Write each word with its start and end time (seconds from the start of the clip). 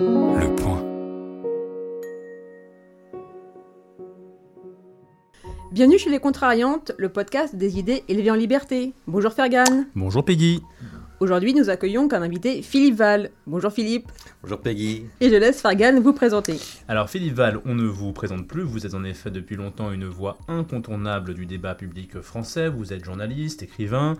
Le 0.00 0.56
point. 0.56 0.82
Bienvenue 5.72 5.98
chez 5.98 6.08
Les 6.08 6.18
Contrariantes, 6.18 6.92
le 6.96 7.10
podcast 7.10 7.54
des 7.54 7.78
idées 7.78 8.02
élevées 8.08 8.30
en 8.30 8.34
liberté. 8.34 8.94
Bonjour 9.06 9.34
Fergan. 9.34 9.84
Bonjour 9.94 10.24
Peggy. 10.24 10.62
Aujourd'hui, 11.20 11.52
nous 11.52 11.68
accueillons 11.68 12.08
comme 12.08 12.22
invité 12.22 12.62
Philippe 12.62 12.94
Val. 12.94 13.30
Bonjour 13.46 13.70
Philippe. 13.70 14.10
Bonjour 14.42 14.58
Peggy. 14.58 15.04
Et 15.20 15.28
je 15.28 15.36
laisse 15.36 15.60
Fergan 15.60 16.00
vous 16.00 16.14
présenter. 16.14 16.56
Alors 16.88 17.10
Philippe 17.10 17.34
Val, 17.34 17.60
on 17.66 17.74
ne 17.74 17.84
vous 17.84 18.14
présente 18.14 18.48
plus, 18.48 18.62
vous 18.62 18.86
êtes 18.86 18.94
en 18.94 19.04
effet 19.04 19.30
depuis 19.30 19.54
longtemps 19.54 19.92
une 19.92 20.06
voix 20.06 20.38
incontournable 20.48 21.34
du 21.34 21.44
débat 21.44 21.74
public 21.74 22.22
français, 22.22 22.70
vous 22.70 22.94
êtes 22.94 23.04
journaliste, 23.04 23.62
écrivain, 23.62 24.16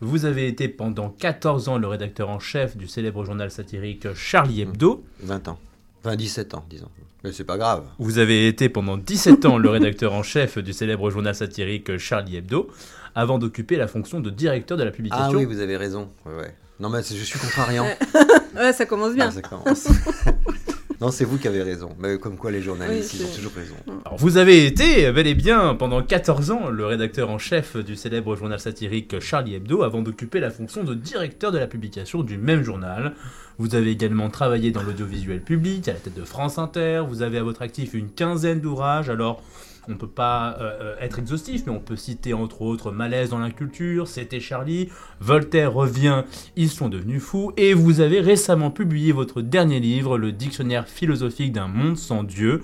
vous 0.00 0.24
avez 0.24 0.48
été 0.48 0.66
pendant 0.66 1.10
14 1.10 1.68
ans 1.68 1.78
le 1.78 1.86
rédacteur 1.86 2.28
en 2.28 2.40
chef 2.40 2.76
du 2.76 2.88
célèbre 2.88 3.24
journal 3.24 3.52
satirique 3.52 4.12
Charlie 4.14 4.62
Hebdo. 4.62 5.04
20 5.20 5.46
ans. 5.46 5.58
Enfin 6.04 6.16
17 6.16 6.54
ans, 6.54 6.64
disons. 6.68 6.88
Mais 7.22 7.32
c'est 7.32 7.44
pas 7.44 7.58
grave. 7.58 7.84
Vous 7.98 8.18
avez 8.18 8.48
été 8.48 8.68
pendant 8.68 8.96
17 8.96 9.44
ans 9.44 9.58
le 9.58 9.68
rédacteur 9.68 10.14
en 10.14 10.22
chef 10.22 10.58
du 10.58 10.72
célèbre 10.72 11.10
journal 11.10 11.34
satirique 11.34 11.98
Charlie 11.98 12.36
Hebdo, 12.36 12.70
avant 13.14 13.38
d'occuper 13.38 13.76
la 13.76 13.86
fonction 13.86 14.20
de 14.20 14.30
directeur 14.30 14.78
de 14.78 14.84
la 14.84 14.90
publication. 14.90 15.26
Ah 15.26 15.36
oui, 15.36 15.44
vous 15.44 15.60
avez 15.60 15.76
raison. 15.76 16.08
Ouais, 16.24 16.34
ouais. 16.34 16.54
Non 16.78 16.88
mais 16.88 17.02
je 17.02 17.24
suis 17.24 17.38
contrariant. 17.38 17.86
Ouais, 18.56 18.72
ça 18.72 18.84
commence 18.84 19.14
bien. 19.14 19.28
Ah, 19.28 19.30
ça 19.30 19.42
commence. 19.42 19.86
non, 21.00 21.10
c'est 21.10 21.24
vous 21.24 21.38
qui 21.38 21.48
avez 21.48 21.62
raison. 21.62 21.90
Mais 21.98 22.18
comme 22.18 22.36
quoi 22.36 22.50
les 22.50 22.60
journalistes, 22.60 23.14
Oui, 23.14 23.20
ils 23.20 23.26
ont 23.26 23.34
toujours 23.34 23.52
raison. 23.54 23.74
Alors, 24.04 24.18
vous 24.18 24.36
avez 24.36 24.66
été, 24.66 25.10
bel 25.12 25.26
et 25.26 25.34
bien, 25.34 25.74
pendant 25.74 26.02
14 26.02 26.50
ans, 26.50 26.68
le 26.68 26.84
rédacteur 26.84 27.30
en 27.30 27.38
chef 27.38 27.76
du 27.78 27.96
célèbre 27.96 28.36
journal 28.36 28.60
satirique 28.60 29.18
Charlie 29.18 29.54
Hebdo, 29.54 29.82
avant 29.82 30.02
d'occuper 30.02 30.40
la 30.40 30.50
fonction 30.50 30.84
de 30.84 30.94
directeur 30.94 31.52
de 31.52 31.58
la 31.58 31.66
publication 31.66 32.22
du 32.22 32.36
même 32.36 32.62
journal. 32.62 33.14
Vous 33.58 33.74
avez 33.74 33.90
également 33.90 34.28
travaillé 34.28 34.72
dans 34.72 34.82
l'audiovisuel 34.82 35.40
public, 35.40 35.88
à 35.88 35.94
la 35.94 35.98
tête 35.98 36.14
de 36.14 36.24
France 36.24 36.58
Inter. 36.58 37.02
Vous 37.08 37.22
avez 37.22 37.38
à 37.38 37.42
votre 37.42 37.62
actif 37.62 37.94
une 37.94 38.10
quinzaine 38.10 38.60
d'ouvrages. 38.60 39.08
Alors, 39.08 39.42
on 39.88 39.96
peut 39.96 40.08
pas 40.08 40.56
euh, 40.60 40.78
euh, 40.80 40.96
être 41.00 41.18
exhaustif, 41.18 41.62
mais 41.66 41.72
on 41.72 41.80
peut 41.80 41.96
citer 41.96 42.34
entre 42.34 42.62
autres 42.62 42.90
Malaise 42.90 43.30
dans 43.30 43.38
la 43.38 43.50
culture, 43.50 44.08
C'était 44.08 44.40
Charlie, 44.40 44.88
Voltaire 45.20 45.72
revient, 45.72 46.24
Ils 46.56 46.70
sont 46.70 46.88
devenus 46.88 47.22
fous, 47.22 47.52
et 47.56 47.74
vous 47.74 48.00
avez 48.00 48.20
récemment 48.20 48.70
publié 48.70 49.12
votre 49.12 49.42
dernier 49.42 49.80
livre, 49.80 50.18
Le 50.18 50.32
dictionnaire 50.32 50.88
philosophique 50.88 51.52
d'un 51.52 51.68
monde 51.68 51.96
sans 51.96 52.22
Dieu, 52.22 52.62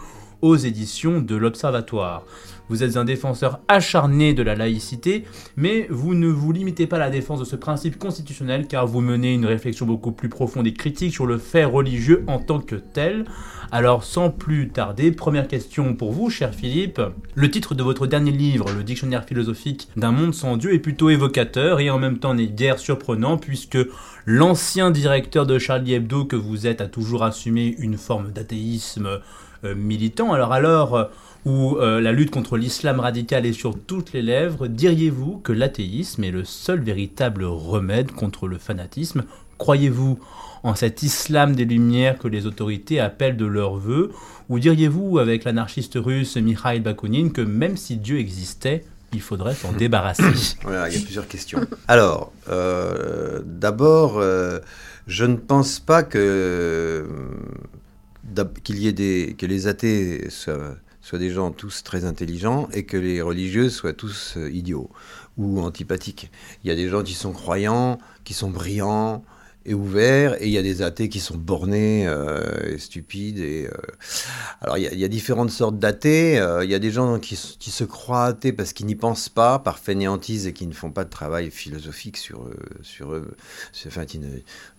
éditions 0.54 1.20
de 1.20 1.34
l'Observatoire. 1.34 2.24
Vous 2.68 2.82
êtes 2.82 2.96
un 2.96 3.04
défenseur 3.04 3.60
acharné 3.68 4.34
de 4.34 4.42
la 4.42 4.56
laïcité, 4.56 5.24
mais 5.56 5.86
vous 5.88 6.14
ne 6.14 6.26
vous 6.26 6.50
limitez 6.50 6.88
pas 6.88 6.96
à 6.96 7.00
la 7.00 7.10
défense 7.10 7.38
de 7.38 7.44
ce 7.44 7.54
principe 7.54 7.96
constitutionnel 7.96 8.66
car 8.66 8.88
vous 8.88 9.00
menez 9.00 9.34
une 9.34 9.46
réflexion 9.46 9.86
beaucoup 9.86 10.10
plus 10.10 10.28
profonde 10.28 10.66
et 10.66 10.72
critique 10.72 11.12
sur 11.12 11.26
le 11.26 11.38
fait 11.38 11.64
religieux 11.64 12.24
en 12.26 12.40
tant 12.40 12.58
que 12.58 12.74
tel. 12.74 13.24
Alors 13.70 14.02
sans 14.02 14.30
plus 14.30 14.68
tarder, 14.68 15.12
première 15.12 15.46
question 15.46 15.94
pour 15.94 16.12
vous, 16.12 16.28
cher 16.28 16.54
Philippe. 16.54 17.00
Le 17.34 17.50
titre 17.50 17.74
de 17.74 17.82
votre 17.84 18.06
dernier 18.06 18.32
livre, 18.32 18.66
Le 18.76 18.82
dictionnaire 18.82 19.24
philosophique 19.24 19.88
d'un 19.96 20.12
monde 20.12 20.34
sans 20.34 20.56
Dieu, 20.56 20.74
est 20.74 20.80
plutôt 20.80 21.10
évocateur 21.10 21.78
et 21.78 21.90
en 21.90 21.98
même 21.98 22.18
temps 22.18 22.34
n'est 22.34 22.46
guère 22.46 22.78
surprenant 22.78 23.38
puisque 23.38 23.78
l'ancien 24.24 24.90
directeur 24.90 25.46
de 25.46 25.58
Charlie 25.58 25.94
Hebdo 25.94 26.24
que 26.24 26.36
vous 26.36 26.66
êtes 26.66 26.80
a 26.80 26.86
toujours 26.86 27.22
assumé 27.22 27.76
une 27.78 27.96
forme 27.96 28.32
d'athéisme 28.32 29.20
euh, 29.64 29.74
militant. 29.74 30.32
Alors 30.32 30.52
alors 30.52 30.96
euh, 30.96 31.04
où 31.44 31.76
euh, 31.76 32.00
la 32.00 32.12
lutte 32.12 32.30
contre 32.30 32.56
l'islam 32.56 33.00
radical 33.00 33.46
est 33.46 33.52
sur 33.52 33.78
toutes 33.78 34.12
les 34.12 34.22
lèvres, 34.22 34.66
diriez-vous 34.66 35.38
que 35.38 35.52
l'athéisme 35.52 36.24
est 36.24 36.30
le 36.30 36.44
seul 36.44 36.80
véritable 36.80 37.44
remède 37.44 38.12
contre 38.12 38.48
le 38.48 38.58
fanatisme? 38.58 39.24
Croyez-vous 39.58 40.18
en 40.62 40.74
cet 40.74 41.02
islam 41.02 41.54
des 41.54 41.64
Lumières 41.64 42.18
que 42.18 42.28
les 42.28 42.46
autorités 42.46 43.00
appellent 43.00 43.36
de 43.36 43.46
leur 43.46 43.76
vœu 43.76 44.10
Ou 44.48 44.58
diriez-vous, 44.58 45.18
avec 45.18 45.44
l'anarchiste 45.44 45.96
russe 45.96 46.36
Mikhail 46.36 46.80
Bakounine, 46.80 47.32
que 47.32 47.40
même 47.40 47.76
si 47.76 47.96
Dieu 47.96 48.18
existait, 48.18 48.84
il 49.12 49.22
faudrait 49.22 49.54
s'en 49.54 49.72
débarrasser? 49.72 50.24
Il 50.66 50.72
y 50.72 50.74
a 50.74 50.88
plusieurs 50.88 51.28
questions. 51.28 51.60
Alors, 51.88 52.32
d'abord, 52.48 54.20
je 55.06 55.24
ne 55.24 55.36
pense 55.36 55.78
pas 55.78 56.02
que 56.02 57.06
qu'il 58.62 58.78
y 58.78 58.88
ait 58.88 58.92
des 58.92 59.34
que 59.38 59.46
les 59.46 59.66
athées 59.66 60.30
soient, 60.30 60.76
soient 61.00 61.18
des 61.18 61.30
gens 61.30 61.50
tous 61.50 61.82
très 61.82 62.04
intelligents 62.04 62.68
et 62.72 62.84
que 62.84 62.96
les 62.96 63.22
religieux 63.22 63.70
soient 63.70 63.92
tous 63.92 64.34
euh, 64.36 64.50
idiots 64.50 64.90
ou 65.36 65.60
antipathiques. 65.60 66.30
Il 66.64 66.68
y 66.68 66.70
a 66.70 66.76
des 66.76 66.88
gens 66.88 67.02
qui 67.02 67.14
sont 67.14 67.32
croyants, 67.32 67.98
qui 68.24 68.34
sont 68.34 68.50
brillants 68.50 69.24
et 69.66 69.74
ouverts, 69.74 70.40
et 70.40 70.46
il 70.46 70.52
y 70.52 70.58
a 70.58 70.62
des 70.62 70.80
athées 70.80 71.08
qui 71.08 71.18
sont 71.18 71.36
bornés 71.36 72.06
euh, 72.06 72.74
et 72.74 72.78
stupides. 72.78 73.40
Et, 73.40 73.66
euh, 73.66 73.76
Alors, 74.60 74.78
il 74.78 74.84
y, 74.84 75.04
a, 75.04 75.08
différentes 75.08 75.50
sortes 75.50 75.78
d'athées. 75.78 76.38
Euh, 76.38 76.64
il 76.64 76.70
y 76.70 76.74
a 76.74 76.78
des 76.78 76.92
gens 76.92 77.18
qui, 77.18 77.36
se 77.36 77.84
croient 77.84 78.26
athées 78.26 78.52
parce 78.52 78.72
qu'ils 78.72 78.86
n'y 78.86 78.94
pensent 78.94 79.28
pas, 79.28 79.58
par 79.58 79.80
fainéantise, 79.80 80.46
et 80.46 80.52
qui 80.52 80.68
ne 80.68 80.72
font 80.72 80.92
pas 80.92 81.04
de 81.04 81.10
travail 81.10 81.50
philosophique 81.50 82.16
sur 82.16 82.48
sur 82.82 83.12
eux 83.12 83.34
enfin, 83.86 84.04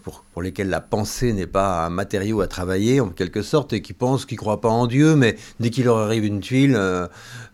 pour, 0.03 0.24
pour 0.31 0.42
lesquels 0.42 0.70
la 0.70 0.80
pensée 0.80 1.34
n'est 1.34 1.47
pas 1.47 1.86
un 1.86 1.90
matériau 1.90 2.40
à 2.40 2.47
travailler, 2.47 3.02
en 3.02 3.09
quelque 3.09 3.42
sorte, 3.42 3.74
et 3.74 3.81
qui 3.81 3.94
pensent 3.94 4.26
qu'ils 4.26 4.36
ne 4.36 4.42
croient 4.42 4.62
pas 4.62 4.70
en 4.70 4.88
Dieu, 4.88 5.16
mais 5.16 5.36
dès 5.59 5.70
qu'il 5.70 5.84
leur 5.84 5.97
arrive 5.97 6.24
une 6.24 6.40
tuile 6.40 6.80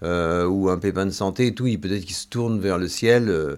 ou 0.04 0.70
un 0.70 0.78
pépin 0.78 1.08
de 1.08 1.12
santé 1.12 1.48
et 1.48 1.56
tout, 1.56 1.66
peut-être 1.82 2.06
qu'ils 2.06 2.16
se 2.16 2.28
tournent 2.28 2.60
vers 2.60 2.78
le 2.78 2.88
ciel 2.88 3.58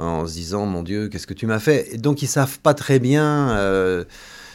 en 0.00 0.26
se 0.26 0.32
disant, 0.34 0.66
mon 0.66 0.82
Dieu, 0.82 1.08
qu'est-ce 1.08 1.26
que 1.26 1.34
tu 1.34 1.46
m'as 1.46 1.60
fait? 1.60 1.94
Et 1.94 1.98
donc, 1.98 2.22
ils 2.22 2.28
savent 2.28 2.58
pas 2.60 2.74
très 2.74 2.98
bien... 2.98 3.50
euh, 3.50 4.04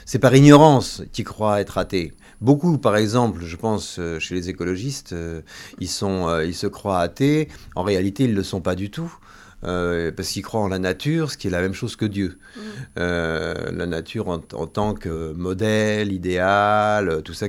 c'est 0.08 0.20
par 0.20 0.36
ignorance 0.36 1.02
qu'ils 1.14 1.26
croient 1.26 1.60
être 1.62 1.80
athées. 1.80 2.14
Beaucoup, 2.40 2.78
par 2.78 2.96
exemple, 2.96 3.42
je 3.44 3.56
pense, 3.56 3.98
euh, 3.98 4.20
chez 4.20 4.36
les 4.36 4.50
écologistes, 4.50 5.14
euh, 5.14 5.42
ils, 5.80 5.88
sont, 5.90 6.42
ils 6.42 6.54
se 6.54 6.68
croient 6.68 7.00
athées. 7.00 7.48
En 7.76 7.82
réalité, 7.82 8.26
ils 8.26 8.32
ne 8.32 8.36
le 8.36 8.44
sont 8.44 8.62
pas 8.62 8.76
du 8.76 8.92
tout. 8.92 9.12
euh, 9.66 10.12
parce 10.12 10.30
qu'ils 10.30 10.44
croient 10.44 10.62
en 10.62 10.68
la 10.68 10.80
nature, 10.80 11.32
ce 11.32 11.38
qui 11.38 11.48
est 11.48 11.52
la 11.52 11.62
même 11.62 11.74
chose 11.74 11.96
que 11.96 12.06
Dieu. 12.06 12.38
Euh, 12.98 13.54
la 13.72 13.86
nature 13.86 14.30
en, 14.30 14.42
en 14.54 14.68
tant 14.68 14.94
que 14.94 15.32
modèle, 15.34 16.12
idéal, 16.12 17.22
tout 17.24 17.34
ça, 17.34 17.48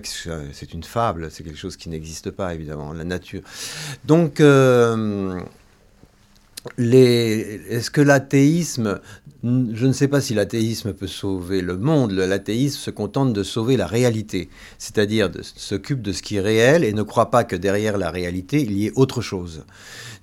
c'est 0.52 0.72
une 0.72 0.84
fable, 0.84 1.28
c'est 1.30 1.42
quelque 1.44 1.58
chose 1.58 1.76
qui 1.76 1.88
n'existe 1.88 2.30
pas, 2.30 2.54
évidemment, 2.54 2.92
la 2.92 3.04
nature. 3.04 3.42
Donc, 4.04 4.40
euh, 4.40 5.38
est-ce 6.78 7.90
que 7.90 8.00
l'athéisme, 8.00 9.00
je 9.42 9.86
ne 9.86 9.92
sais 9.92 10.08
pas 10.08 10.20
si 10.20 10.34
l'athéisme 10.34 10.92
peut 10.92 11.06
sauver 11.06 11.60
le 11.60 11.76
monde, 11.76 12.12
l'athéisme 12.12 12.78
se 12.78 12.90
contente 12.90 13.32
de 13.32 13.42
sauver 13.42 13.76
la 13.76 13.86
réalité, 13.86 14.48
c'est-à-dire 14.78 15.30
s'occupe 15.42 16.02
de 16.02 16.12
ce 16.12 16.22
qui 16.22 16.36
est 16.36 16.40
réel 16.40 16.84
et 16.84 16.92
ne 16.92 17.02
croit 17.02 17.30
pas 17.30 17.44
que 17.44 17.56
derrière 17.56 17.98
la 17.98 18.10
réalité, 18.10 18.60
il 18.62 18.72
y 18.72 18.86
ait 18.86 18.92
autre 18.96 19.20
chose. 19.20 19.64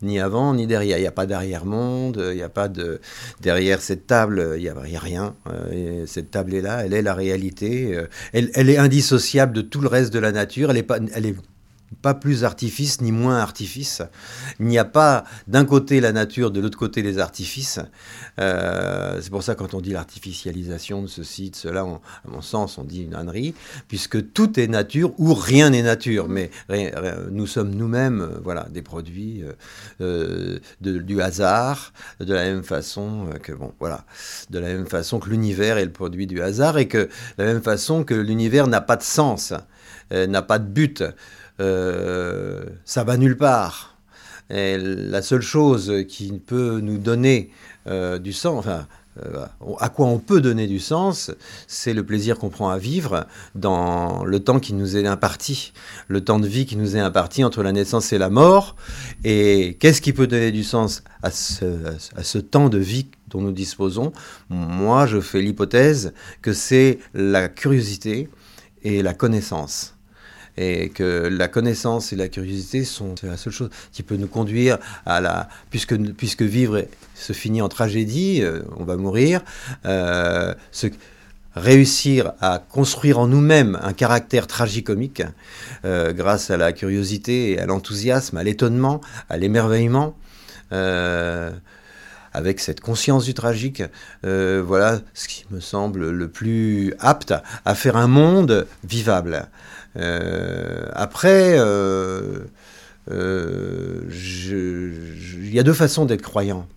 Ni 0.01 0.19
avant, 0.19 0.53
ni 0.53 0.67
derrière. 0.67 0.97
Il 0.97 1.01
n'y 1.01 1.07
a 1.07 1.11
pas 1.11 1.25
d'arrière-monde, 1.25 2.21
il 2.31 2.35
n'y 2.35 2.43
a 2.43 2.49
pas 2.49 2.67
de... 2.67 2.99
Derrière 3.41 3.81
cette 3.81 4.05
table, 4.05 4.55
il 4.57 4.61
n'y 4.61 4.67
a, 4.67 4.99
rien. 4.99 5.35
Euh, 5.47 6.01
et 6.03 6.07
cette 6.07 6.29
table 6.29 6.53
est 6.53 6.61
là, 6.61 6.83
elle 6.85 6.93
est 6.93 7.01
la 7.01 7.13
réalité. 7.13 7.95
Euh, 7.95 8.07
Elle, 8.33 8.51
elle 8.53 8.69
est 8.69 8.77
indissociable 8.77 9.53
de 9.53 9.61
tout 9.61 9.79
le 9.79 9.87
reste 9.87 10.13
de 10.13 10.19
la 10.19 10.33
nature. 10.33 10.71
Elle 10.71 10.77
est 10.77 10.83
pas... 10.83 10.99
Elle 11.13 11.25
est 11.25 11.35
pas 12.01 12.13
plus 12.13 12.43
artifice 12.43 13.01
ni 13.01 13.11
moins 13.11 13.37
artifice. 13.37 14.01
Il 14.59 14.67
n'y 14.67 14.77
a 14.77 14.85
pas 14.85 15.23
d'un 15.47 15.65
côté 15.65 16.01
la 16.01 16.11
nature, 16.11 16.51
de 16.51 16.59
l'autre 16.59 16.77
côté 16.77 17.01
les 17.01 17.19
artifices. 17.19 17.79
Euh, 18.39 19.19
c'est 19.21 19.29
pour 19.29 19.43
ça 19.43 19.55
quand 19.55 19.73
on 19.73 19.81
dit 19.81 19.91
l'artificialisation 19.91 21.01
de 21.01 21.07
ceci, 21.07 21.49
de 21.49 21.55
cela, 21.55 21.81
à 21.81 22.29
mon 22.29 22.41
sens, 22.41 22.77
on 22.77 22.83
dit 22.83 23.03
une 23.03 23.15
ânerie, 23.15 23.53
puisque 23.87 24.33
tout 24.33 24.59
est 24.59 24.67
nature 24.67 25.11
ou 25.17 25.33
rien 25.33 25.69
n'est 25.69 25.83
nature. 25.83 26.27
Mais 26.27 26.49
nous 27.31 27.47
sommes 27.47 27.73
nous-mêmes, 27.75 28.21
euh, 28.21 28.39
voilà, 28.43 28.67
des 28.69 28.81
produits 28.81 29.43
euh, 30.01 30.59
du 30.81 31.21
hasard, 31.21 31.93
de 32.19 32.33
la 32.33 32.43
même 32.43 32.63
façon 32.63 33.29
que 33.41 33.51
bon, 33.51 33.73
voilà, 33.79 34.05
de 34.49 34.59
la 34.59 34.67
même 34.67 34.87
façon 34.87 35.19
que 35.19 35.29
l'univers 35.29 35.77
est 35.77 35.85
le 35.85 35.91
produit 35.91 36.27
du 36.27 36.41
hasard 36.41 36.77
et 36.77 36.87
que 36.87 37.09
de 37.37 37.43
la 37.43 37.45
même 37.45 37.61
façon 37.61 38.03
que 38.03 38.13
l'univers 38.13 38.67
n'a 38.67 38.81
pas 38.81 38.95
de 38.95 39.03
sens, 39.03 39.53
n'a 40.11 40.41
pas 40.41 40.59
de 40.59 40.67
but 40.67 41.03
euh, 41.59 42.65
ça 42.85 43.03
va 43.03 43.17
nulle 43.17 43.37
part. 43.37 43.97
Et 44.49 44.77
la 44.77 45.21
seule 45.21 45.41
chose 45.41 46.03
qui 46.07 46.31
peut 46.33 46.79
nous 46.81 46.97
donner 46.97 47.49
euh, 47.87 48.19
du 48.19 48.33
sens, 48.33 48.59
enfin, 48.59 48.87
euh, 49.23 49.45
à 49.79 49.89
quoi 49.89 50.07
on 50.07 50.19
peut 50.19 50.41
donner 50.41 50.67
du 50.67 50.79
sens, 50.79 51.31
c'est 51.67 51.93
le 51.93 52.03
plaisir 52.05 52.39
qu'on 52.39 52.49
prend 52.49 52.69
à 52.69 52.77
vivre 52.77 53.27
dans 53.55 54.25
le 54.25 54.39
temps 54.39 54.59
qui 54.59 54.73
nous 54.73 54.97
est 54.97 55.05
imparti, 55.05 55.73
le 56.07 56.21
temps 56.21 56.39
de 56.39 56.47
vie 56.47 56.65
qui 56.65 56.75
nous 56.75 56.97
est 56.97 56.99
imparti 56.99 57.43
entre 57.43 57.61
la 57.63 57.71
naissance 57.71 58.11
et 58.11 58.17
la 58.17 58.29
mort. 58.29 58.75
Et 59.23 59.77
qu'est-ce 59.79 60.01
qui 60.01 60.13
peut 60.13 60.27
donner 60.27 60.51
du 60.51 60.63
sens 60.63 61.03
à 61.21 61.31
ce, 61.31 61.65
à 62.15 62.23
ce 62.23 62.37
temps 62.39 62.69
de 62.69 62.79
vie 62.79 63.07
dont 63.29 63.41
nous 63.41 63.51
disposons? 63.51 64.13
Moi, 64.49 65.05
je 65.05 65.21
fais 65.21 65.41
l'hypothèse 65.41 66.13
que 66.41 66.53
c'est 66.53 66.99
la 67.13 67.49
curiosité 67.49 68.29
et 68.83 69.03
la 69.03 69.13
connaissance 69.13 69.92
et 70.57 70.89
que 70.89 71.27
la 71.31 71.47
connaissance 71.47 72.13
et 72.13 72.15
la 72.15 72.27
curiosité 72.27 72.83
sont 72.83 73.15
la 73.23 73.37
seule 73.37 73.53
chose 73.53 73.69
qui 73.91 74.03
peut 74.03 74.17
nous 74.17 74.27
conduire 74.27 74.77
à 75.05 75.21
la 75.21 75.49
puisque 75.69 75.97
puisque 76.13 76.43
vivre 76.43 76.85
se 77.15 77.33
finit 77.33 77.61
en 77.61 77.69
tragédie, 77.69 78.41
euh, 78.41 78.61
on 78.77 78.83
va 78.83 78.97
mourir. 78.97 79.41
Euh, 79.85 80.53
réussir 81.55 82.33
à 82.41 82.57
construire 82.57 83.19
en 83.19 83.27
nous-mêmes 83.27 83.77
un 83.83 83.93
caractère 83.93 84.47
tragicomique 84.47 85.21
euh, 85.85 86.11
grâce 86.11 86.49
à 86.49 86.57
la 86.57 86.73
curiosité, 86.73 87.59
à 87.59 87.67
l'enthousiasme, 87.67 88.37
à 88.37 88.43
l'étonnement, 88.43 89.01
à 89.29 89.37
l'émerveillement. 89.37 90.15
Euh, 90.71 91.51
avec 92.35 92.59
cette 92.59 92.79
conscience 92.79 93.25
du 93.25 93.35
tragique, 93.35 93.83
voilà 94.23 95.01
ce 95.13 95.27
qui 95.27 95.45
me 95.51 95.59
semble 95.59 96.09
le 96.09 96.27
plus 96.27 96.95
apte 96.97 97.31
à 97.63 97.75
faire 97.75 97.95
un 97.95 98.07
monde 98.07 98.65
vivable. 98.83 99.47
Après, 99.95 101.57
il 101.57 102.49
y 105.51 105.59
a 105.59 105.63
deux 105.63 105.73
façons 105.73 106.05
d'être 106.05 106.21
croyant. 106.21 106.67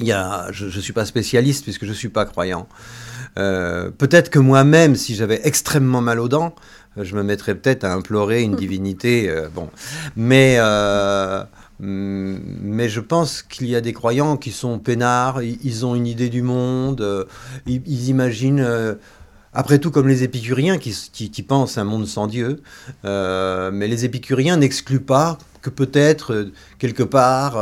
Y 0.00 0.12
a, 0.12 0.48
je 0.52 0.66
ne 0.66 0.70
suis 0.70 0.92
pas 0.92 1.04
spécialiste 1.04 1.64
puisque 1.64 1.84
je 1.84 1.90
ne 1.90 1.94
suis 1.94 2.08
pas 2.08 2.24
croyant. 2.24 2.68
Euh, 3.38 3.90
peut-être 3.90 4.30
que 4.30 4.38
moi-même, 4.38 4.96
si 4.96 5.14
j'avais 5.14 5.40
extrêmement 5.44 6.00
mal 6.00 6.20
aux 6.20 6.28
dents, 6.28 6.54
je 6.96 7.14
me 7.14 7.22
mettrais 7.22 7.54
peut-être 7.54 7.84
à 7.84 7.92
implorer 7.92 8.42
une 8.42 8.56
divinité. 8.56 9.28
Euh, 9.28 9.48
bon, 9.48 9.70
mais 10.16 10.56
euh, 10.58 11.44
mais 11.80 12.88
je 12.88 13.00
pense 13.00 13.42
qu'il 13.42 13.68
y 13.68 13.76
a 13.76 13.80
des 13.80 13.92
croyants 13.92 14.36
qui 14.36 14.50
sont 14.50 14.80
peinards. 14.80 15.42
Ils, 15.42 15.86
ont 15.86 15.94
une 15.94 16.08
idée 16.08 16.28
du 16.28 16.42
monde. 16.42 17.26
Ils, 17.66 18.08
imaginent. 18.08 18.96
Après 19.52 19.78
tout, 19.78 19.90
comme 19.90 20.08
les 20.08 20.22
épicuriens 20.24 20.78
qui, 20.78 21.44
pensent 21.46 21.78
un 21.78 21.84
monde 21.84 22.06
sans 22.06 22.26
Dieu, 22.26 22.62
mais 23.04 23.88
les 23.88 24.04
épicuriens 24.04 24.56
n'excluent 24.56 25.00
pas 25.00 25.38
que 25.62 25.70
peut-être 25.70 26.50
quelque 26.78 27.02
part 27.02 27.56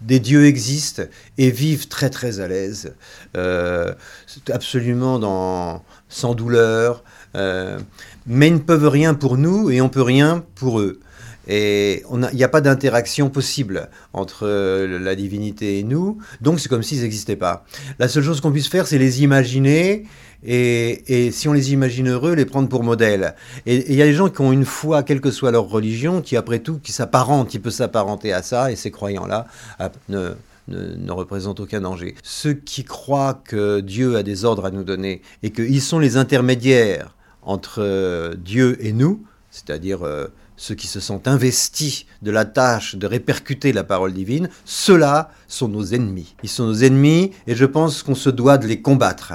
des 0.00 0.20
dieux 0.20 0.46
existent 0.46 1.02
et 1.38 1.50
vivent 1.50 1.88
très 1.88 2.10
très 2.10 2.40
à 2.40 2.48
l'aise, 2.48 2.94
euh, 3.36 3.92
absolument 4.50 5.18
dans, 5.18 5.82
sans 6.08 6.34
douleur, 6.34 7.04
euh, 7.34 7.78
mais 8.26 8.48
ils 8.48 8.54
ne 8.54 8.58
peuvent 8.58 8.88
rien 8.88 9.14
pour 9.14 9.36
nous 9.36 9.70
et 9.70 9.80
on 9.80 9.88
peut 9.88 10.02
rien 10.02 10.44
pour 10.54 10.80
eux. 10.80 11.00
Et 11.52 12.04
il 12.12 12.36
n'y 12.36 12.44
a, 12.44 12.48
pas 12.48 12.60
d'interaction 12.60 13.28
possible 13.28 13.90
entre 14.12 14.46
la 14.86 15.16
divinité 15.16 15.80
et 15.80 15.82
nous, 15.82 16.18
donc 16.40 16.60
c'est 16.60 16.68
comme 16.68 16.84
s'ils 16.84 17.02
n'existaient 17.02 17.34
pas. 17.34 17.64
La 17.98 18.06
seule 18.06 18.22
chose 18.22 18.40
qu'on 18.40 18.52
puisse 18.52 18.68
faire, 18.68 18.86
c'est 18.86 18.98
les 18.98 19.24
imaginer 19.24 20.04
et, 20.44 21.30
si 21.32 21.48
on 21.48 21.52
les 21.52 21.72
imagine 21.72 22.08
heureux, 22.08 22.34
les 22.34 22.44
prendre 22.44 22.68
pour 22.68 22.84
modèle. 22.84 23.34
Et 23.66 23.90
il 23.90 23.96
y 23.96 24.02
a 24.02 24.06
des 24.06 24.14
gens 24.14 24.28
qui 24.28 24.40
ont 24.40 24.52
une 24.52 24.64
foi, 24.64 25.02
quelle 25.02 25.20
que 25.20 25.32
soit 25.32 25.50
leur 25.50 25.68
religion, 25.68 26.22
qui 26.22 26.36
après 26.36 26.60
tout, 26.60 26.78
qui 26.78 26.92
s'apparentent, 26.92 27.48
qui 27.48 27.58
peut 27.58 27.70
s'apparenter 27.70 28.32
à 28.32 28.42
ça, 28.42 28.70
et 28.70 28.76
ces 28.76 28.92
croyants-là 28.92 29.46
ah, 29.80 29.90
ne, 30.08 30.34
ne, 30.68 31.12
représentent 31.12 31.60
aucun 31.60 31.80
danger. 31.80 32.14
Ceux 32.22 32.54
qui 32.54 32.84
croient 32.84 33.42
que 33.44 33.80
Dieu 33.80 34.16
a 34.16 34.22
des 34.22 34.44
ordres 34.44 34.66
à 34.66 34.70
nous 34.70 34.84
donner 34.84 35.20
et 35.42 35.50
qu'ils 35.50 35.82
sont 35.82 35.98
les 35.98 36.16
intermédiaires 36.16 37.16
entre 37.42 37.80
euh, 37.82 38.34
Dieu 38.36 38.76
et 38.80 38.92
nous, 38.92 39.24
c'est-à-dire 39.50 40.04
euh, 40.04 40.28
ceux 40.60 40.74
qui 40.74 40.88
se 40.88 41.00
sont 41.00 41.26
investis 41.26 42.04
de 42.20 42.30
la 42.30 42.44
tâche 42.44 42.94
de 42.94 43.06
répercuter 43.06 43.72
la 43.72 43.82
parole 43.82 44.12
divine, 44.12 44.50
ceux-là 44.66 45.30
sont 45.48 45.68
nos 45.68 45.82
ennemis. 45.82 46.34
Ils 46.42 46.50
sont 46.50 46.66
nos 46.66 46.84
ennemis 46.84 47.30
et 47.46 47.54
je 47.54 47.64
pense 47.64 48.02
qu'on 48.02 48.14
se 48.14 48.28
doit 48.28 48.58
de 48.58 48.66
les 48.66 48.82
combattre. 48.82 49.32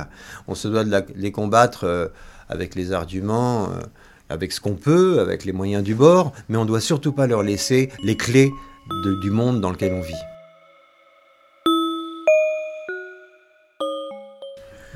On 0.48 0.54
se 0.54 0.68
doit 0.68 0.84
de 0.84 1.04
les 1.16 1.32
combattre 1.32 1.86
euh, 1.86 2.10
avec 2.48 2.76
les 2.76 2.92
arguments, 2.92 3.72
euh, 3.72 3.82
avec 4.30 4.52
ce 4.52 4.62
qu'on 4.62 4.76
peut, 4.76 5.20
avec 5.20 5.46
les 5.46 5.52
moyens 5.52 5.84
du 5.84 5.96
bord, 5.96 6.32
mais 6.48 6.60
on 6.60 6.62
ne 6.62 6.68
doit 6.68 6.80
surtout 6.80 7.12
pas 7.12 7.26
leur 7.26 7.42
laisser 7.42 7.90
les 8.04 8.16
clés 8.16 8.52
du 9.24 9.32
monde 9.32 9.62
dans 9.62 9.72
lequel 9.72 9.94
on 9.94 10.02
vit. 10.02 10.14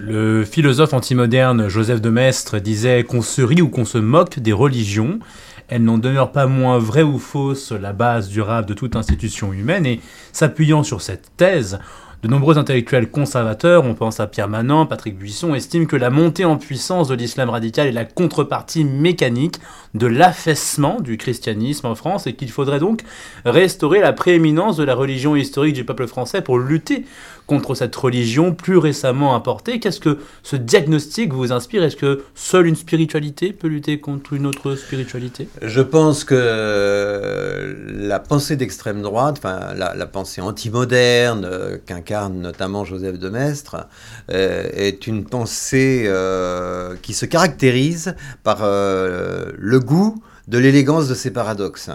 Le 0.02 0.46
philosophe 0.46 0.94
antimoderne 0.94 1.68
Joseph 1.68 2.00
de 2.00 2.10
Maistre 2.10 2.60
disait 2.60 3.04
qu'on 3.04 3.22
se 3.22 3.42
rit 3.42 3.62
ou 3.62 3.68
qu'on 3.68 3.84
se 3.84 3.98
moque 3.98 4.40
des 4.40 4.54
religions, 4.54 5.20
elles 5.70 5.84
n'en 5.84 5.98
demeurent 5.98 6.32
pas 6.32 6.48
moins 6.48 6.78
vraies 6.80 7.04
ou 7.04 7.20
fausses 7.20 7.72
la 7.72 7.94
base 7.94 8.30
durable 8.30 8.68
de 8.68 8.74
toute 8.74 8.96
institution 8.96 9.54
humaine, 9.54 9.86
et 9.86 10.02
s'appuyant 10.34 10.84
sur 10.84 11.02
cette 11.02 11.32
thèse, 11.38 11.80
de 12.22 12.28
nombreux 12.28 12.58
intellectuels 12.58 13.10
conservateurs, 13.10 13.86
on 13.86 13.94
pense 13.94 14.20
à 14.20 14.28
Pierre 14.28 14.50
Manant, 14.50 14.86
Patrick 14.86 15.18
Buisson, 15.18 15.56
estiment 15.56 15.86
que 15.86 15.96
la 15.96 16.10
montée 16.10 16.44
en 16.44 16.58
puissance 16.58 17.08
de 17.08 17.16
l'islam 17.16 17.50
radical 17.50 17.88
est 17.88 17.94
la 17.94 18.04
contrepartie 18.04 18.84
mécanique 18.84 19.56
de 19.94 20.06
l'affaissement 20.06 21.00
du 21.00 21.16
christianisme 21.16 21.88
en 21.88 21.96
France 21.96 22.28
et 22.28 22.34
qu'il 22.34 22.52
faudrait 22.52 22.80
donc 22.80 23.04
restaurer 23.46 24.02
la 24.02 24.12
prééminence 24.12 24.76
de 24.76 24.84
la 24.84 24.96
religion 24.96 25.38
historique 25.38 25.76
du 25.76 25.86
peuple 25.86 26.08
français 26.08 26.42
pour 26.42 26.60
lutter 26.60 27.06
contre 27.50 27.74
cette 27.74 27.96
religion 27.96 28.54
plus 28.54 28.78
récemment 28.78 29.36
importée. 29.36 29.80
Qu'est-ce 29.80 30.00
que 30.00 30.20
ce 30.44 30.56
diagnostic 30.56 31.34
vous 31.34 31.52
inspire? 31.52 31.84
Est-ce 31.84 31.96
que 31.96 32.24
seule 32.36 32.68
une 32.68 32.76
spiritualité 32.76 33.54
peut 33.54 33.68
lutter 33.68 34.00
contre 34.00 34.34
une 34.34 34.46
autre 34.46 34.76
spiritualité? 34.76 35.50
Je 35.64 35.82
pense 35.82 36.24
que 36.24 37.76
la 37.90 38.20
pensée 38.20 38.56
d'extrême 38.56 39.02
droite, 39.02 39.42
la, 39.44 40.06
pensée 40.06 40.42
antimoderne 40.42 41.44
euh, 41.46 41.78
qu'incarne 41.84 42.40
notamment 42.40 42.86
Joseph 42.86 43.18
de 43.18 43.30
Maistre, 43.30 43.88
euh, 44.32 44.70
est 44.74 45.08
une 45.08 45.26
pensée 45.26 46.04
euh, 46.06 46.96
qui 47.02 47.14
se 47.14 47.26
caractérise 47.26 48.16
par 48.44 48.60
le 48.62 49.80
goût 49.80 50.22
de 50.48 50.60
l'élégance 50.60 51.08
de 51.08 51.16
ses 51.16 51.32
paradoxes. 51.32 51.90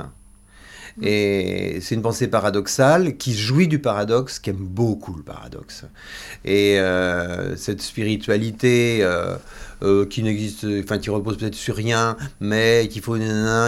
Et 1.03 1.79
c'est 1.81 1.97
une 1.97 2.03
pensée 2.03 2.29
paradoxale 2.29 3.17
qui 3.17 3.35
jouit 3.35 3.67
du 3.67 3.81
paradoxe, 3.81 4.39
qui 4.39 4.51
aime 4.51 4.57
beaucoup 4.57 5.15
le 5.15 5.23
paradoxe. 5.23 5.85
Et 6.45 6.79
euh, 6.79 7.57
cette 7.57 7.83
spiritualité 7.83 8.99
euh, 9.03 9.37
euh, 9.83 10.07
qui 10.07 10.23
n'existe, 10.23 10.65
enfin 10.83 10.99
qui 10.99 11.11
repose 11.11 11.37
peut-être 11.37 11.57
sur 11.57 11.75
rien, 11.75 12.17
mais 12.41 12.89
faut 13.03 13.17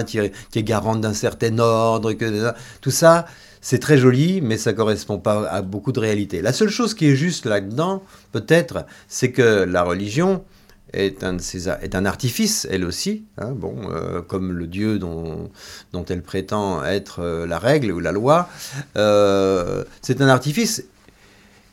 qui, 0.06 0.19
qui 0.50 0.58
est 0.58 0.62
garante 0.62 1.00
d'un 1.00 1.14
certain 1.14 1.58
ordre, 1.58 2.12
que, 2.12 2.52
tout 2.81 2.93
ça, 2.93 3.26
c'est 3.61 3.81
très 3.81 3.99
joli, 3.99 4.40
mais 4.40 4.56
ça 4.56 4.73
correspond 4.73 5.19
pas 5.19 5.49
à 5.49 5.62
beaucoup 5.62 5.90
de 5.90 5.99
réalité. 5.99 6.43
La 6.43 6.52
seule 6.52 6.69
chose 6.69 6.94
qui 6.94 7.06
est 7.06 7.17
juste 7.17 7.46
là-dedans, 7.46 8.05
peut-être, 8.31 8.87
c'est 9.08 9.32
que 9.32 9.64
la 9.64 9.82
religion, 9.82 10.44
est 10.92 11.24
un, 11.24 11.36
est 11.38 11.94
un 11.94 12.04
artifice, 12.04 12.66
elle 12.70 12.84
aussi, 12.84 13.24
hein, 13.38 13.52
bon, 13.52 13.76
euh, 13.90 14.22
comme 14.22 14.52
le 14.52 14.66
Dieu 14.66 14.98
dont, 14.98 15.50
dont, 15.92 16.04
elle 16.04 16.22
prétend 16.22 16.84
être 16.84 17.20
euh, 17.20 17.46
la 17.46 17.58
règle 17.58 17.92
ou 17.92 18.00
la 18.00 18.12
loi. 18.12 18.48
Euh, 18.96 19.84
c'est 20.02 20.20
un 20.20 20.28
artifice. 20.28 20.84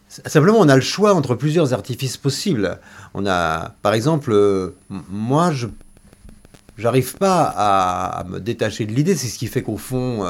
Simplement, 0.10 0.60
on 0.60 0.70
a 0.70 0.76
le 0.76 0.82
choix 0.82 1.14
entre 1.14 1.36
plusieurs 1.36 1.74
artifices 1.74 2.18
possibles. 2.18 2.80
On 3.14 3.26
a, 3.26 3.76
par 3.82 3.94
exemple, 3.94 4.74
moi, 4.90 5.52
je 5.52 5.68
j'arrive 6.78 7.18
pas 7.18 7.54
à, 7.56 8.24
me 8.26 8.40
détacher 8.40 8.86
de 8.86 8.92
l'idée. 8.92 9.16
C'est 9.16 9.28
ce 9.28 9.40
qui 9.40 9.48
fait 9.48 9.64
qu'au 9.64 9.78
fond, 9.78 10.24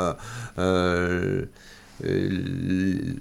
euh, 2.05 3.13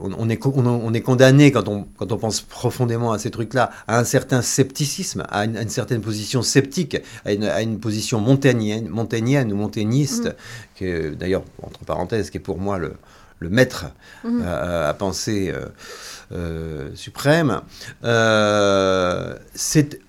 on, 0.00 0.30
est, 0.30 0.38
on, 0.46 0.94
est, 0.94 1.00
condamné 1.00 1.50
quand 1.50 1.68
on, 1.68 1.86
quand 1.96 2.12
on 2.12 2.16
pense 2.16 2.40
profondément 2.40 3.12
à 3.12 3.18
ces 3.18 3.30
trucs-là, 3.30 3.70
à 3.88 3.98
un 3.98 4.04
certain 4.04 4.40
scepticisme, 4.40 5.24
à 5.28 5.44
une, 5.44 5.68
certaine 5.68 6.00
position 6.00 6.42
sceptique, 6.42 6.98
à 7.24 7.62
une, 7.62 7.80
position 7.80 8.20
montaignienne, 8.20 8.88
montaignienne 8.88 9.52
ou 9.52 9.56
montagniste, 9.56 10.26
mm. 10.26 10.34
qui 10.76 11.16
d'ailleurs, 11.16 11.42
entre 11.62 11.80
parenthèses, 11.80 12.30
qui 12.30 12.38
est 12.38 12.40
pour 12.40 12.58
moi 12.58 12.78
le, 12.78 12.94
maître 13.40 13.86
mm. 14.24 14.42
à, 14.42 14.94
penser 14.94 15.50
euh, 15.50 15.66
euh, 16.32 16.90
suprême. 16.94 17.60
c'est 19.54 20.00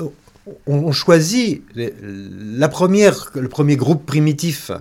on, 0.68 0.92
choisit 0.92 1.64
la 1.76 2.68
première, 2.68 3.32
le 3.36 3.48
premier 3.48 3.76
groupe 3.76 4.06
primitif 4.06 4.72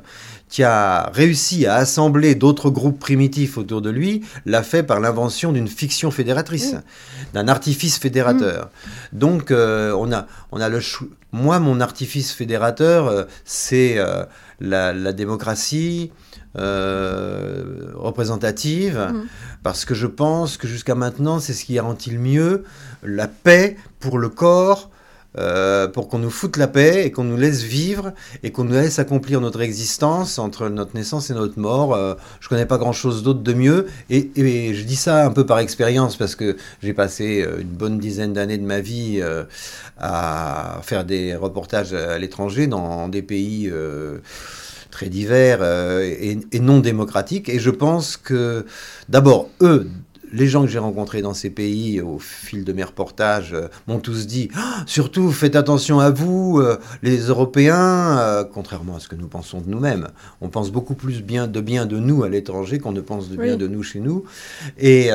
qui 0.50 0.62
a 0.64 1.10
réussi 1.14 1.64
à 1.66 1.76
assembler 1.76 2.34
d'autres 2.34 2.68
groupes 2.70 2.98
primitifs 2.98 3.56
autour 3.56 3.80
de 3.80 3.88
lui, 3.88 4.24
l'a 4.44 4.64
fait 4.64 4.82
par 4.82 4.98
l'invention 4.98 5.52
d'une 5.52 5.68
fiction 5.68 6.10
fédératrice, 6.10 6.74
d'un 7.32 7.46
artifice 7.46 7.98
fédérateur. 7.98 8.68
Donc, 9.12 9.52
euh, 9.52 9.94
on, 9.96 10.12
a, 10.12 10.26
on 10.50 10.60
a 10.60 10.68
le 10.68 10.80
Moi, 11.32 11.60
mon 11.60 11.80
artifice 11.80 12.32
fédérateur, 12.32 13.06
euh, 13.06 13.22
c'est 13.44 13.98
euh, 13.98 14.24
la, 14.60 15.12
démocratie 15.12 16.10
représentative, 16.56 18.98
mm. 18.98 19.22
parce 19.62 19.84
que 19.84 19.94
je 19.94 20.08
pense 20.08 20.56
que 20.56 20.66
jusqu'à 20.66 20.96
maintenant, 20.96 21.38
c'est 21.38 21.52
ce 21.52 21.64
qui 21.64 21.74
garantit 21.74 22.10
le 22.10 22.18
mieux 22.18 22.64
la 23.04 23.28
paix 23.28 23.76
pour 24.00 24.18
le 24.18 24.28
corps 24.28 24.90
euh, 25.38 25.86
pour 25.86 26.08
qu'on 26.08 26.18
nous 26.18 26.30
foute 26.30 26.56
la 26.56 26.66
paix 26.66 27.06
et 27.06 27.12
qu'on 27.12 27.22
nous 27.22 27.36
laisse 27.36 27.62
vivre 27.62 28.12
et 28.42 28.50
qu'on 28.50 28.64
nous 28.64 28.72
laisse 28.72 28.98
accomplir 28.98 29.40
notre 29.40 29.60
existence 29.60 30.40
entre 30.40 30.68
notre 30.68 30.96
naissance 30.96 31.30
et 31.30 31.34
notre 31.34 31.56
mort. 31.56 31.94
Euh, 31.94 32.14
je 32.40 32.48
connais 32.48 32.66
pas 32.66 32.78
grand-chose 32.78 33.22
d'autre 33.22 33.38
de 33.38 33.52
mieux 33.52 33.86
et, 34.10 34.28
je 34.36 34.82
dis 34.82 34.96
ça 34.96 35.24
un 35.24 35.30
peu 35.30 35.46
par 35.46 35.60
expérience 35.60 36.16
parce 36.16 36.34
que 36.34 36.56
j'ai 36.82 36.94
passé 36.94 37.42
euh, 37.42 37.60
une 37.60 37.68
bonne 37.68 38.00
dizaine 38.00 38.32
d'années 38.32 38.58
de 38.58 38.66
ma 38.66 38.80
vie 38.80 39.22
à 39.98 40.80
faire 40.82 41.04
des 41.04 41.36
reportages 41.36 41.92
à 41.94 42.18
l'étranger 42.18 42.66
dans 42.66 43.06
des 43.06 43.22
pays 43.22 43.72
très 44.90 45.08
divers 45.08 45.62
et, 45.62 46.60
non 46.60 46.80
démocratiques. 46.80 47.48
Et 47.48 47.60
je 47.60 47.70
pense 47.70 48.16
que 48.16 48.66
d'abord, 49.08 49.48
eux, 49.60 49.88
les 50.32 50.46
gens 50.46 50.62
que 50.62 50.68
j'ai 50.68 50.78
rencontrés 50.78 51.22
dans 51.22 51.34
ces 51.34 51.50
pays 51.50 52.00
au 52.00 52.18
fil 52.18 52.64
de 52.64 52.72
mes 52.72 52.84
reportages 52.84 53.52
euh, 53.52 53.68
m'ont 53.86 53.98
tous 53.98 54.26
dit 54.26 54.48
Ah, 54.54 54.82
surtout 54.86 55.30
faites 55.32 55.56
attention 55.56 56.00
à 56.00 56.10
vous, 56.10 56.60
euh, 56.60 56.78
les 57.02 57.18
Européens, 57.18 58.18
euh, 58.18 58.44
contrairement 58.44 58.96
à 58.96 59.00
ce 59.00 59.08
que 59.08 59.16
nous 59.16 59.28
pensons 59.28 59.60
de 59.60 59.68
nous-mêmes. 59.68 60.08
On 60.40 60.48
pense 60.48 60.70
beaucoup 60.70 60.94
plus 60.94 61.22
bien 61.22 61.46
de 61.46 61.60
bien 61.60 61.86
de 61.86 61.98
nous 61.98 62.22
à 62.22 62.28
l'étranger 62.28 62.78
qu'on 62.78 62.92
ne 62.92 63.00
pense 63.00 63.28
de 63.28 63.36
bien 63.36 63.56
de 63.56 63.66
nous 63.66 63.82
chez 63.82 64.00
nous. 64.00 64.24
Et 64.78 65.10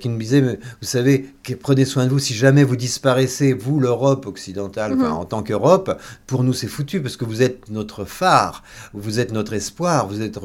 qui 0.00 0.08
disait 0.08 0.40
Mais 0.40 0.58
Vous 0.80 0.86
savez, 0.86 1.26
prenez 1.60 1.84
soin 1.84 2.04
de 2.04 2.10
vous, 2.10 2.18
si 2.18 2.34
jamais 2.34 2.64
vous 2.64 2.76
disparaissez, 2.76 3.52
vous, 3.52 3.80
l'Europe 3.80 4.26
occidentale, 4.26 4.94
Mhm. 4.94 5.12
en 5.12 5.24
tant 5.24 5.42
qu'Europe, 5.42 6.00
pour 6.26 6.44
nous 6.44 6.52
c'est 6.52 6.66
foutu 6.66 7.00
parce 7.00 7.16
que 7.16 7.24
vous 7.24 7.42
êtes 7.42 7.70
notre 7.70 8.04
phare, 8.04 8.62
vous 8.94 9.18
êtes 9.18 9.32
notre 9.32 9.52
espoir, 9.52 10.06
vous 10.06 10.22
êtes, 10.22 10.38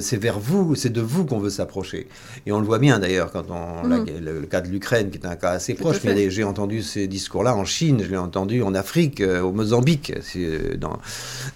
c'est 0.00 0.16
vers 0.16 0.38
vous, 0.38 0.74
c'est 0.74 0.90
de 0.90 1.00
vous 1.00 1.24
qu'on 1.24 1.38
veut 1.38 1.50
s'approcher. 1.50 2.08
Et 2.46 2.52
on 2.52 2.60
le 2.60 2.66
voit 2.66 2.78
bien 2.78 2.98
d'ailleurs 2.98 3.30
quand 3.32 3.50
on, 3.50 3.53
la- 3.88 3.98
Mhm. 3.98 4.06
le, 4.24 4.40
le 4.40 4.46
cas 4.46 4.60
de 4.60 4.68
l'Ukraine 4.68 5.10
qui 5.10 5.18
est 5.18 5.26
un 5.26 5.36
cas 5.36 5.50
assez 5.50 5.74
proche. 5.74 5.96
mais 6.04 6.30
J'ai 6.30 6.44
entendu 6.44 6.82
ces 6.82 7.06
discours-là 7.06 7.54
en 7.54 7.64
Chine, 7.64 8.00
je 8.04 8.10
l'ai 8.10 8.16
entendu 8.16 8.62
en 8.62 8.74
Afrique, 8.74 9.20
euh, 9.20 9.40
au 9.42 9.52
Mozambique, 9.52 10.12
euh, 10.36 10.76
dans, 10.76 10.98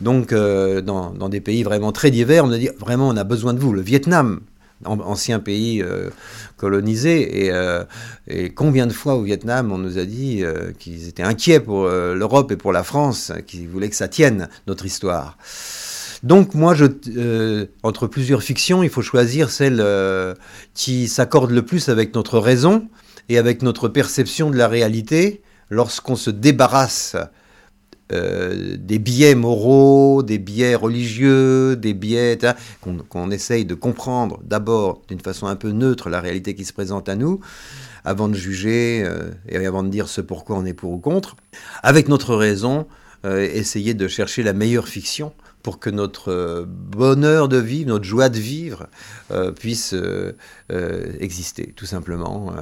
donc 0.01 0.33
euh, 0.33 0.81
dans, 0.81 1.11
dans 1.11 1.29
des 1.29 1.41
pays 1.41 1.63
vraiment 1.63 1.93
très 1.93 2.11
divers. 2.11 2.45
On 2.45 2.53
a 2.53 2.59
dit 2.59 2.71
vraiment 2.79 3.09
on 3.09 3.17
a 3.17 3.25
besoin 3.25 3.55
de 3.55 3.59
vous. 3.61 3.73
Le 3.73 3.81
Vietnam, 3.81 4.41
an- 4.85 5.01
ancien 5.01 5.41
pays 5.41 5.83
euh, 5.83 6.11
colonisé, 6.57 7.45
et, 7.47 7.53
euh, 7.53 7.85
et 8.29 8.51
combien 8.51 8.87
de 8.87 8.93
fois 8.93 9.15
au 9.17 9.23
Vietnam 9.23 9.73
on 9.73 9.79
nous 9.79 9.99
a 9.99 10.05
dit 10.05 10.43
euh, 10.43 10.73
qu'ils 10.79 11.09
étaient 11.09 11.23
inquiets 11.23 11.61
pour 11.61 11.87
l'Europe 11.89 12.51
et 12.53 12.57
pour 12.57 12.73
la 12.73 12.83
France, 12.85 13.33
qu'ils 13.47 13.69
voulaient 13.69 13.89
que 13.91 13.97
ça 13.97 14.09
tienne 14.09 14.49
notre 14.67 14.87
histoire. 14.87 15.37
Donc 16.23 16.55
moi, 16.55 16.75
euh, 16.81 17.67
entre 17.83 18.07
plusieurs 18.07 18.43
fictions, 18.43 18.83
il 18.83 18.91
faut 18.91 19.03
choisir 19.03 19.51
celle 19.51 19.81
euh, 19.81 20.35
qui 20.75 21.07
s'accorde 21.07 21.51
le 21.51 21.63
plus 21.65 21.89
avec 21.89 22.15
notre 22.15 22.39
raison 22.39 22.89
et 23.29 23.39
avec 23.39 23.63
notre 23.63 23.89
perception 23.89 24.51
de 24.51 24.57
la 24.57 24.69
réalité 24.69 25.43
lorsqu'on 25.71 26.17
se 26.17 26.31
débarrasse 26.31 27.17
euh, 28.11 28.77
des 28.79 28.99
biais 28.99 29.35
moraux, 29.35 30.23
des 30.25 30.39
biais 30.39 30.75
religieux, 30.75 31.77
des 31.77 31.95
biais 31.95 32.39
qu'on 33.11 33.31
essaye 33.31 33.65
de 33.65 33.75
comprendre 33.75 34.41
d'abord 34.43 35.03
d'une 35.09 35.21
façon 35.21 35.47
un 35.47 35.57
peu 35.57 35.71
neutre 35.71 36.09
la 36.09 36.21
réalité 36.21 36.55
qui 36.55 36.65
se 36.65 36.73
présente 36.73 37.09
à 37.09 37.15
nous, 37.15 37.41
avant 38.05 38.29
de 38.29 38.35
juger 38.35 39.07
et 39.49 39.67
avant 39.67 39.83
de 39.83 39.89
dire 39.89 40.09
ce 40.09 40.23
pourquoi 40.23 40.57
on 40.57 40.65
est 40.65 40.73
pour 40.73 40.93
ou 40.93 40.99
contre, 40.99 41.37
avec 41.83 42.09
notre 42.09 42.35
raison, 42.35 42.87
essayer 43.27 43.93
de 43.93 44.09
chercher 44.09 44.43
la 44.43 44.55
meilleure 44.55 44.89
fiction 44.89 45.35
pour 45.69 45.81
que 45.81 45.91
notre 45.91 46.33
euh, 46.33 46.65
bonheur 46.67 47.47
de 47.47 47.59
vivre, 47.59 47.91
notre 47.91 48.07
joie 48.07 48.31
de 48.31 48.39
vivre 48.39 48.87
euh, 49.33 49.53
puisse 49.53 49.93
euh, 49.93 50.33
exister, 51.21 51.75
tout 51.77 51.85
simplement. 51.85 52.55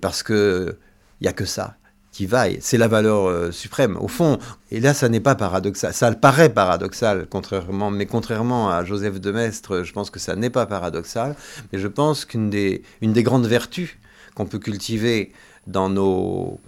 parce 0.00 0.24
que 0.24 0.76
il 1.20 1.24
n'y 1.24 1.28
a 1.28 1.32
que 1.32 1.44
ça 1.44 1.76
qui 2.10 2.26
vaille. 2.26 2.58
C'est 2.60 2.76
la 2.76 2.88
valeur 2.88 3.54
suprême. 3.54 3.96
Au 3.98 4.08
fond, 4.08 4.40
et 4.72 4.80
là, 4.80 4.94
ça 4.94 5.08
n'est 5.08 5.20
pas 5.20 5.36
paradoxal. 5.36 5.94
Ça 5.94 6.10
paraît 6.10 6.48
paradoxal, 6.52 7.28
contrairement, 7.30 7.92
mais 7.92 8.06
contrairement 8.06 8.68
à 8.68 8.84
Joseph 8.84 9.20
de 9.20 9.30
Maistre, 9.30 9.84
je 9.84 9.92
pense 9.92 10.10
que 10.10 10.18
ça 10.18 10.34
n'est 10.34 10.50
pas 10.50 10.66
paradoxal. 10.66 11.36
Mais 11.72 11.78
je 11.78 11.86
pense 11.86 12.24
qu'une 12.24 12.50
des, 12.50 12.82
grandes 13.00 13.46
vertus 13.46 13.96
qu'on 14.34 14.46
peut 14.46 14.58
cultiver 14.58 15.30
dans 15.68 15.88
nos, 15.88 16.58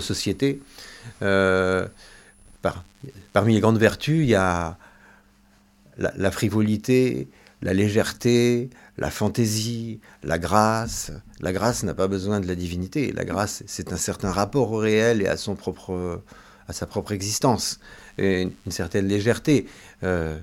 sociétés, 0.00 0.60
par- 1.18 2.84
parmi 3.32 3.54
les 3.54 3.60
grandes 3.60 3.78
vertus, 3.78 4.20
il 4.20 4.30
y 4.30 4.36
a 4.36 4.76
la, 5.98 6.30
frivolité, 6.30 7.28
la 7.60 7.74
légèreté, 7.74 8.70
la 8.98 9.10
fantaisie, 9.10 10.00
la 10.22 10.38
grâce. 10.38 11.12
La 11.40 11.52
grâce 11.52 11.82
n'a 11.82 11.94
pas 11.94 12.08
besoin 12.08 12.40
de 12.40 12.46
la 12.46 12.54
divinité. 12.54 13.12
La 13.12 13.24
grâce, 13.24 13.62
c'est 13.66 13.92
un 13.92 13.96
certain 13.96 14.30
rapport 14.30 14.72
au 14.72 14.78
réel 14.78 15.22
et 15.22 15.26
à, 15.26 15.36
son 15.36 15.54
propre, 15.54 16.22
à 16.68 16.72
sa 16.72 16.86
propre 16.86 17.12
existence. 17.12 17.80
Et 18.18 18.42
une, 18.42 18.72
certaine 18.72 19.06
légèreté. 19.06 19.66
Euh, 20.02 20.38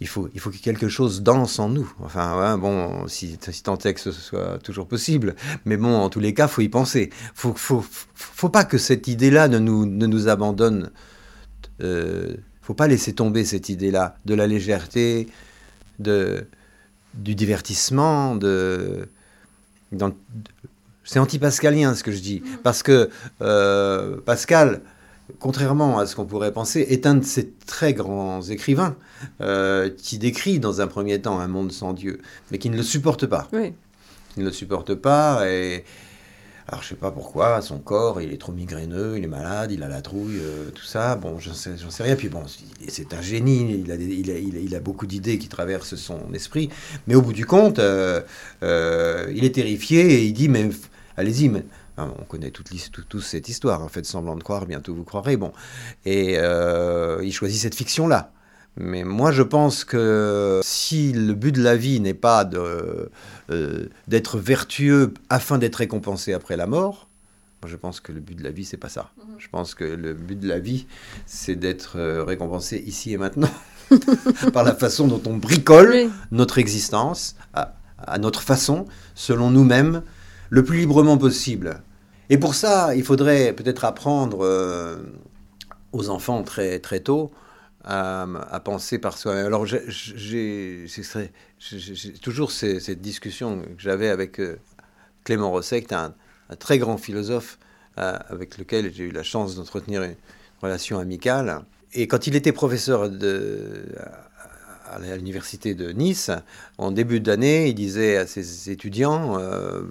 il 0.00 0.06
faut, 0.06 0.28
il 0.32 0.40
faut 0.40 0.50
que 0.50 0.58
quelque 0.58 0.88
chose 0.88 1.22
danse 1.22 1.58
en 1.58 1.68
nous. 1.68 1.92
Enfin, 2.00 2.56
bon, 2.56 3.08
si, 3.08 3.36
si 3.40 3.62
tant 3.62 3.78
est 3.78 3.94
que 3.94 4.00
ce 4.00 4.12
soit 4.12 4.58
toujours 4.58 4.86
possible. 4.86 5.34
Mais 5.64 5.76
bon, 5.76 5.94
en 5.96 6.08
tous 6.08 6.20
les 6.20 6.34
cas, 6.34 6.46
faut 6.46 6.62
y 6.62 6.68
penser. 6.68 7.10
Faut, 7.34 7.52
faut, 7.54 7.84
faut 8.14 8.48
pas 8.48 8.64
que 8.64 8.78
cette 8.78 9.08
idée-là 9.08 9.48
ne 9.48 9.58
nous, 9.58 9.86
ne 9.86 10.06
nous 10.06 10.28
abandonne. 10.28 10.92
Euh, 11.82 12.36
faut 12.68 12.74
pas 12.74 12.86
laisser 12.86 13.14
tomber 13.14 13.46
cette 13.46 13.70
idée-là 13.70 14.18
de 14.26 14.34
la 14.34 14.46
légèreté, 14.46 15.26
de, 16.00 16.46
du 17.14 17.34
divertissement, 17.34 18.36
de, 18.36 19.08
dans- 19.90 20.12
c'est 21.02 21.18
anti-pascalien 21.18 21.94
ce 21.94 22.02
que 22.02 22.12
je 22.12 22.20
dis, 22.20 22.42
parce 22.62 22.82
que 22.82 23.08
euh, 23.40 24.18
Pascal, 24.26 24.82
contrairement 25.38 25.98
à 25.98 26.04
ce 26.04 26.14
qu'on 26.14 26.26
pourrait 26.26 26.52
penser, 26.52 26.84
est 26.90 27.06
un 27.06 27.14
de 27.14 27.24
ces 27.24 27.50
très 27.66 27.94
grands 27.94 28.42
écrivains 28.42 28.96
euh, 29.40 29.88
qui 29.96 30.18
décrit 30.18 30.60
dans 30.60 30.82
un 30.82 30.88
premier 30.88 31.22
temps 31.22 31.40
un 31.40 31.48
monde 31.48 31.72
sans 31.72 31.94
Dieu, 31.94 32.20
mais 32.50 32.58
qui 32.58 32.68
ne 32.68 32.76
le 32.76 32.82
supporte 32.82 33.24
pas. 33.24 33.48
Oui. 33.54 33.72
Il 34.36 34.40
ne 34.42 34.48
le 34.48 34.52
supporte 34.52 34.94
pas 34.94 35.48
et 35.48 35.84
alors 36.68 36.82
je 36.82 36.88
sais 36.88 36.96
pas 36.96 37.10
pourquoi, 37.10 37.62
son 37.62 37.78
corps, 37.78 38.20
il 38.20 38.30
est 38.30 38.36
trop 38.36 38.52
migraineux, 38.52 39.16
il 39.16 39.24
est 39.24 39.28
malade, 39.28 39.72
il 39.72 39.82
a 39.82 39.88
la 39.88 40.02
trouille, 40.02 40.38
euh, 40.38 40.70
tout 40.70 40.84
ça. 40.84 41.16
Bon, 41.16 41.38
j'en 41.38 41.54
sais, 41.54 41.70
sais 41.88 42.02
rien. 42.02 42.14
Puis 42.14 42.28
bon, 42.28 42.42
c'est 42.88 43.14
un 43.14 43.22
génie, 43.22 43.82
il 43.86 44.74
a, 44.74 44.80
beaucoup 44.80 45.06
d'idées 45.06 45.38
qui 45.38 45.48
traversent 45.48 45.96
son 45.96 46.32
esprit. 46.34 46.68
Mais 47.06 47.14
au 47.14 47.22
bout 47.22 47.32
du 47.32 47.46
compte, 47.46 47.78
euh, 47.78 48.20
euh, 48.62 49.32
il 49.34 49.44
est 49.44 49.54
terrifié 49.54 50.00
et 50.00 50.24
il 50.24 50.34
dit, 50.34 50.48
mais 50.48 50.68
allez-y, 51.16 51.48
mais... 51.48 51.64
On 52.00 52.22
connaît 52.28 52.52
toute 52.52 52.68
cette 53.22 53.48
histoire, 53.48 53.82
hein, 53.82 53.88
faites 53.90 54.06
semblant 54.06 54.36
de 54.36 54.42
croire, 54.44 54.66
bientôt 54.66 54.94
vous 54.94 55.02
croirez. 55.02 55.36
Bon, 55.36 55.52
et 56.04 56.34
il 56.34 57.32
choisit 57.32 57.60
cette 57.60 57.74
fiction-là. 57.74 58.30
Mais 58.80 59.02
moi, 59.02 59.32
je 59.32 59.42
pense 59.42 59.84
que 59.84 60.60
si 60.62 61.12
le 61.12 61.34
but 61.34 61.52
de 61.52 61.62
la 61.62 61.76
vie 61.76 61.98
n'est 62.00 62.14
pas 62.14 62.44
de, 62.44 63.10
euh, 63.50 63.86
d'être 64.06 64.38
vertueux 64.38 65.12
afin 65.30 65.58
d'être 65.58 65.76
récompensé 65.76 66.32
après 66.32 66.56
la 66.56 66.66
mort, 66.66 67.08
moi, 67.60 67.68
je 67.68 67.74
pense 67.76 67.98
que 67.98 68.12
le 68.12 68.20
but 68.20 68.36
de 68.38 68.44
la 68.44 68.50
vie, 68.52 68.64
c'est 68.64 68.76
pas 68.76 68.88
ça. 68.88 69.10
Je 69.38 69.48
pense 69.48 69.74
que 69.74 69.82
le 69.84 70.14
but 70.14 70.38
de 70.38 70.46
la 70.46 70.60
vie, 70.60 70.86
c'est 71.26 71.56
d'être 71.56 71.98
euh, 71.98 72.22
récompensé 72.22 72.78
ici 72.86 73.12
et 73.12 73.16
maintenant 73.18 73.50
par 74.52 74.62
la 74.62 74.74
façon 74.76 75.08
dont 75.08 75.20
on 75.26 75.36
bricole 75.36 75.90
Oui. 75.90 76.10
notre 76.30 76.58
existence 76.58 77.34
à, 77.54 77.74
à 77.98 78.18
notre 78.18 78.42
façon, 78.42 78.84
selon 79.16 79.50
nous-mêmes, 79.50 80.02
le 80.50 80.62
plus 80.62 80.78
librement 80.78 81.18
possible. 81.18 81.82
Et 82.30 82.38
pour 82.38 82.54
ça, 82.54 82.94
il 82.94 83.02
faudrait 83.02 83.52
peut-être 83.54 83.84
apprendre 83.84 84.38
euh, 84.44 84.98
aux 85.92 86.10
enfants 86.10 86.44
très, 86.44 86.78
très 86.78 87.00
tôt 87.00 87.32
à, 87.84 88.60
penser 88.64 88.98
par 88.98 89.16
soi-même. 89.16 89.46
Alors, 89.46 89.66
j'ai- 89.66 90.86
toujours 92.22 92.50
cette 92.50 93.00
discussion 93.00 93.60
que 93.62 93.68
j'avais 93.78 94.08
avec 94.08 94.40
euh, 94.40 94.58
Clément 95.24 95.50
Rosset, 95.50 95.92
un, 95.92 96.14
très 96.58 96.78
grand 96.78 96.96
philosophe 96.98 97.58
euh, 97.98 98.16
avec 98.28 98.58
lequel 98.58 98.92
j'ai 98.92 99.04
eu 99.04 99.10
la 99.10 99.22
chance 99.22 99.56
d'entretenir 99.56 100.02
une 100.02 100.16
relation 100.62 100.98
amicale. 100.98 101.62
Et 101.94 102.06
quand 102.06 102.26
il 102.26 102.36
était 102.36 102.52
professeur 102.52 103.04
à, 103.04 104.98
l'université 105.16 105.74
de 105.74 105.90
Nice, 105.90 106.30
en 106.78 106.90
début 106.90 107.20
d'année, 107.20 107.68
il 107.68 107.74
disait 107.74 108.16
à 108.16 108.26
ses 108.26 108.70
étudiants, 108.70 109.38
euh, 109.38 109.82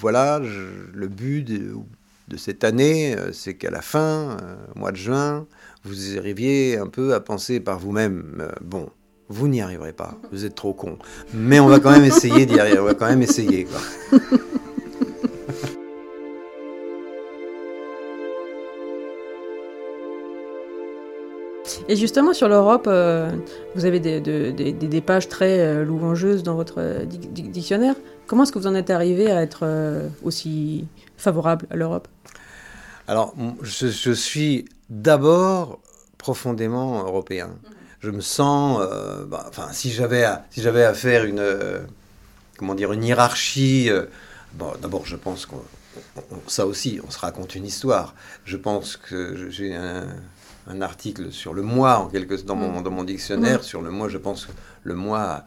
voilà, 0.00 0.40
le 0.40 1.08
but 1.08 1.42
de, 1.42 2.36
cette 2.36 2.64
année, 2.64 3.16
c'est 3.32 3.54
qu'à 3.54 3.70
la 3.70 3.82
fin, 3.82 4.36
au 4.74 4.78
mois 4.78 4.90
de 4.90 4.96
juin, 4.96 5.46
vous 5.84 6.18
arriviez 6.18 6.78
un 6.78 6.86
peu 6.86 7.14
à 7.14 7.20
penser 7.20 7.60
par 7.60 7.78
vous-même, 7.78 8.38
euh, 8.40 8.48
bon, 8.62 8.88
vous 9.28 9.48
n'y 9.48 9.60
arriverez 9.60 9.92
pas, 9.92 10.18
vous 10.32 10.44
êtes 10.44 10.54
trop 10.54 10.72
con, 10.72 10.98
mais 11.32 11.60
on 11.60 11.66
va 11.68 11.78
quand 11.80 11.90
même 11.90 12.04
essayer 12.04 12.46
d'y 12.46 12.58
arriver, 12.58 12.78
on 12.78 12.84
va 12.84 12.94
quand 12.94 13.08
même 13.08 13.22
essayer. 13.22 13.64
Quoi. 13.64 13.80
Et 21.88 21.96
justement, 21.96 22.34
sur 22.34 22.48
l'Europe, 22.48 22.86
euh, 22.88 23.30
vous 23.74 23.84
avez 23.86 23.98
des, 24.00 24.20
de- 24.20 24.50
des- 24.50 24.72
des- 24.72 24.86
des 24.86 25.00
pages 25.00 25.28
très 25.28 25.60
euh, 25.60 25.84
louangeuses 25.84 26.42
dans 26.42 26.54
votre 26.56 26.74
euh, 26.78 27.04
dic- 27.04 27.32
dic- 27.32 27.50
dictionnaire. 27.50 27.94
Comment 28.26 28.42
est-ce 28.42 28.52
que 28.52 28.58
vous 28.58 28.66
en 28.66 28.74
êtes 28.74 28.90
arrivé 28.90 29.30
à 29.30 29.42
être 29.42 29.64
aussi 30.22 30.86
favorable 31.16 31.66
à 31.70 31.76
l'Europe? 31.76 32.08
Alors, 33.06 33.34
je 33.62 34.12
suis 34.12 34.64
d'abord 34.94 35.80
profondément 36.18 37.04
européen. 37.04 37.50
Je 38.00 38.10
me 38.10 38.20
sens, 38.20 38.80
euh, 38.80 39.24
bah, 39.24 39.46
enfin, 39.48 39.68
si 39.72 39.90
j'avais 39.90 40.24
à, 40.24 40.44
si 40.50 40.62
j'avais 40.62 40.84
à 40.84 40.94
faire 40.94 41.24
une, 41.24 41.38
euh, 41.40 41.80
comment 42.58 42.74
dire, 42.74 42.92
une 42.92 43.02
hiérarchie, 43.02 43.90
euh, 43.90 44.04
bon, 44.54 44.72
d'abord, 44.80 45.06
je 45.06 45.16
pense 45.16 45.46
qu'on, 45.46 45.62
on- 46.16 46.20
on- 46.36 46.48
ça 46.48 46.66
aussi, 46.66 47.00
on 47.06 47.10
se 47.10 47.18
raconte 47.18 47.54
une 47.54 47.66
histoire. 47.66 48.14
Je 48.44 48.56
pense 48.56 48.96
que 48.96 49.50
j'ai 49.50 49.74
un, 49.74 50.06
un 50.68 50.80
article 50.82 51.32
sur 51.32 51.54
le 51.54 51.62
moi, 51.62 51.98
en 51.98 52.06
quelque, 52.08 52.34
dans 52.42 52.56
mon, 52.56 52.80
dans 52.82 52.90
mon 52.90 53.04
dictionnaire, 53.04 53.64
sur 53.64 53.82
le 53.82 53.90
moi. 53.90 54.08
Je 54.08 54.18
pense 54.18 54.46
que 54.46 54.52
le 54.84 54.94
moi, 54.94 55.44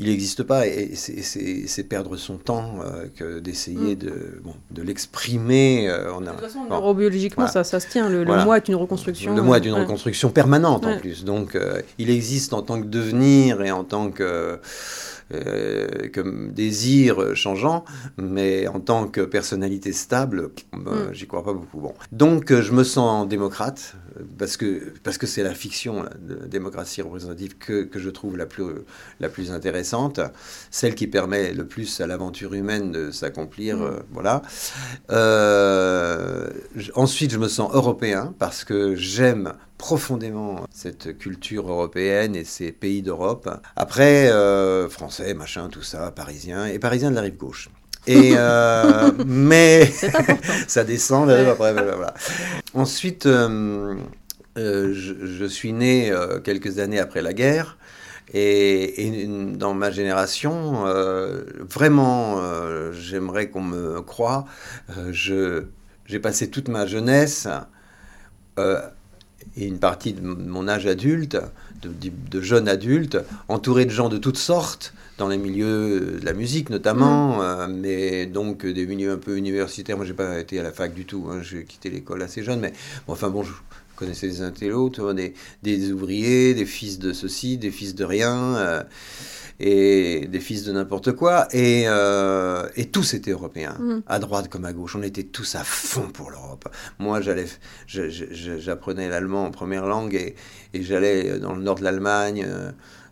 il 0.00 0.06
n'existe 0.08 0.44
pas 0.44 0.66
et 0.68 0.92
c'est 0.94 1.82
perdre 1.84 2.16
son 2.16 2.36
temps 2.36 2.76
euh, 2.84 3.06
que 3.16 3.40
d'essayer 3.40 3.94
Mm. 3.96 3.98
de, 3.98 4.40
bon, 4.44 4.54
de 4.70 4.82
l'exprimer. 4.82 5.88
euh, 5.88 6.18
De 6.20 6.26
toute 6.26 6.40
façon, 6.40 6.60
bon. 6.64 6.70
neurobiologiquement, 6.70 7.44
Voilà. 7.46 7.64
ça, 7.64 7.64
ça 7.64 7.80
se 7.80 7.88
tient. 7.90 8.08
Le, 8.08 8.24
moi 8.24 8.56
est 8.56 8.68
une 8.68 8.76
reconstruction. 8.76 9.34
Le 9.34 9.42
moi 9.42 9.56
est 9.58 9.64
une 9.64 9.72
ouais. 9.74 9.80
reconstruction 9.80 10.30
permanente 10.30 10.84
en 10.86 10.98
plus. 10.98 11.24
Donc, 11.24 11.54
euh, 11.56 11.80
il 11.98 12.10
existe 12.10 12.52
en 12.52 12.62
tant 12.62 12.80
que 12.80 12.86
devenir 12.86 13.60
et 13.62 13.70
en 13.72 13.82
tant 13.84 14.10
que, 14.10 14.58
euh, 15.34 16.08
que 16.08 16.50
désir 16.50 17.34
changeant, 17.34 17.84
mais 18.16 18.66
en 18.68 18.80
tant 18.80 19.06
que 19.08 19.20
personnalité 19.20 19.92
stable, 19.92 20.50
ben, 20.72 20.92
Mm. 20.98 21.12
j'y 21.12 21.26
crois 21.26 21.44
pas 21.44 21.52
beaucoup. 21.52 21.80
Bon. 21.80 21.94
Donc, 22.12 22.50
euh, 22.50 22.62
je 22.62 22.72
me 22.72 22.84
sens 22.84 23.28
démocrate 23.28 23.94
parce 24.38 24.56
que 24.56 24.92
parce 25.04 25.18
que 25.18 25.26
c'est 25.26 25.42
la 25.42 25.54
fiction 25.54 26.02
là, 26.02 26.10
de 26.20 26.46
démocratie 26.46 27.02
représentative 27.02 27.56
que, 27.58 27.82
que 27.84 27.98
je 27.98 28.10
trouve 28.10 28.36
la 28.36 28.46
plus 28.46 28.64
la 29.20 29.28
plus 29.28 29.50
intéressante, 29.52 30.20
celle 30.70 30.94
qui 30.94 31.06
permet 31.06 31.52
le 31.52 31.66
plus 31.66 32.00
à 32.00 32.06
l'aventure 32.06 32.54
humaine 32.54 32.90
de 32.90 33.10
s'accomplir. 33.10 33.76
Mm. 33.78 33.82
euh, 33.82 33.90
voilà. 34.12 34.42
Euh, 35.10 36.48
ensuite, 36.94 37.30
je 37.32 37.38
me 37.38 37.48
sens 37.48 37.70
européen 37.72 38.34
parce 38.38 38.64
que 38.64 38.94
j'aime 38.94 39.52
profondément 39.78 40.66
cette 40.70 41.16
culture 41.18 41.70
européenne 41.70 42.36
et 42.36 42.44
ces 42.44 42.72
pays 42.72 43.02
d'Europe. 43.02 43.48
Après, 43.76 44.30
euh, 44.30 44.88
français, 44.88 45.32
machin, 45.34 45.68
tout 45.68 45.82
ça, 45.82 46.10
parisien, 46.10 46.66
et 46.66 46.78
parisien 46.78 47.10
de 47.10 47.14
la 47.14 47.22
rive 47.22 47.36
gauche. 47.36 47.70
Et 48.06 48.32
euh, 48.36 49.10
mais 49.26 49.86
ça 50.68 50.84
descend 50.84 51.28
là, 51.28 51.50
après, 51.50 51.72
voilà. 51.72 52.14
Ensuite, 52.74 53.26
euh, 53.26 53.96
je, 54.56 54.92
je 54.92 55.44
suis 55.46 55.72
né 55.72 56.12
quelques 56.44 56.78
années 56.78 56.98
après 56.98 57.22
la 57.22 57.32
guerre. 57.32 57.78
Et, 58.34 59.06
et 59.06 59.26
dans 59.26 59.74
ma 59.74 59.90
génération, 59.90 60.86
euh, 60.86 61.44
vraiment, 61.60 62.36
euh, 62.38 62.92
j'aimerais 62.92 63.48
qu'on 63.48 63.62
me 63.62 64.02
croie. 64.02 64.44
Euh, 64.96 65.64
j'ai 66.04 66.18
passé 66.18 66.50
toute 66.50 66.68
ma 66.68 66.86
jeunesse 66.86 67.48
et 69.56 69.66
une 69.66 69.78
partie 69.78 70.12
de 70.12 70.20
mon 70.20 70.68
âge 70.68 70.86
adulte, 70.86 71.36
de, 71.82 71.88
de, 71.88 72.10
de 72.30 72.40
jeune 72.40 72.68
adulte, 72.68 73.18
entouré 73.48 73.84
de 73.84 73.90
gens 73.90 74.08
de 74.08 74.18
toutes 74.18 74.38
sortes, 74.38 74.92
dans 75.16 75.28
les 75.28 75.38
milieux 75.38 76.18
de 76.20 76.24
la 76.24 76.32
musique 76.32 76.70
notamment, 76.70 77.42
euh, 77.42 77.66
mais 77.68 78.26
donc 78.26 78.64
des 78.64 78.86
milieux 78.86 79.10
un 79.12 79.18
peu 79.18 79.36
universitaires. 79.36 79.96
Moi, 79.96 80.06
j'ai 80.06 80.14
pas 80.14 80.38
été 80.38 80.60
à 80.60 80.62
la 80.62 80.72
fac 80.72 80.94
du 80.94 81.04
tout. 81.06 81.26
hein, 81.30 81.40
j'ai 81.42 81.64
quitté 81.64 81.90
l'école 81.90 82.22
assez 82.22 82.42
jeune, 82.44 82.60
mais 82.60 82.72
bon, 83.06 83.14
enfin 83.14 83.28
bon, 83.28 83.42
je 83.42 83.52
connaissais 83.96 84.28
des 84.28 84.42
intellos, 84.42 84.90
tu 84.90 85.00
vois, 85.00 85.14
des, 85.14 85.34
des 85.64 85.90
ouvriers, 85.90 86.54
des 86.54 86.66
fils 86.66 87.00
de 87.00 87.12
ceci, 87.12 87.58
des 87.58 87.72
fils 87.72 87.96
de 87.96 88.04
rien. 88.04 88.56
euh, 88.56 88.82
et 89.60 90.26
des 90.28 90.40
fils 90.40 90.62
de 90.64 90.72
n'importe 90.72 91.12
quoi, 91.12 91.48
et, 91.52 91.84
euh, 91.88 92.68
et 92.76 92.86
tous 92.90 93.14
étaient 93.14 93.32
européens, 93.32 93.76
Mm. 93.80 94.02
à 94.06 94.18
droite 94.18 94.48
comme 94.48 94.64
à 94.64 94.72
gauche. 94.72 94.94
On 94.96 95.02
était 95.02 95.24
tous 95.24 95.54
à 95.56 95.64
fond 95.64 96.08
pour 96.12 96.30
l'Europe. 96.30 96.68
Moi, 96.98 97.20
j'allais, 97.20 97.46
j'apprenais 97.86 99.08
l'allemand 99.08 99.44
en 99.46 99.50
première 99.50 99.86
langue 99.86 100.14
et, 100.14 100.34
et 100.74 100.82
j'allais 100.82 101.38
dans 101.38 101.54
le 101.54 101.62
nord 101.62 101.76
de 101.76 101.84
l'Allemagne. 101.84 102.44
euh, 102.48 102.70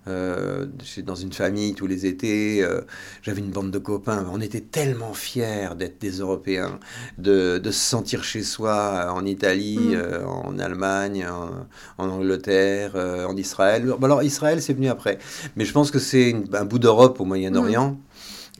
euh, 0.08 0.66
dans 1.04 1.14
une 1.14 1.32
famille 1.32 1.75
tous 1.75 1.86
les 1.86 2.06
étés, 2.06 2.62
euh, 2.62 2.80
j'avais 3.22 3.40
une 3.40 3.50
bande 3.50 3.70
de 3.70 3.78
copains, 3.78 4.26
on 4.32 4.40
était 4.40 4.60
tellement 4.60 5.14
fiers 5.14 5.70
d'être 5.78 6.00
des 6.00 6.18
Européens, 6.20 6.78
de, 7.18 7.58
de 7.58 7.70
se 7.70 7.80
sentir 7.80 8.25
chez 8.25 8.42
soi 8.42 9.12
en 9.12 9.25
Italie, 9.25 9.78
Mm. 9.78 9.94
euh, 9.94 10.25
en 10.26 10.58
Allemagne, 10.58 11.26
en, 11.26 11.66
en 11.98 12.08
Angleterre, 12.10 12.92
euh, 12.94 13.26
en 13.26 13.36
Israël. 13.36 13.84
Bon, 13.98 14.04
alors 14.06 14.22
Israël, 14.22 14.62
c'est 14.62 14.75
venu 14.75 14.88
après, 14.88 15.18
mais 15.56 15.64
je 15.64 15.72
pense 15.72 15.90
que 15.90 15.98
c'est 15.98 16.34
un 16.52 16.64
bout 16.64 16.78
d'Europe 16.78 17.20
au 17.20 17.25
Moyen-Orient, 17.25 17.98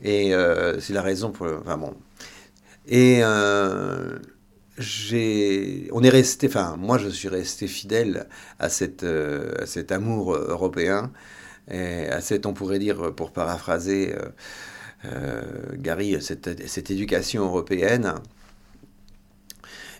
et 0.03 0.33
euh, 0.35 0.79
c'est 0.79 0.93
la 0.93 1.01
raison 1.01 1.31
pour... 1.31 1.47
Enfin 1.61 1.77
bon. 1.77 1.93
Et... 2.87 3.19
euh, 3.23 4.17
j'ai, 4.77 5.89
on 5.91 6.03
est 6.03 6.09
resté, 6.09 6.47
enfin 6.47 6.75
moi 6.77 6.97
je 6.99 7.09
suis 7.09 7.29
resté 7.29 7.67
fidèle 7.67 8.27
à, 8.59 8.69
cette, 8.69 9.03
euh, 9.03 9.53
à 9.59 9.65
cet 9.65 9.91
amour 9.91 10.35
euh, 10.35 10.47
européen, 10.49 11.11
et 11.69 12.07
à 12.07 12.21
cette, 12.21 12.45
on 12.45 12.53
pourrait 12.53 12.79
dire, 12.79 13.13
pour 13.15 13.31
paraphraser 13.31 14.13
euh, 14.13 14.29
euh, 15.05 15.41
Gary, 15.75 16.17
cette, 16.21 16.91
éducation 16.91 17.45
européenne. 17.45 18.15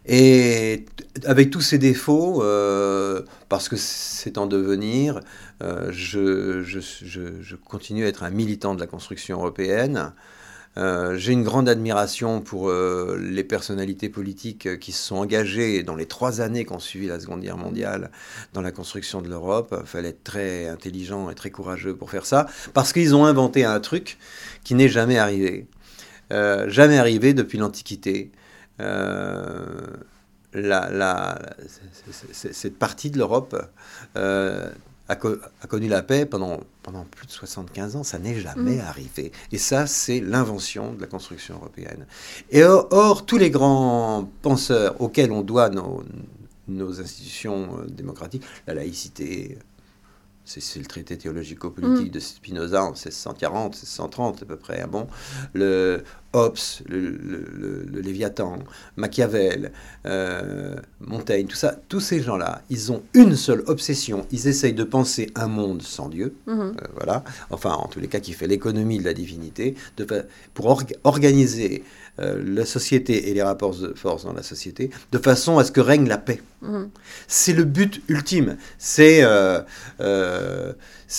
Et 0.05 0.85
avec 1.25 1.49
tous 1.49 1.61
ces 1.61 1.77
défauts, 1.77 2.41
euh, 2.41 3.21
parce 3.49 3.67
que 3.67 3.75
c'est 3.75 4.37
en 4.37 4.47
devenir, 4.47 5.19
euh, 5.61 5.91
je 5.91 7.55
continue 7.55 8.05
à 8.05 8.07
être 8.07 8.23
un 8.23 8.29
militant 8.29 8.73
de 8.73 8.79
la 8.79 8.87
construction 8.87 9.39
européenne. 9.39 10.13
Euh, 10.77 11.17
J'ai 11.17 11.33
une 11.33 11.43
grande 11.43 11.67
admiration 11.67 12.39
pour 12.39 12.69
euh, 12.69 13.17
les 13.19 13.43
personnalités 13.43 14.09
politiques 14.09 14.67
euh, 14.67 14.77
qui 14.77 14.91
se 14.91 15.01
sont 15.01 15.15
engagées 15.15 15.81
dans 15.81 15.95
les 15.95 16.05
trois 16.05 16.39
années 16.41 16.65
qui 16.65 16.73
ont 16.73 16.79
suivi 16.79 17.07
la 17.07 17.19
Seconde 17.19 17.41
Guerre 17.41 17.57
mondiale 17.57 18.11
dans 18.53 18.61
la 18.61 18.71
construction 18.71 19.21
de 19.21 19.27
l'Europe. 19.27 19.83
Fallait 19.85 20.09
être 20.09 20.23
très 20.23 20.67
intelligent 20.67 21.31
et 21.31 21.35
très 21.35 21.49
courageux 21.49 21.95
pour 21.95 22.11
faire 22.11 22.27
ça, 22.27 22.45
parce 22.73 22.93
qu'ils 22.93 23.15
ont 23.15 23.25
inventé 23.25 23.65
un 23.65 23.79
truc 23.79 24.19
qui 24.63 24.75
n'est 24.75 24.89
jamais 24.89 25.17
arrivé. 25.17 25.67
Jamais 26.29 26.97
arrivé 26.97 27.33
depuis 27.33 27.57
l'Antiquité. 27.57 28.31
Cette 32.41 32.77
partie 32.77 33.11
de 33.11 33.17
l'Europe 33.17 33.55
a, 35.09 35.15
co- 35.15 35.37
a 35.61 35.67
connu 35.67 35.87
la 35.87 36.01
paix 36.03 36.25
pendant, 36.25 36.59
pendant 36.83 37.03
plus 37.05 37.27
de 37.27 37.31
75 37.31 37.95
ans. 37.95 38.03
Ça 38.03 38.19
n'est 38.19 38.39
jamais 38.39 38.77
Mm. 38.77 38.81
arrivé. 38.81 39.31
Et 39.51 39.57
ça, 39.57 39.87
c'est 39.87 40.19
l'invention 40.19 40.93
de 40.93 41.01
la 41.01 41.07
construction 41.07 41.55
européenne. 41.55 42.05
Et 42.51 42.63
or, 42.63 42.87
or, 42.91 43.25
tous 43.25 43.37
les 43.37 43.49
grands 43.49 44.29
penseurs 44.41 44.99
auxquels 45.01 45.31
on 45.31 45.41
doit 45.41 45.69
nos, 45.69 46.03
nos 46.67 46.99
institutions 46.99 47.79
euh, 47.79 47.85
démocratiques, 47.85 48.43
la 48.67 48.73
laïcité, 48.73 49.57
c'est 50.47 50.79
le 50.79 50.85
traité 50.85 51.17
théologico-politique 51.17 52.11
de 52.11 52.19
Spinoza 52.19 52.81
en 52.83 52.91
1640, 52.91 53.73
1630 53.73 54.43
à 54.43 54.45
peu 54.45 54.55
près. 54.55 54.81
hein, 54.81 54.87
bon, 54.89 55.07
le 55.53 56.03
Hobbes, 56.33 56.57
le, 56.87 56.99
le- 57.09 57.47
le- 57.53 57.83
le 57.91 58.01
Léviathan, 58.01 58.59
Machiavel, 58.95 59.71
euh, 60.05 60.75
Montaigne, 61.01 61.47
tout 61.47 61.55
ça, 61.55 61.75
tous 61.89 61.99
ces 61.99 62.21
gens-là, 62.21 62.61
ils 62.69 62.91
ont 62.91 63.01
une 63.13 63.35
seule 63.35 63.63
obsession. 63.67 64.25
Ils 64.31 64.47
essayent 64.47 64.73
de 64.73 64.83
penser 64.83 65.31
un 65.35 65.47
monde 65.47 65.81
sans 65.81 66.09
Dieu, 66.09 66.35
Mhm. 66.47 66.59
euh, 66.81 66.87
voilà, 66.95 67.23
enfin 67.49 67.71
en 67.73 67.87
tous 67.87 67.99
les 67.99 68.07
cas 68.07 68.19
qui 68.19 68.33
fait 68.33 68.47
l'économie 68.47 68.99
de 68.99 69.05
la 69.05 69.13
divinité, 69.13 69.75
de 69.97 70.05
pour 70.53 70.67
orga- 70.67 70.95
organiser 71.03 71.83
euh, 72.19 72.41
la 72.45 72.65
société 72.65 73.29
et 73.29 73.33
les 73.33 73.43
rapports 73.43 73.75
de 73.75 73.93
force 73.93 74.23
dans 74.25 74.33
la 74.33 74.43
société, 74.43 74.89
de 75.11 75.17
façon 75.17 75.57
à 75.59 75.63
ce 75.63 75.71
que 75.71 75.81
règne 75.81 76.07
la 76.07 76.17
paix. 76.17 76.41
Mhm. 76.61 76.89
C'est 77.27 77.53
le 77.53 77.63
but 77.63 78.01
ultime, 78.09 78.57
c'est 78.77 79.23
euh, 79.23 79.61
euh, 80.01 80.73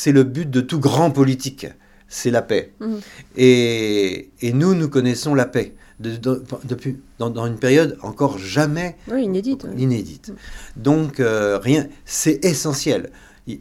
le 0.06 0.22
but 0.24 0.50
de 0.50 0.60
tout 0.60 0.80
grand 0.80 1.10
politique, 1.10 1.66
c'est 2.08 2.30
la 2.30 2.42
paix. 2.42 2.72
Mhm. 2.80 3.00
Et, 3.36 4.30
et 4.40 4.52
nous, 4.52 4.74
nous 4.74 4.88
connaissons 4.88 5.34
la 5.34 5.46
paix 5.46 5.74
de- 6.00 6.16
de- 6.16 6.42
depuis, 6.64 6.98
dans, 7.18 7.30
dans 7.30 7.46
une 7.46 7.58
période 7.58 7.96
encore 8.02 8.38
jamais 8.38 8.96
Oui, 9.10 9.24
inédite. 9.24 9.66
inédite. 9.76 10.32
Donc, 10.76 11.20
euh, 11.20 11.58
rien, 11.58 11.86
c'est 12.04 12.44
essentiel. 12.44 13.10
I- 13.46 13.60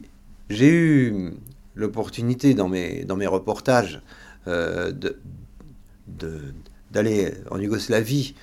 J'ai 0.50 0.68
eu 0.70 1.32
l'opportunité 1.74 2.54
dans 2.54 2.68
mes, 2.68 3.04
dans 3.04 3.16
mes 3.16 3.26
reportages 3.26 4.00
de- 4.46 5.18
de- 6.06 6.54
d'aller 6.90 7.34
en 7.50 7.58
Yougoslavie 7.58 8.34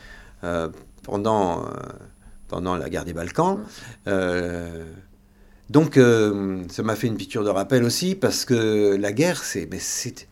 euh, 0.43 0.69
pendant, 1.03 1.63
euh, 1.63 1.69
pendant 2.47 2.75
la 2.75 2.89
guerre 2.89 3.05
des 3.05 3.13
Balkans. 3.13 3.59
Euh, 4.07 4.85
donc, 5.69 5.99
ça 6.69 6.83
m'a 6.83 6.95
fait 6.95 7.07
une 7.07 7.17
piqûre 7.17 7.43
de 7.43 7.49
rappel 7.49 7.83
aussi 7.83 8.15
parce 8.15 8.45
que 8.45 8.95
la 8.95 9.11
guerre, 9.11 9.43
c'est. 9.43 9.67
Mais 9.71 9.79
c'est. 9.79 10.27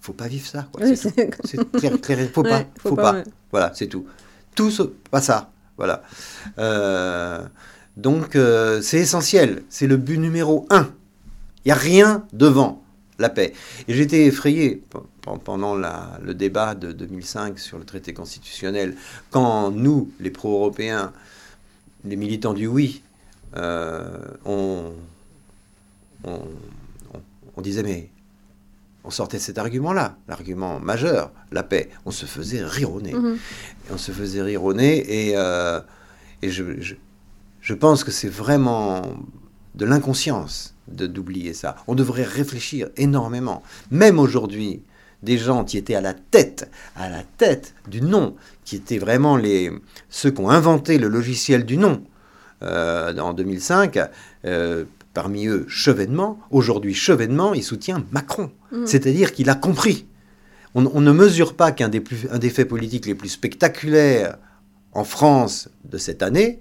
Faut 0.00 0.12
pas 0.12 0.28
vivre 0.28 0.46
ça. 0.46 0.68
Quoi. 0.70 0.84
Oui, 0.84 0.96
C'est 0.96 1.70
clair, 1.72 2.00
clair, 2.02 2.28
faut 2.32 2.42
pas, 2.42 2.64
faut, 2.78 2.94
pas. 2.94 3.14
ouais. 3.14 3.24
Voilà, 3.50 3.72
c'est 3.74 3.86
tout. 3.88 4.06
Tout 4.54 4.70
sauf 4.70 4.90
pas 5.10 5.20
ça. 5.20 5.50
Voilà. 5.76 6.02
Donc 7.96 8.38
c'est 8.82 8.98
essentiel. 8.98 9.64
C'est 9.68 9.88
le 9.88 9.96
but 9.96 10.18
numéro 10.18 10.66
un. 10.70 10.90
Il 11.64 11.70
y 11.70 11.72
a 11.72 11.76
rien 11.76 12.26
devant 12.32 12.83
la 13.24 13.30
paix. 13.30 13.52
Et 13.88 13.94
j'étais 13.94 14.26
effrayé 14.26 14.82
pe- 14.90 14.98
pe- 15.22 15.38
pendant 15.42 15.74
la- 15.74 16.18
le 16.22 16.34
débat 16.34 16.74
de 16.74 16.92
2005 16.92 17.58
sur 17.58 17.78
le 17.78 17.84
traité 17.84 18.12
constitutionnel 18.12 18.94
quand 19.30 19.70
nous, 19.70 20.10
les 20.20 20.30
pro-européens, 20.30 21.12
les 22.04 22.16
militants 22.16 22.52
du 22.54 22.66
oui, 22.66 23.02
euh, 23.56 24.18
on, 24.44 24.92
on, 26.24 26.40
on- 27.14 27.22
on 27.56 27.60
disait 27.62 27.82
mais 27.82 28.10
on 29.06 29.10
sortait 29.10 29.38
cet 29.38 29.58
argument-là, 29.58 30.16
l'argument 30.28 30.80
majeur, 30.80 31.30
la 31.52 31.62
paix. 31.62 31.90
On 32.06 32.10
se 32.10 32.24
faisait 32.26 32.62
rire 32.64 32.90
au 32.92 33.00
nez. 33.02 33.12
Mhm. 33.12 33.34
Et 33.88 33.92
on 33.92 33.98
se 33.98 34.12
faisait 34.12 34.42
rire 34.42 34.64
au 34.64 34.72
nez. 34.72 34.96
Et, 35.28 35.32
euh, 35.36 35.80
et 36.42 36.50
je, 36.50 36.80
je, 36.80 36.94
je 37.60 37.74
pense 37.74 38.02
que 38.04 38.10
c'est 38.10 38.28
vraiment 38.30 39.02
de 39.74 39.84
l'inconscience 39.84 40.73
d'oublier 40.88 41.54
ça. 41.54 41.76
On 41.86 41.94
devrait 41.94 42.24
réfléchir 42.24 42.88
énormément. 42.96 43.62
Même 43.90 44.18
aujourd'hui, 44.18 44.82
des 45.22 45.38
gens 45.38 45.64
qui 45.64 45.78
étaient 45.78 45.94
à 45.94 46.00
la 46.00 46.14
tête, 46.14 46.70
à 46.96 47.08
la 47.08 47.22
tête 47.38 47.74
du 47.88 48.00
nom, 48.00 48.36
qui 48.64 48.76
étaient 48.76 48.98
vraiment 48.98 49.36
les, 49.36 49.72
ceux 50.10 50.30
qui 50.30 50.40
ont 50.40 50.50
inventé 50.50 50.98
le 50.98 51.08
logiciel 51.08 51.64
du 51.64 51.78
nom 51.78 52.02
euh, 52.62 53.16
en 53.18 53.32
2005, 53.32 53.98
euh, 54.44 54.84
parmi 55.14 55.46
eux 55.46 55.64
Chevènement, 55.68 56.38
aujourd'hui 56.50 56.94
Chevènement, 56.94 57.54
il 57.54 57.62
soutient 57.62 58.04
Macron. 58.12 58.50
Mm. 58.72 58.86
C'est-à-dire 58.86 59.32
qu'il 59.32 59.48
a 59.50 59.54
compris. 59.54 60.06
On, 60.76 61.00
ne 61.00 61.12
mesure 61.12 61.54
pas 61.54 61.70
qu'un 61.70 61.88
des, 61.88 62.02
un 62.32 62.38
des 62.38 62.50
faits 62.50 62.66
politiques 62.66 63.06
les 63.06 63.14
plus 63.14 63.28
spectaculaires 63.28 64.38
en 64.92 65.04
France 65.04 65.68
de 65.84 65.98
cette 65.98 66.20
année, 66.20 66.58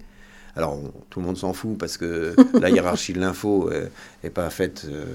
alors, 0.55 0.79
tout 1.09 1.19
le 1.19 1.25
monde 1.25 1.37
s'en 1.37 1.53
fout 1.53 1.77
parce 1.77 1.97
que 1.97 2.35
la 2.59 2.69
hiérarchie 2.69 3.13
de 3.13 3.19
l'info 3.19 3.71
n'est 4.23 4.29
pas 4.29 4.49
faite 4.49 4.85
euh, 4.85 5.05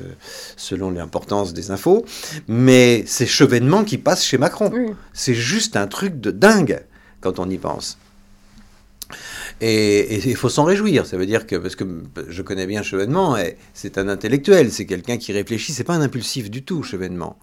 selon 0.56 0.90
l'importance 0.90 1.52
des 1.52 1.70
infos, 1.70 2.04
mais 2.48 3.04
c'est 3.06 3.26
Chevènement 3.26 3.84
qui 3.84 3.98
passe 3.98 4.24
chez 4.24 4.38
Macron. 4.38 4.72
C'est 5.12 5.34
juste 5.34 5.76
un 5.76 5.86
truc 5.86 6.20
de 6.20 6.30
dingue 6.30 6.84
quand 7.20 7.38
on 7.38 7.48
y 7.48 7.58
pense. 7.58 7.98
Et 9.60 10.28
il 10.28 10.36
faut 10.36 10.48
s'en 10.48 10.64
réjouir. 10.64 11.06
Ça 11.06 11.16
veut 11.16 11.26
dire 11.26 11.46
que, 11.46 11.56
parce 11.56 11.74
que 11.76 11.84
je 12.28 12.42
connais 12.42 12.66
bien 12.66 12.82
Chevènement, 12.82 13.36
c'est 13.74 13.98
un 13.98 14.08
intellectuel, 14.08 14.70
c'est 14.70 14.86
quelqu'un 14.86 15.16
qui 15.18 15.32
réfléchit, 15.32 15.72
c'est 15.72 15.84
pas 15.84 15.94
un 15.94 16.00
impulsif 16.00 16.50
du 16.50 16.62
tout, 16.62 16.82
Chevènement. 16.82 17.38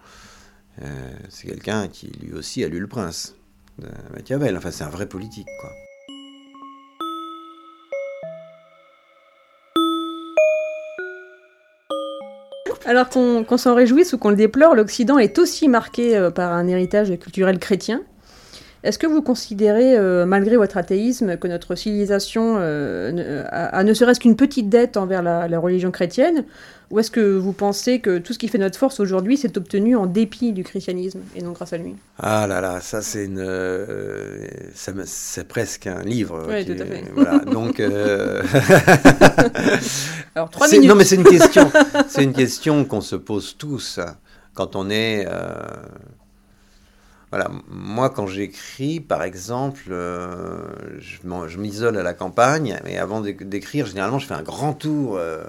Euh, 0.82 1.12
c'est 1.28 1.48
quelqu'un 1.48 1.88
qui 1.88 2.12
lui 2.22 2.34
aussi 2.34 2.62
a 2.62 2.68
lu 2.68 2.78
Le 2.78 2.86
Prince 2.86 3.34
de 3.78 3.88
Machiavel. 4.14 4.56
Enfin, 4.56 4.70
c'est 4.70 4.84
un 4.84 4.90
vrai 4.90 5.06
politique, 5.06 5.48
quoi. 5.60 5.70
Alors 12.86 13.08
qu'on 13.08 13.58
s'en 13.58 13.74
réjouisse 13.74 14.12
ou 14.12 14.18
qu'on 14.18 14.30
le 14.30 14.36
déplore, 14.36 14.76
l'Occident 14.76 15.18
est 15.18 15.40
aussi 15.40 15.68
marqué 15.68 16.16
euh, 16.16 16.30
par 16.30 16.52
un 16.52 16.68
héritage 16.68 17.18
culturel 17.18 17.58
chrétien. 17.58 18.02
Est-ce 18.84 19.00
que 19.00 19.08
vous 19.08 19.22
considérez, 19.22 19.98
euh, 19.98 20.24
malgré 20.24 20.56
votre 20.56 20.76
athéisme, 20.76 21.36
que 21.36 21.48
notre 21.48 21.74
civilisation 21.74 22.58
euh, 22.60 23.42
a, 23.50 23.82
ne 23.82 23.92
serait-ce 23.92 24.20
qu'une 24.20 24.36
petite 24.36 24.68
dette 24.68 24.96
envers 24.96 25.20
la, 25.22 25.58
religion 25.58 25.90
chrétienne? 25.90 26.44
Ou 26.90 27.00
est-ce 27.00 27.10
que 27.10 27.36
vous 27.36 27.52
pensez 27.52 28.00
que 28.00 28.18
tout 28.18 28.32
ce 28.32 28.38
qui 28.38 28.46
fait 28.48 28.56
notre 28.58 28.78
force 28.78 29.00
aujourd'hui 29.00 29.36
s'est 29.36 29.58
obtenu 29.58 29.96
en 29.96 30.06
dépit 30.06 30.52
du 30.52 30.62
christianisme 30.62 31.18
et 31.34 31.42
non 31.42 31.50
grâce 31.52 31.72
à 31.72 31.78
lui? 31.78 31.96
Ah 32.18 32.46
là 32.46 32.60
là, 32.60 32.80
ça 32.80 33.02
c'est 33.02 33.24
une, 33.24 33.44
c'est 34.74 35.48
presque 35.48 35.88
un 35.88 36.02
livre. 36.02 36.46
Oui, 36.48 36.64
tout 36.64 36.80
à 36.80 36.86
fait. 36.86 37.02
Voilà, 37.14 37.38
donc. 37.40 37.80
Alors 40.34 40.50
trois 40.50 40.68
minutes. 40.68 40.88
Non, 40.88 40.94
mais 40.94 41.04
c'est 41.04 41.16
une 41.16 41.24
question. 41.24 41.72
c'est 42.08 42.22
une 42.22 42.34
question 42.34 42.84
qu'on 42.84 43.00
se 43.00 43.16
pose 43.16 43.56
tous 43.58 43.98
quand 44.54 44.76
on 44.76 44.88
est 44.88 45.26
voilà, 47.30 47.50
moi 47.68 48.10
quand 48.10 48.26
j'écris, 48.26 49.00
par 49.00 49.22
exemple, 49.22 49.88
euh, 49.90 50.98
je 51.00 51.58
m'isole 51.58 51.98
à 51.98 52.02
la 52.02 52.14
campagne, 52.14 52.78
mais 52.84 52.98
avant 52.98 53.20
d'écrire, 53.20 53.86
généralement, 53.86 54.18
je 54.18 54.26
fais 54.26 54.34
un 54.34 54.42
grand 54.42 54.72
tour 54.72 55.16
euh, 55.16 55.44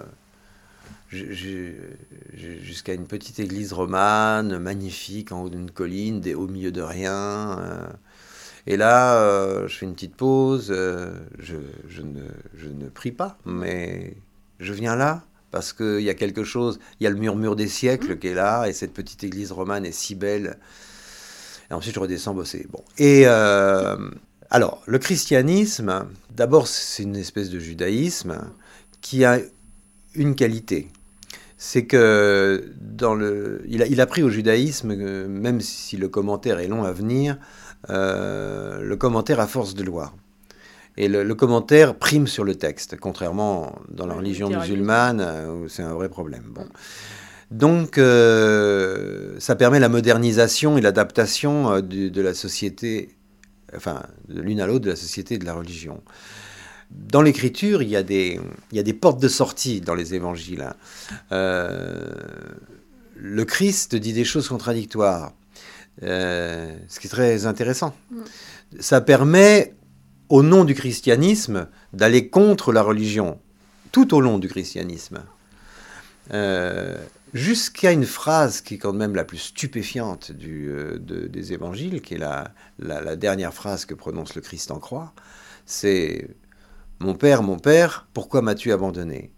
jusqu'à 1.09 2.93
une 2.93 3.07
petite 3.07 3.39
église 3.39 3.73
romane, 3.73 4.57
magnifique, 4.59 5.31
en 5.31 5.43
haut 5.43 5.49
d'une 5.49 5.71
colline, 5.71 6.21
au 6.35 6.47
milieu 6.47 6.71
de 6.71 6.81
rien. 6.81 7.59
Euh. 7.59 7.87
et 8.65 8.77
là, 8.77 9.65
je 9.67 9.75
fais 9.75 9.85
une 9.85 9.93
petite 9.93 10.15
pause, 10.15 10.67
je, 10.69 12.01
ne, 12.01 12.27
je 12.55 12.67
ne 12.67 12.89
prie 12.89 13.11
pas, 13.11 13.37
mais 13.45 14.15
je 14.59 14.73
viens 14.73 14.95
là 14.95 15.23
parce 15.51 15.73
qu'il 15.73 16.01
y 16.01 16.09
a 16.09 16.13
quelque 16.13 16.43
chose, 16.43 16.79
il 16.99 17.05
y 17.05 17.07
a 17.07 17.09
le 17.09 17.15
murmure 17.15 17.55
des 17.55 17.67
siècles 17.67 18.17
qui 18.17 18.27
est 18.27 18.33
là, 18.33 18.67
et 18.67 18.73
cette 18.73 18.93
petite 18.93 19.23
église 19.23 19.51
romane 19.51 19.85
est 19.85 19.91
si 19.91 20.15
belle. 20.15 20.57
Et 21.69 21.73
ensuite, 21.73 21.95
je 21.95 21.99
redescends 21.99 22.33
bosser. 22.33 22.67
Bon. 22.69 22.83
Et 22.97 23.23
euh, 23.25 23.97
alors, 24.49 24.81
le 24.85 24.99
christianisme, 24.99 26.07
d'abord, 26.35 26.67
c'est 26.67 27.03
une 27.03 27.15
espèce 27.15 27.49
de 27.49 27.59
judaïsme 27.59 28.37
qui 29.01 29.25
a 29.25 29.39
une 30.15 30.35
qualité. 30.35 30.89
C'est 31.57 31.85
que 31.85 32.71
dans 32.79 33.15
le, 33.15 33.63
il 33.67 33.81
a, 33.81 33.87
il 33.87 33.99
a 33.99 34.05
pris 34.05 34.21
au 34.21 34.29
judaïsme, 34.29 34.91
euh, 34.91 35.27
même 35.27 35.59
si 35.59 35.97
le 35.97 36.07
commentaire 36.07 36.59
est 36.59 36.67
long 36.67 36.83
à 36.83 36.91
venir, 36.91 37.37
euh, 37.89 38.81
le 38.81 38.95
commentaire 38.95 39.39
à 39.39 39.47
force 39.47 39.73
de 39.73 39.83
loi. 39.83 40.13
Et 40.99 41.07
le, 41.07 41.35
commentaire 41.35 41.95
prime 41.95 42.25
sur 42.25 42.43
le 42.43 42.55
texte, 42.55 42.97
contrairement 42.99 43.75
dans 43.89 44.07
la 44.07 44.15
religion 44.15 44.49
musulmane, 44.49 45.21
où 45.21 45.69
c'est 45.69 45.83
un 45.83 45.93
vrai 45.93 46.09
problème. 46.09 46.41
Bon. 46.47 46.65
Donc, 47.51 47.97
euh, 47.97 49.35
ça 49.39 49.55
permet 49.55 49.79
la 49.79 49.89
modernisation 49.89 50.77
et 50.77 50.81
l'adaptation 50.81 51.71
euh, 51.71 51.81
de, 51.81 52.21
la 52.21 52.33
société, 52.33 53.15
enfin, 53.75 54.03
de 54.27 54.41
l'une 54.41 54.59
à 54.59 54.67
l'autre 54.67 54.85
de 54.85 54.89
la 54.89 54.95
société 54.95 55.35
et 55.35 55.37
de 55.37 55.45
la 55.45 55.53
religion. 55.53 56.01
Dans 56.89 57.21
l'écriture, 57.21 57.81
il, 57.81 57.89
y 57.89 57.95
a 57.95 58.03
des, 58.03 58.39
il 58.71 58.77
y 58.77 58.79
a 58.79 58.83
des 58.83 58.93
portes 58.93 59.21
de 59.21 59.27
sortie 59.27 59.81
dans 59.81 59.95
les 59.95 60.13
évangiles. 60.13 60.61
Hein. 60.61 60.75
Euh, 61.31 62.13
le 63.15 63.45
Christ 63.45 63.95
dit 63.95 64.13
des 64.13 64.25
choses 64.25 64.47
contradictoires, 64.47 65.33
ce 66.01 66.99
qui 66.99 67.07
est 67.07 67.09
très 67.09 67.45
intéressant. 67.45 67.95
Mm. 68.11 68.21
Ça 68.79 69.01
permet, 69.01 69.73
au 70.29 70.43
nom 70.43 70.65
du 70.65 70.75
christianisme, 70.75 71.67
d'aller 71.93 72.29
contre 72.29 72.71
la 72.71 72.81
religion, 72.81 73.39
tout 73.91 74.13
au 74.13 74.21
long 74.21 74.39
du 74.39 74.47
christianisme. 74.47 75.23
Euh, 76.33 76.97
jusqu'à 77.33 77.91
une 77.91 78.05
phrase 78.05 78.61
qui 78.61 78.75
est 78.75 78.77
quand 78.77 78.93
même 78.93 79.15
la 79.15 79.23
plus 79.23 79.37
stupéfiante 79.37 80.31
du, 80.31 80.69
euh, 80.69 80.97
des 80.99 81.53
évangiles, 81.53 82.01
qui 82.01 82.15
est 82.15 82.17
la, 82.17 82.51
la, 82.79 83.15
dernière 83.15 83.53
phrase 83.53 83.85
que 83.85 83.93
prononce 83.93 84.35
le 84.35 84.41
Christ 84.41 84.71
en 84.71 84.79
croix, 84.79 85.13
c'est 85.65 86.27
Mon 86.99 87.13
Père, 87.13 87.43
mon 87.43 87.59
Père, 87.59 88.07
pourquoi 88.13 88.41
m'as-tu 88.41 88.71
abandonné? 88.71 89.31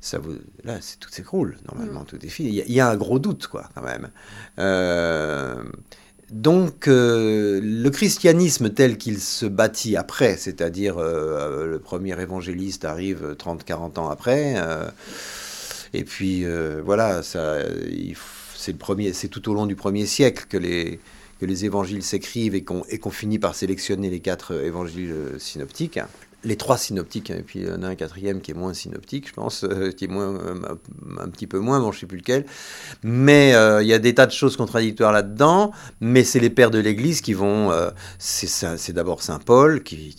Ça 0.00 0.18
vous, 0.18 0.34
là, 0.62 0.78
c'est 0.80 0.98
tout 1.00 1.10
s'écroule, 1.10 1.56
normalement, 1.66 2.02
mm. 2.02 2.06
tout 2.06 2.24
est 2.24 2.28
fini. 2.28 2.62
Il 2.66 2.72
y, 2.72 2.80
a 2.80 2.88
un 2.88 2.96
gros 2.96 3.18
doute, 3.18 3.48
quoi, 3.48 3.68
quand 3.74 3.82
même. 3.82 4.10
Euh, 4.58 5.64
donc, 6.30 6.86
euh, 6.86 7.60
le 7.62 7.88
christianisme 7.90 8.70
tel 8.70 8.96
qu'il 8.98 9.18
se 9.18 9.46
bâtit 9.46 9.96
après, 9.96 10.36
c'est-à-dire 10.36 10.98
le 10.98 11.78
premier 11.78 12.20
évangéliste 12.20 12.84
arrive 12.84 13.34
30-40 13.38 13.98
ans 13.98 14.08
après, 14.08 14.54
et 15.94 16.04
puis 16.04 16.44
euh, 16.44 16.80
voilà, 16.84 17.22
ça, 17.22 17.58
c'est 18.54 18.72
le 18.72 18.78
premier, 18.78 19.12
c'est 19.12 19.28
tout 19.28 19.50
au 19.50 19.54
long 19.54 19.66
du 19.66 19.76
premier 19.76 20.06
siècle 20.06 20.46
que 20.48 20.56
les 20.56 21.00
que 21.40 21.46
les 21.46 21.64
évangiles 21.64 22.02
s'écrivent 22.02 22.56
et 22.56 22.64
qu'on 22.64 23.10
finit 23.12 23.38
par 23.38 23.54
sélectionner 23.54 24.10
les 24.10 24.18
quatre 24.18 24.60
évangiles 24.64 25.14
synoptiques 25.38 26.00
les 26.44 26.56
trois 26.56 26.78
synoptiques, 26.78 27.30
hein, 27.30 27.36
et 27.38 27.42
puis 27.42 27.60
il 27.60 27.66
y 27.66 27.70
en 27.70 27.82
a 27.82 27.88
un 27.88 27.94
quatrième 27.96 28.40
qui 28.40 28.52
est 28.52 28.54
moins 28.54 28.72
synoptique, 28.72 29.28
je 29.28 29.32
pense, 29.32 29.64
euh, 29.64 29.90
qui 29.90 30.04
est 30.04 30.10
euh, 30.10 30.54
un 31.18 31.28
petit 31.28 31.48
peu 31.48 31.58
moins, 31.58 31.80
bon, 31.80 31.90
je 31.90 32.00
sais 32.00 32.06
plus 32.06 32.18
lequel. 32.18 32.46
Mais 33.02 33.54
euh, 33.54 33.82
il 33.82 33.88
y 33.88 33.92
a 33.92 33.98
des 33.98 34.14
tas 34.14 34.26
de 34.26 34.32
choses 34.32 34.56
contradictoires 34.56 35.12
là-dedans, 35.12 35.72
mais 36.00 36.22
c'est 36.22 36.38
les 36.38 36.50
pères 36.50 36.70
de 36.70 36.78
l'Église 36.78 37.22
qui 37.22 37.34
vont. 37.34 37.72
c'est 38.18 38.92
d'abord 38.92 39.22
Saint 39.22 39.40
Paul, 39.40 39.82
qui, 39.82 40.14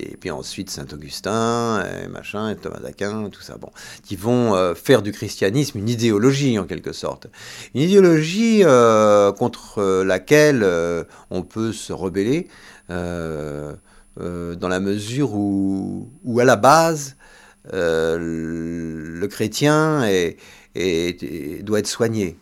et 0.00 0.16
puis 0.16 0.30
ensuite 0.30 0.70
Saint 0.70 0.86
Augustin, 0.92 1.84
et 1.84 2.08
machin, 2.08 2.54
Thomas 2.54 2.78
d'Aquin, 2.78 3.28
tout 3.30 3.42
ça, 3.42 3.56
bon, 3.56 3.70
qui 4.04 4.14
vont 4.14 4.74
faire 4.74 5.02
du 5.02 5.10
christianisme 5.10 5.78
une 5.78 5.88
idéologie 5.88 6.58
en 6.58 6.64
quelque 6.64 6.92
sorte. 6.92 7.26
Une 7.74 7.82
idéologie 7.82 8.62
contre 9.38 10.02
laquelle 10.02 10.64
on 11.30 11.42
peut 11.42 11.72
se 11.72 11.92
rebeller. 11.92 12.48
Dans 14.16 14.68
la 14.68 14.80
mesure 14.80 15.34
où, 15.34 16.08
où, 16.24 16.40
à 16.40 16.44
la 16.44 16.56
base, 16.56 17.16
euh, 17.72 18.18
le 18.20 19.26
chrétien 19.28 20.04
est, 20.04 20.36
doit 21.62 21.78
être 21.78 21.86
soigné. 21.86 22.36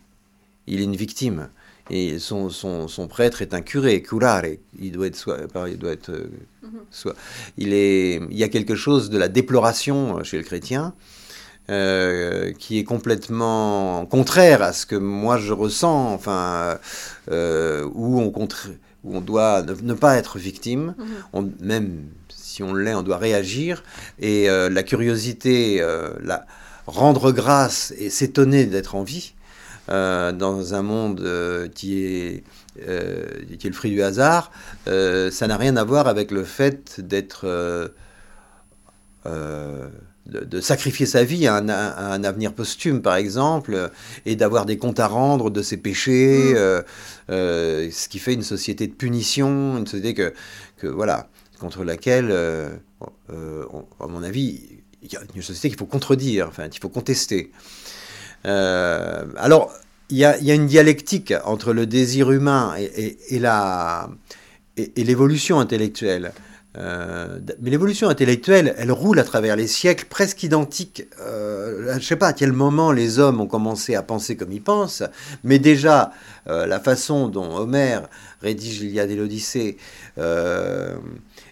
Il 0.67 0.81
est 0.81 0.85
une 0.85 0.97
victime. 0.97 1.49
Et 1.91 2.19
son, 2.19 2.49
son, 2.49 2.89
son 2.89 3.09
prêtre 3.09 3.43
est 3.43 3.55
un 3.55 3.61
curé, 3.61 4.03
curare. 4.03 4.45
Il 4.81 4.93
doit 4.93 5.07
être, 5.07 5.49
il 5.69 5.79
doit 5.79 5.93
être 5.93 6.11
euh, 6.11 6.31
mhm. 6.63 7.13
il, 7.59 7.73
est, 7.73 8.17
il 8.31 8.37
y 8.37 8.45
a 8.45 8.49
quelque 8.49 8.75
chose 8.75 9.11
de 9.11 9.19
la 9.19 9.29
déploration 9.29 10.23
chez 10.25 10.39
le 10.39 10.45
chrétien. 10.45 10.95
qui 11.67 12.79
est 12.79 12.85
complètement 12.85 14.07
contraire 14.07 14.63
à 14.63 14.73
ce 14.73 14.85
que 14.87 14.97
moi 14.97 15.39
je 15.39 15.53
ressens, 15.53 16.13
enfin, 16.13 16.79
où 17.29 18.21
on, 18.21 18.49
où 19.05 19.17
on 19.17 19.21
doit 19.21 19.63
ne, 19.63 19.95
pas 19.95 20.17
être 20.17 20.39
victime, 20.39 20.95
mhm. 21.33 21.53
même 21.61 22.05
si 22.29 22.63
on 22.63 22.75
l'est, 22.75 22.95
on 22.95 23.03
doit 23.03 23.19
réagir, 23.19 23.83
et 24.19 24.49
euh, 24.49 24.69
la 24.69 24.83
curiosité, 24.83 25.81
euh, 25.81 26.11
la, 26.23 26.47
rendre 26.87 27.33
grâce 27.33 27.95
et 27.99 28.11
s'étonner 28.11 28.67
d'être 28.67 28.97
en 28.97 29.05
vie 29.05 29.35
euh, 29.89 30.33
dans 30.33 30.75
un 30.75 30.83
monde 30.83 31.71
qui 31.75 32.05
est 32.05 32.45
qui 32.75 33.67
est 33.67 33.71
le 33.71 33.75
fruit 33.75 33.91
du 33.91 34.03
hasard, 34.03 34.51
ça 34.87 35.47
n'a 35.47 35.57
rien 35.59 35.77
à 35.77 35.85
voir 35.85 36.09
avec 36.09 36.31
le 36.31 36.43
fait 36.43 37.01
d'être 37.01 37.47
de, 40.27 40.61
sacrifier 40.61 41.07
sa 41.07 41.25
vie 41.25 41.47
à 41.47 41.57
un, 41.57 42.25
avenir 42.25 42.53
posthume, 42.53 43.03
par 43.03 43.17
exemple, 43.17 43.91
et 44.25 44.37
d'avoir 44.37 44.67
des 44.67 44.79
comptes 44.79 45.01
à 45.01 45.09
rendre 45.09 45.51
de 45.51 45.63
ses 45.63 45.77
péchés, 45.77 46.55
mm. 46.55 46.85
ce 47.29 48.09
qui 48.09 48.19
fait 48.19 48.35
une 48.35 48.43
société 48.43 48.87
de 48.87 48.93
punition, 48.93 49.79
une 49.79 49.87
société 49.87 50.15
que, 50.15 50.33
que 50.79 50.87
voilà, 50.87 51.29
contre 51.59 51.85
laquelle, 51.85 52.33
à 53.31 54.07
mon 54.07 54.23
avis, 54.23 54.61
il 55.03 55.13
y 55.13 55.17
a 55.17 55.21
une 55.35 55.43
société 55.43 55.71
qu'il 55.71 55.79
faut 55.79 55.87
contredire, 55.87 56.47
enfin, 56.49 56.69
qu'il 56.69 56.81
faut 56.81 56.89
contester. 56.89 57.51
alors, 58.45 59.73
il 60.13 60.19
y, 60.19 60.25
a, 60.27 60.55
une 60.55 60.67
dialectique 60.67 61.33
entre 61.45 61.73
le 61.73 61.87
désir 61.87 62.31
humain 62.31 62.75
et, 62.79 63.17
et, 63.31 63.39
la, 63.39 64.11
et, 64.77 65.05
l'évolution 65.05 65.59
intellectuelle. 65.59 66.33
Euh, 66.79 67.39
mais 67.61 67.71
l'évolution 67.71 68.09
intellectuelle, 68.09 68.75
elle 68.79 68.93
roule 68.93 69.19
à 69.19 69.25
travers 69.25 69.57
les 69.57 69.67
siècles, 69.67 70.07
presque 70.09 70.43
identique. 70.43 71.07
Euh, 71.21 71.93
je 71.93 71.97
ne 71.97 72.01
sais 72.01 72.17
pas 72.17 72.29
à 72.29 72.33
quel 72.33 72.53
moment 72.53 72.93
les 72.93 73.19
hommes 73.19 73.41
ont 73.41 73.47
commencé 73.47 73.95
à 73.95 74.03
penser 74.03 74.37
comme 74.37 74.53
ils 74.53 74.63
pensent, 74.63 75.03
mais 75.45 75.59
déjà 75.59 76.13
euh, 76.49 76.67
la 76.67 76.81
façon 76.81 77.29
dont 77.29 77.57
Homère 77.57 78.09
rédige 78.41 78.81
l'Iliade 78.81 79.11
et 79.11 79.17
l'Odyssée 79.17 79.77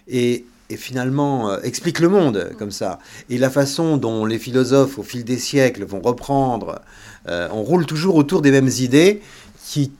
et, 0.07 0.45
finalement 0.77 1.59
explique 1.63 1.99
le 1.99 2.07
monde 2.07 2.53
comme 2.57 2.71
ça, 2.71 2.99
et 3.29 3.37
la 3.37 3.49
façon 3.49 3.97
dont 3.97 4.25
les 4.25 4.39
philosophes 4.39 4.99
au 4.99 5.03
fil 5.03 5.25
des 5.25 5.37
siècles 5.37 5.83
vont 5.83 5.99
reprendre 5.99 6.81
on 7.27 7.61
roule 7.61 7.85
toujours 7.85 8.15
autour 8.15 8.41
des 8.41 8.51
mêmes 8.51 8.69
idées 8.79 9.21
qui, 9.65 9.91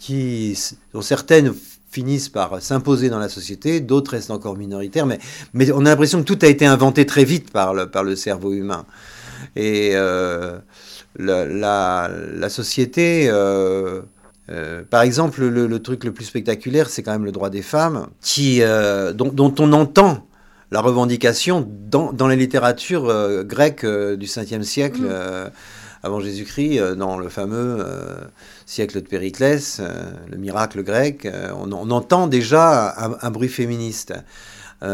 qui, 0.00 0.58
dont 0.92 1.00
certaines 1.00 1.54
finissent 1.94 2.28
par 2.28 2.60
s'imposer 2.60 3.08
dans 3.08 3.20
la 3.20 3.28
société, 3.28 3.80
d'autres 3.80 4.12
restent 4.12 4.32
encore 4.32 4.56
minoritaires, 4.56 5.06
mais, 5.06 5.20
mais 5.52 5.70
on 5.70 5.86
a 5.86 5.90
l'impression 5.90 6.18
que 6.18 6.26
tout 6.26 6.38
a 6.42 6.48
été 6.48 6.66
inventé 6.66 7.06
très 7.06 7.24
vite 7.24 7.52
par 7.52 7.72
le, 7.72 7.88
par 7.88 8.02
le 8.02 8.16
cerveau 8.16 8.52
humain. 8.52 8.84
Et 9.54 9.92
euh, 9.94 10.58
la, 11.16 12.08
la, 12.08 12.48
société, 12.48 13.28
euh, 13.28 14.02
par 14.90 15.02
exemple, 15.02 15.44
le, 15.44 15.78
truc 15.78 16.02
le 16.02 16.12
plus 16.12 16.24
spectaculaire, 16.24 16.90
c'est 16.90 17.04
quand 17.04 17.12
même 17.12 17.24
le 17.24 17.32
droit 17.32 17.50
des 17.50 17.62
femmes, 17.62 18.08
qui, 18.20 18.60
dont, 19.14 19.30
dont, 19.32 19.54
on 19.60 19.72
entend 19.72 20.26
la 20.72 20.80
revendication 20.80 21.68
dans, 21.88 22.12
dans 22.12 22.26
les 22.26 22.36
littératures 22.36 23.44
grecques 23.44 23.86
du 23.86 24.26
5e 24.26 24.62
siècle. 24.62 25.02
Mmh 25.02 25.50
avant 26.04 26.20
Jésus-Christ, 26.20 26.78
euh, 26.78 26.94
dans 26.94 27.18
le 27.18 27.28
fameux 27.28 27.78
euh, 27.80 28.16
siècle 28.66 29.02
de 29.02 29.06
Périclès, 29.06 29.78
euh, 29.80 30.12
le 30.30 30.36
miracle 30.36 30.82
grec, 30.82 31.28
on, 31.56 31.72
entend 31.72 32.26
déjà 32.26 32.94
un, 33.20 33.30
bruit 33.30 33.48
féministe. 33.48 34.14
et, 34.82 34.86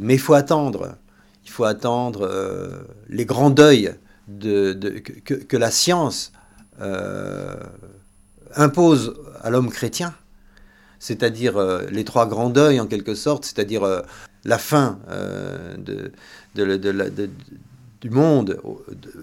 mais 0.00 0.14
il 0.14 0.20
faut 0.20 0.34
attendre. 0.34 0.96
Il 1.44 1.50
faut 1.50 1.64
attendre 1.64 2.84
les 3.08 3.24
grands 3.24 3.50
deuils 3.50 3.94
de, 4.26 4.72
que, 5.24 5.56
la 5.56 5.70
science 5.70 6.32
impose 8.54 9.14
à 9.42 9.50
l'homme 9.50 9.70
chrétien, 9.70 10.14
c'est-à-dire 10.98 11.58
les 11.90 12.04
trois 12.04 12.26
grands 12.26 12.50
deuils 12.50 12.80
en 12.80 12.86
quelque 12.86 13.14
sorte, 13.14 13.44
c'est-à-dire 13.44 14.02
la 14.44 14.58
fin 14.58 14.98
de, 15.78 16.10
de, 16.56 16.76
de, 16.76 17.30
du 18.06 18.14
monde 18.14 18.60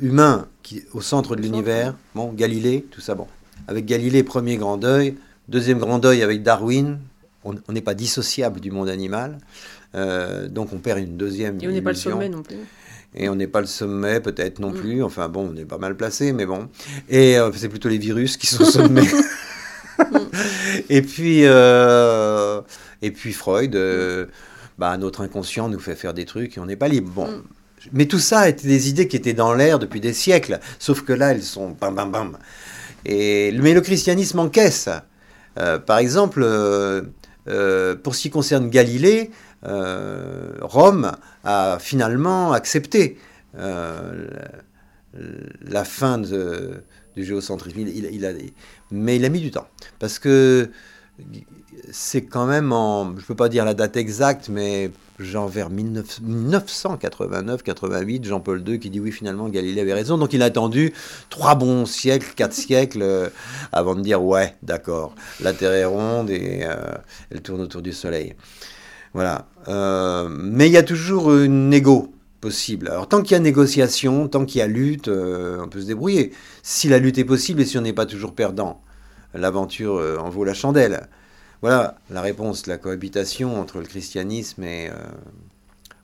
humain 0.01 0.47
qui 0.61 0.83
au 0.93 0.99
centre 0.99 1.37
de 1.37 1.41
l'univers. 1.41 1.95
Bon, 2.15 2.33
Galilée, 2.33 2.85
tout 2.91 2.99
ça. 2.99 3.15
Bon, 3.15 3.27
avec 3.67 3.85
Galilée, 3.85 4.23
premier 4.23 4.57
grand 4.57 4.75
deuil. 4.77 5.15
Deuxième 5.47 5.79
grand 5.79 5.99
deuil 5.99 6.21
avec 6.21 6.43
Darwin. 6.43 6.99
On 7.45 7.71
n'est 7.71 7.81
pas 7.81 7.93
dissociable 7.93 8.59
du 8.59 8.71
monde 8.71 8.89
animal. 8.89 9.37
Euh, 9.95 10.49
donc 10.49 10.73
on 10.73 10.79
perd 10.79 10.99
une 10.99 11.15
deuxième. 11.15 11.59
Et 11.61 11.67
on 11.67 11.71
n'est 11.71 11.81
pas 11.81 11.91
le 11.91 11.97
sommet 11.97 12.27
non 12.27 12.41
plus. 12.43 12.57
Et 13.15 13.29
on 13.29 13.35
n'est 13.35 13.47
pas 13.47 13.61
le 13.61 13.67
sommet, 13.67 14.19
peut-être 14.19 14.59
non 14.59 14.71
mm. 14.71 14.79
plus. 14.79 15.03
Enfin 15.03 15.29
bon, 15.29 15.51
on 15.53 15.55
est 15.55 15.65
pas 15.65 15.77
mal 15.77 15.95
placé, 15.95 16.33
mais 16.33 16.45
bon. 16.45 16.67
Et 17.09 17.37
euh, 17.37 17.51
c'est 17.55 17.69
plutôt 17.69 17.89
les 17.89 17.97
virus 17.97 18.35
qui 18.35 18.47
sont 18.47 18.63
au 18.63 18.65
sommet. 18.65 19.03
Mm. 19.97 20.17
et 20.89 21.01
puis, 21.01 21.41
euh, 21.45 22.61
et 23.01 23.11
puis 23.11 23.31
Freud, 23.31 23.77
bah, 24.77 24.97
notre 24.97 25.21
inconscient 25.21 25.69
nous 25.69 25.79
fait 25.79 25.95
faire 25.95 26.13
des 26.13 26.25
trucs 26.25 26.57
et 26.57 26.59
on 26.59 26.65
n'est 26.65 26.75
pas 26.75 26.89
libre. 26.89 27.11
Bon, 27.11 27.27
mm. 27.27 27.43
Mais 27.91 28.05
tout 28.05 28.19
ça 28.19 28.47
étaient 28.47 28.67
des 28.67 28.89
idées 28.89 29.07
qui 29.07 29.15
étaient 29.15 29.33
dans 29.33 29.53
l'air 29.53 29.79
depuis 29.79 29.99
des 29.99 30.13
siècles, 30.13 30.59
sauf 30.79 31.01
que 31.01 31.13
là, 31.13 31.31
elles 31.31 31.43
sont 31.43 31.69
bam 31.69 31.95
bam 31.95 32.11
bam. 32.11 32.37
Et, 33.05 33.51
mais 33.59 33.73
le 33.73 33.81
christianisme 33.81 34.39
encaisse. 34.39 34.89
Euh, 35.59 35.77
par 35.79 35.99
exemple, 35.99 36.41
euh, 36.43 37.03
euh, 37.47 37.95
pour 37.95 38.15
ce 38.15 38.21
qui 38.21 38.29
concerne 38.29 38.69
Galilée, 38.69 39.31
Rome 39.63 41.13
a 41.45 41.77
finalement 41.79 42.51
accepté 42.51 43.17
la, 43.55 44.25
fin 45.85 46.17
du 46.17 46.33
géocentrisme. 47.15 47.79
Mais 48.91 49.15
il 49.15 49.25
a 49.25 49.29
mis 49.29 49.39
du 49.39 49.51
temps. 49.51 49.67
Parce 49.99 50.19
que 50.19 50.69
c'est 51.91 52.23
quand 52.23 52.45
même 52.45 52.71
en, 52.71 53.15
je 53.15 53.21
ne 53.21 53.25
peux 53.25 53.35
pas 53.35 53.49
dire 53.49 53.65
la 53.65 53.73
date 53.73 53.97
exacte, 53.97 54.47
mais 54.49 54.91
genre 55.19 55.47
vers 55.47 55.71
1989-88, 55.71 58.25
Jean-Paul 58.25 58.67
II 58.67 58.79
qui 58.79 58.89
dit 58.89 58.99
oui, 58.99 59.11
finalement, 59.11 59.47
Galilée 59.49 59.81
avait 59.81 59.93
raison. 59.93 60.17
Donc 60.17 60.33
il 60.33 60.41
a 60.41 60.45
attendu 60.45 60.91
trois 61.29 61.53
bons 61.55 61.85
siècles, 61.85 62.33
quatre 62.35 62.53
siècles, 62.53 63.03
euh, 63.03 63.29
avant 63.71 63.95
de 63.95 64.01
dire 64.01 64.21
ouais, 64.23 64.55
d'accord, 64.63 65.13
la 65.39 65.53
Terre 65.53 65.73
est 65.73 65.85
ronde 65.85 66.29
et 66.29 66.61
euh, 66.63 66.75
elle 67.31 67.41
tourne 67.41 67.61
autour 67.61 67.81
du 67.81 67.93
Soleil. 67.93 68.35
Voilà. 69.13 69.47
Euh, 69.67 70.27
mais 70.29 70.67
il 70.67 70.71
y 70.71 70.77
a 70.77 70.83
toujours 70.83 71.33
une 71.33 71.73
égo 71.73 72.13
possible. 72.41 72.89
Alors 72.89 73.07
tant 73.07 73.21
qu'il 73.21 73.33
y 73.33 73.35
a 73.35 73.39
négociation, 73.39 74.27
tant 74.27 74.45
qu'il 74.45 74.59
y 74.59 74.61
a 74.61 74.67
lutte, 74.67 75.07
on 75.07 75.67
peut 75.69 75.81
se 75.81 75.85
débrouiller. 75.85 76.33
Si 76.63 76.89
la 76.89 76.97
lutte 76.97 77.19
est 77.19 77.23
possible 77.23 77.61
et 77.61 77.65
si 77.65 77.77
on 77.77 77.81
n'est 77.81 77.93
pas 77.93 78.07
toujours 78.07 78.33
perdant, 78.33 78.81
l'aventure 79.33 79.95
en 80.19 80.29
vaut 80.29 80.43
la 80.43 80.53
chandelle. 80.53 81.07
Voilà 81.63 81.95
la 82.09 82.19
réponse, 82.19 82.67
la 82.67 82.77
cohabitation 82.77 83.57
entre 83.59 83.79
le 83.79 83.85
christianisme 83.85 84.65
et... 84.65 84.89
Euh, 84.89 84.95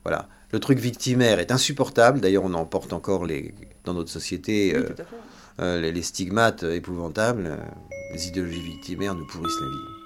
voilà. 0.04 0.26
Le 0.52 0.58
truc 0.58 0.78
victimaire 0.78 1.38
est 1.38 1.52
insupportable. 1.52 2.18
D'ailleurs, 2.18 2.44
on 2.44 2.54
en 2.54 2.64
porte 2.64 2.94
encore 2.94 3.26
les, 3.26 3.54
dans 3.84 3.92
notre 3.92 4.08
société 4.08 4.74
euh, 4.74 4.88
euh, 5.60 5.78
les, 5.78 6.02
stigmates 6.02 6.62
épouvantables. 6.62 7.58
Les 8.14 8.28
idéologies 8.28 8.62
victimaires 8.62 9.14
nous 9.14 9.26
pourrissent 9.26 9.60
la 9.60 9.66
vie. 9.66 9.99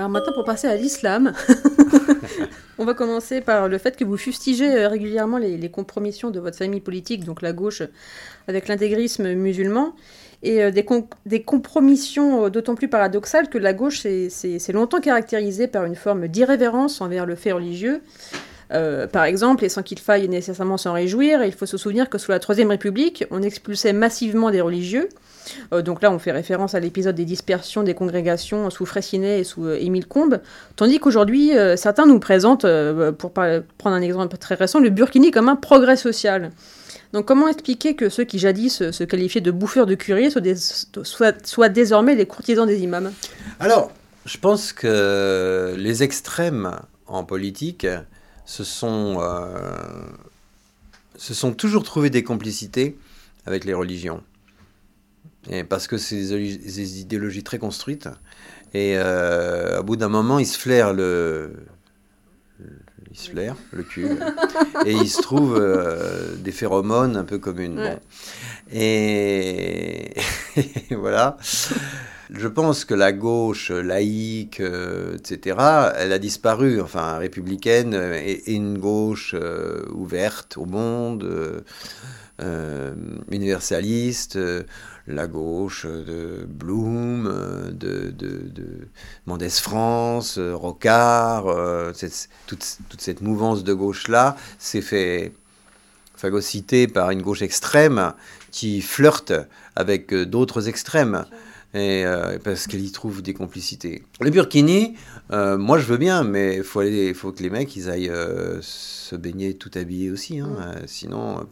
Alors 0.00 0.08
maintenant, 0.08 0.32
pour 0.32 0.44
passer 0.44 0.66
à 0.66 0.76
l'islam, 0.76 1.34
on 2.78 2.86
va 2.86 2.94
commencer 2.94 3.42
par 3.42 3.68
le 3.68 3.76
fait 3.76 3.98
que 3.98 4.04
vous 4.04 4.16
fustigez 4.16 4.86
régulièrement 4.86 5.36
les, 5.36 5.58
les, 5.58 5.68
compromissions 5.68 6.30
de 6.30 6.40
votre 6.40 6.56
famille 6.56 6.80
politique, 6.80 7.26
donc 7.26 7.42
la 7.42 7.52
gauche, 7.52 7.82
avec 8.48 8.66
l'intégrisme 8.68 9.34
musulman 9.34 9.94
et 10.42 10.62
euh, 10.62 10.70
des, 10.70 10.86
des, 11.26 11.42
compromissions 11.42 12.46
euh, 12.46 12.48
d'autant 12.48 12.76
plus 12.76 12.88
paradoxales 12.88 13.50
que 13.50 13.58
la 13.58 13.74
gauche 13.74 14.00
s'est 14.00 14.72
longtemps 14.72 15.00
caractérisée 15.00 15.66
par 15.66 15.84
une 15.84 15.96
forme 15.96 16.28
d'irrévérence 16.28 17.02
envers 17.02 17.26
le 17.26 17.34
fait 17.34 17.52
religieux. 17.52 18.00
Euh, 18.72 19.06
par 19.06 19.24
exemple, 19.24 19.66
et 19.66 19.68
sans 19.68 19.82
qu'il 19.82 19.98
faille 19.98 20.30
nécessairement 20.30 20.78
s'en 20.78 20.94
réjouir, 20.94 21.44
il 21.44 21.52
faut 21.52 21.66
se 21.66 21.76
souvenir 21.76 22.08
que 22.08 22.16
sous 22.16 22.30
la 22.30 22.38
Troisième 22.38 22.70
République, 22.70 23.26
on 23.30 23.42
expulsait 23.42 23.92
massivement 23.92 24.50
des 24.50 24.62
religieux. 24.62 25.10
Donc 25.72 26.02
là, 26.02 26.10
on 26.10 26.18
fait 26.18 26.32
référence 26.32 26.74
à 26.74 26.80
l'épisode 26.80 27.14
des 27.14 27.24
dispersions 27.24 27.82
des 27.82 27.94
congrégations 27.94 28.70
sous 28.70 28.86
Fraissinet 28.86 29.40
et 29.40 29.44
sous 29.44 29.68
Émile 29.68 30.06
Combes, 30.06 30.40
tandis 30.76 30.98
qu'aujourd'hui, 30.98 31.52
certains 31.76 32.06
nous 32.06 32.18
présentent, 32.18 32.66
pour 33.18 33.32
prendre 33.32 33.96
un 33.96 34.02
exemple 34.02 34.36
très 34.36 34.54
récent, 34.54 34.80
le 34.80 34.90
Burkini 34.90 35.30
comme 35.30 35.48
un 35.48 35.56
progrès 35.56 35.96
social. 35.96 36.50
Donc 37.12 37.26
comment 37.26 37.48
expliquer 37.48 37.96
que 37.96 38.08
ceux 38.08 38.24
qui 38.24 38.38
jadis 38.38 38.90
se, 38.90 39.04
qualifiaient 39.04 39.40
de 39.40 39.50
bouffeurs 39.50 39.86
de 39.86 39.94
curie 39.94 40.30
soient, 40.30 41.68
désormais 41.68 42.14
les 42.14 42.26
courtisans 42.26 42.66
des 42.66 42.80
imams? 42.80 43.12
Alors, 43.58 43.90
je 44.26 44.38
pense 44.38 44.72
que 44.72 45.74
les 45.76 46.02
extrêmes 46.02 46.76
en 47.06 47.24
politique 47.24 47.86
se 48.46 48.62
sont, 48.64 49.18
euh, 49.20 49.52
se 51.16 51.34
sont 51.34 51.52
toujours 51.52 51.82
trouvés 51.82 52.10
des 52.10 52.22
complicités 52.22 52.96
avec 53.46 53.64
les 53.64 53.74
religions. 53.74 54.22
Et 55.48 55.64
parce 55.64 55.86
que 55.86 55.96
c'est 55.96 56.28
des, 56.28 57.00
idéologies 57.00 57.42
très 57.42 57.58
construites. 57.58 58.08
Et 58.74 58.94
euh, 58.96 59.80
au 59.80 59.82
bout 59.82 59.96
d'un 59.96 60.08
moment, 60.08 60.38
ils 60.38 60.46
se 60.46 60.58
flairent 60.58 60.92
le, 60.92 61.54
il 63.10 63.18
se 63.18 63.30
flaire 63.30 63.56
le 63.72 63.82
cul, 63.82 64.06
et 64.86 64.92
il 64.92 65.08
se 65.08 65.22
trouve 65.22 65.56
euh, 65.56 66.36
des 66.36 66.52
phéromones 66.52 67.16
un 67.16 67.24
peu 67.24 67.38
communes. 67.38 67.98
Et... 68.72 70.14
voilà. 70.90 71.36
Je 72.32 72.46
pense 72.46 72.84
que 72.84 72.94
la 72.94 73.12
gauche 73.12 73.70
laïque, 73.72 74.60
euh, 74.60 75.16
etc., 75.16 75.56
elle 75.96 76.12
a 76.12 76.18
disparu, 76.20 76.80
enfin 76.80 77.18
républicaine, 77.18 77.94
et, 77.94 78.52
une 78.52 78.78
gauche 78.78 79.34
euh, 79.34 79.84
ouverte 79.92 80.56
au 80.56 80.64
monde, 80.64 81.64
euh, 82.40 82.94
universaliste, 83.32 84.38
la 85.14 85.26
gauche 85.26 85.86
de 85.86 86.46
Blum, 86.48 87.70
de, 87.72 88.10
de, 88.10 88.88
Mendès 89.26 89.60
France, 89.60 90.38
Rocard, 90.38 91.44
toute, 92.46 92.78
toute, 92.88 93.00
cette 93.00 93.20
mouvance 93.20 93.64
de 93.64 93.74
gauche-là 93.74 94.36
s'est 94.58 94.82
fait 94.82 95.32
phagocyter 96.16 96.86
par 96.86 97.10
une 97.10 97.22
gauche 97.22 97.42
extrême 97.42 98.12
qui 98.50 98.82
flirte 98.82 99.32
avec 99.76 100.14
d'autres 100.14 100.68
extrêmes 100.68 101.24
et 101.72 102.04
euh, 102.04 102.38
parce 102.42 102.66
qu'il 102.66 102.84
y 102.84 102.90
trouve 102.90 103.22
des 103.22 103.32
complicités. 103.32 104.02
Le 104.20 104.30
Burkini, 104.30 104.94
euh, 105.30 105.56
moi 105.56 105.78
je 105.78 105.86
veux 105.86 105.98
bien, 105.98 106.24
mais 106.24 106.56
il 106.56 106.64
faut, 106.64 106.82
faut 107.14 107.32
que 107.32 107.42
les 107.42 107.50
mecs 107.50 107.76
ils 107.76 107.88
aillent 107.88 108.10
euh, 108.10 108.58
se 108.60 109.14
baigner 109.14 109.54
tout 109.54 109.70
habillés 109.76 110.10
aussi. 110.10 110.40
Hein. 110.40 110.48
Mm. 110.48 110.86
sinon, 110.86 111.46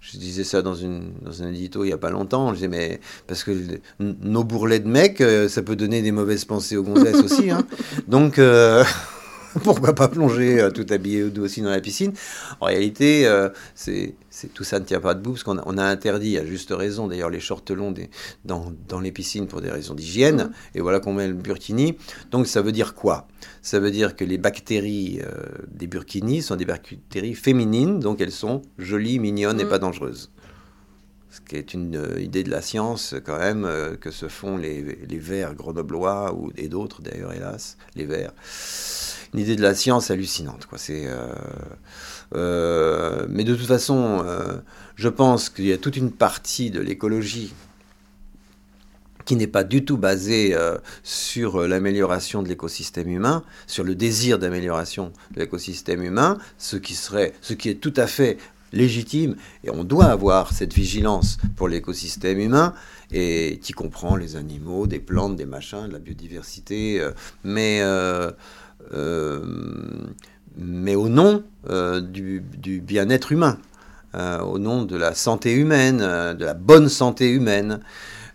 je 0.00 0.18
disais 0.18 0.44
ça 0.44 0.60
dans, 0.60 0.74
une, 0.74 1.12
dans 1.22 1.42
un 1.42 1.48
édito 1.48 1.84
il 1.84 1.88
n'y 1.88 1.94
a 1.94 1.98
pas 1.98 2.10
longtemps. 2.10 2.50
Je 2.50 2.56
disais, 2.56 2.68
mais 2.68 3.00
parce 3.26 3.44
que 3.44 3.52
nos 3.98 4.44
bourrelets 4.44 4.80
de 4.80 4.88
mecs, 4.88 5.22
ça 5.48 5.62
peut 5.62 5.76
donner 5.76 6.02
des 6.02 6.12
mauvaises 6.12 6.44
pensées 6.44 6.76
aux 6.76 6.82
gonzesses 6.84 7.16
aussi. 7.24 7.50
Hein. 7.50 7.66
Donc. 8.08 8.38
pourquoi 9.62 9.94
pas 9.94 10.08
plonger 10.08 10.60
euh, 10.60 10.70
tout 10.70 10.86
habillé 10.90 11.24
aussi 11.24 11.62
dans 11.62 11.70
la 11.70 11.80
piscine? 11.80 12.12
En 12.60 12.66
réalité, 12.66 13.26
euh, 13.26 13.48
c'est, 13.74 14.14
tout 14.54 14.64
ça 14.64 14.78
ne 14.80 14.84
tient 14.84 15.00
pas 15.00 15.14
debout 15.14 15.32
parce 15.32 15.44
qu'on 15.44 15.58
a, 15.58 15.62
on 15.66 15.78
a 15.78 15.84
interdit, 15.84 16.36
à 16.38 16.44
juste 16.44 16.70
raison 16.70 17.06
d'ailleurs, 17.06 17.30
les 17.30 17.40
shorts 17.40 17.64
longs 17.70 17.94
dans, 18.44 18.72
dans, 18.88 19.00
les 19.00 19.12
piscines 19.12 19.46
pour 19.46 19.60
des 19.60 19.70
raisons 19.70 19.94
d'hygiène. 19.94 20.36
Mmh. 20.36 20.52
Et 20.76 20.80
voilà 20.80 21.00
qu'on 21.00 21.12
met 21.12 21.28
le 21.28 21.34
burkini. 21.34 21.96
Donc 22.30 22.46
ça 22.46 22.60
veut 22.60 22.72
dire 22.72 22.94
quoi? 22.94 23.28
Ça 23.62 23.80
veut 23.80 23.90
dire 23.90 24.16
que 24.16 24.24
les 24.24 24.38
bactéries 24.38 25.20
euh, 25.22 25.32
des 25.68 25.86
burkinis 25.86 26.42
sont 26.42 26.56
des 26.56 26.66
bactéries 26.66 27.34
féminines, 27.34 28.00
donc 28.00 28.20
elles 28.20 28.32
sont 28.32 28.62
jolies, 28.78 29.18
mignonnes 29.18 29.60
et 29.60 29.64
mmh. 29.64 29.68
pas 29.68 29.78
dangereuses 29.78 30.30
ce 31.28 31.40
qui 31.42 31.56
est 31.56 31.74
une 31.74 32.00
idée 32.18 32.44
de 32.44 32.50
la 32.50 32.62
science 32.62 33.14
quand 33.26 33.36
même 33.38 33.68
que 34.00 34.10
se 34.10 34.26
font 34.26 34.56
les, 34.56 34.80
les 34.80 35.18
vers 35.18 35.54
grenoblois 35.54 36.32
ou, 36.32 36.50
et 36.56 36.68
d'autres 36.68 37.02
d'ailleurs 37.02 37.34
hélas, 37.34 37.76
les 37.94 38.06
vers 38.06 38.32
une 39.36 39.56
de 39.56 39.62
la 39.62 39.74
science 39.74 40.10
hallucinante. 40.10 40.66
Quoi. 40.66 40.78
C'est, 40.78 41.06
euh, 41.06 41.26
euh, 42.34 43.26
mais 43.28 43.44
de 43.44 43.54
toute 43.54 43.66
façon, 43.66 44.22
euh, 44.24 44.58
je 44.96 45.08
pense 45.08 45.50
qu'il 45.50 45.66
y 45.66 45.72
a 45.72 45.78
toute 45.78 45.96
une 45.96 46.10
partie 46.10 46.70
de 46.70 46.80
l'écologie 46.80 47.52
qui 49.24 49.36
n'est 49.36 49.48
pas 49.48 49.64
du 49.64 49.84
tout 49.84 49.96
basée 49.96 50.56
sur 51.02 51.66
l'amélioration 51.66 52.44
de 52.44 52.48
l'écosystème 52.48 53.08
humain, 53.08 53.42
sur 53.66 53.82
le 53.82 53.96
désir 53.96 54.38
d'amélioration 54.38 55.12
de 55.34 55.40
l'écosystème 55.40 56.04
humain, 56.04 56.38
ce 56.58 56.76
qui 56.76 56.94
serait, 56.94 57.32
ce 57.40 57.52
qui 57.52 57.68
est 57.68 57.74
tout 57.74 57.92
à 57.96 58.06
fait 58.06 58.38
légitime, 58.72 59.34
et 59.64 59.70
on 59.70 59.82
doit 59.82 60.04
avoir 60.04 60.52
cette 60.52 60.72
vigilance 60.72 61.38
pour 61.56 61.66
l'écosystème 61.66 62.38
humain, 62.38 62.72
et 63.10 63.58
qui 63.60 63.72
comprend 63.72 64.14
les 64.14 64.36
animaux, 64.36 64.86
des 64.86 65.00
plantes, 65.00 65.34
des 65.34 65.44
machins, 65.44 65.88
de 65.88 65.92
la 65.92 65.98
biodiversité, 65.98 67.04
mais 67.42 67.82
mais 70.56 70.94
au 70.94 71.08
nom 71.08 71.42
euh, 71.68 72.00
du, 72.00 72.42
bien-être 72.80 73.32
humain, 73.32 73.58
euh, 74.14 74.40
au 74.40 74.58
nom 74.58 74.84
de 74.84 74.96
la 74.96 75.14
santé 75.14 75.52
humaine, 75.52 75.98
de 75.98 76.44
la 76.44 76.54
bonne 76.54 76.88
santé 76.88 77.30
humaine. 77.30 77.80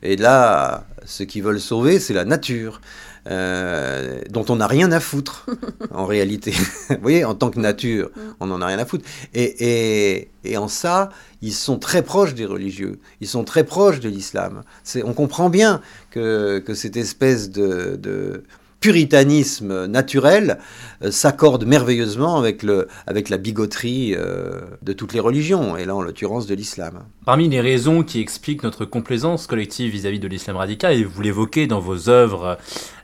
Et 0.03 0.15
là, 0.15 0.85
ce 1.05 1.23
qu'ils 1.23 1.43
veulent 1.43 1.59
sauver, 1.59 1.99
c'est 1.99 2.13
la 2.13 2.25
nature. 2.25 2.81
dont 3.25 4.45
on 4.49 4.55
n'a 4.55 4.67
rien 4.67 4.91
à 4.91 4.99
foutre 4.99 5.45
en 5.91 6.05
réalité. 6.05 6.51
Vous 6.89 6.97
voyez, 7.01 7.23
en 7.23 7.35
tant 7.35 7.51
que 7.51 7.59
nature, 7.59 8.09
on 8.39 8.47
n'en 8.47 8.61
a 8.61 8.65
rien 8.65 8.79
à 8.79 8.85
foutre. 8.85 9.05
Et, 9.33 10.29
et, 10.43 10.57
en 10.57 10.67
ça, 10.67 11.09
ils 11.41 11.53
sont 11.53 11.77
très 11.77 12.01
proches 12.01 12.33
des 12.33 12.45
religieux, 12.45 12.99
ils 13.19 13.27
sont 13.27 13.43
très 13.43 13.63
proches 13.63 13.99
de 13.99 14.09
l'islam. 14.09 14.63
On 15.05 15.13
comprend 15.13 15.49
bien 15.49 15.81
que, 16.09 16.59
que 16.59 16.73
cette 16.73 16.97
espèce 16.97 17.51
de, 17.51 17.95
de, 17.95 18.43
puritanisme 18.81 19.85
naturel 19.85 20.57
euh, 21.03 21.11
s'accorde 21.11 21.65
merveilleusement 21.65 22.37
avec, 22.37 22.63
le, 22.63 22.87
avec 23.05 23.29
la 23.29 23.37
bigoterie 23.37 24.15
euh, 24.17 24.59
de 24.81 24.91
toutes 24.91 25.13
les 25.13 25.19
religions, 25.19 25.77
et 25.77 25.85
là 25.85 25.95
en 25.95 26.01
l'occurrence 26.01 26.47
de 26.47 26.55
l'islam. 26.55 27.03
Parmi 27.23 27.47
les 27.47 27.61
raisons 27.61 28.01
qui 28.01 28.19
expliquent 28.19 28.63
notre 28.63 28.85
complaisance 28.85 29.45
collective 29.45 29.91
vis-à-vis 29.91 30.19
de 30.19 30.27
l'islam 30.27 30.57
radical, 30.57 30.95
et 30.95 31.03
vous 31.03 31.21
l'évoquez 31.21 31.67
dans 31.67 31.81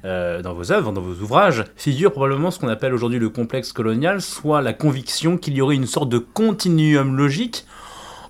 euh, 0.03 0.41
dans 0.41 0.53
vos 0.53 0.71
œuvres, 0.71 0.91
dans 0.91 1.01
vos 1.01 1.21
ouvrages, 1.21 1.63
figure 1.75 2.11
probablement 2.11 2.49
ce 2.49 2.59
qu'on 2.59 2.69
appelle 2.69 2.95
aujourd'hui 2.95 3.19
le 3.19 3.29
complexe 3.29 3.71
colonial, 3.71 4.19
soit 4.21 4.63
la 4.63 4.73
conviction 4.73 5.37
qu'il 5.37 5.55
y 5.55 5.61
aurait 5.61 5.75
une 5.75 5.85
sorte 5.85 6.09
de 6.09 6.17
continuum 6.17 7.15
logique 7.15 7.65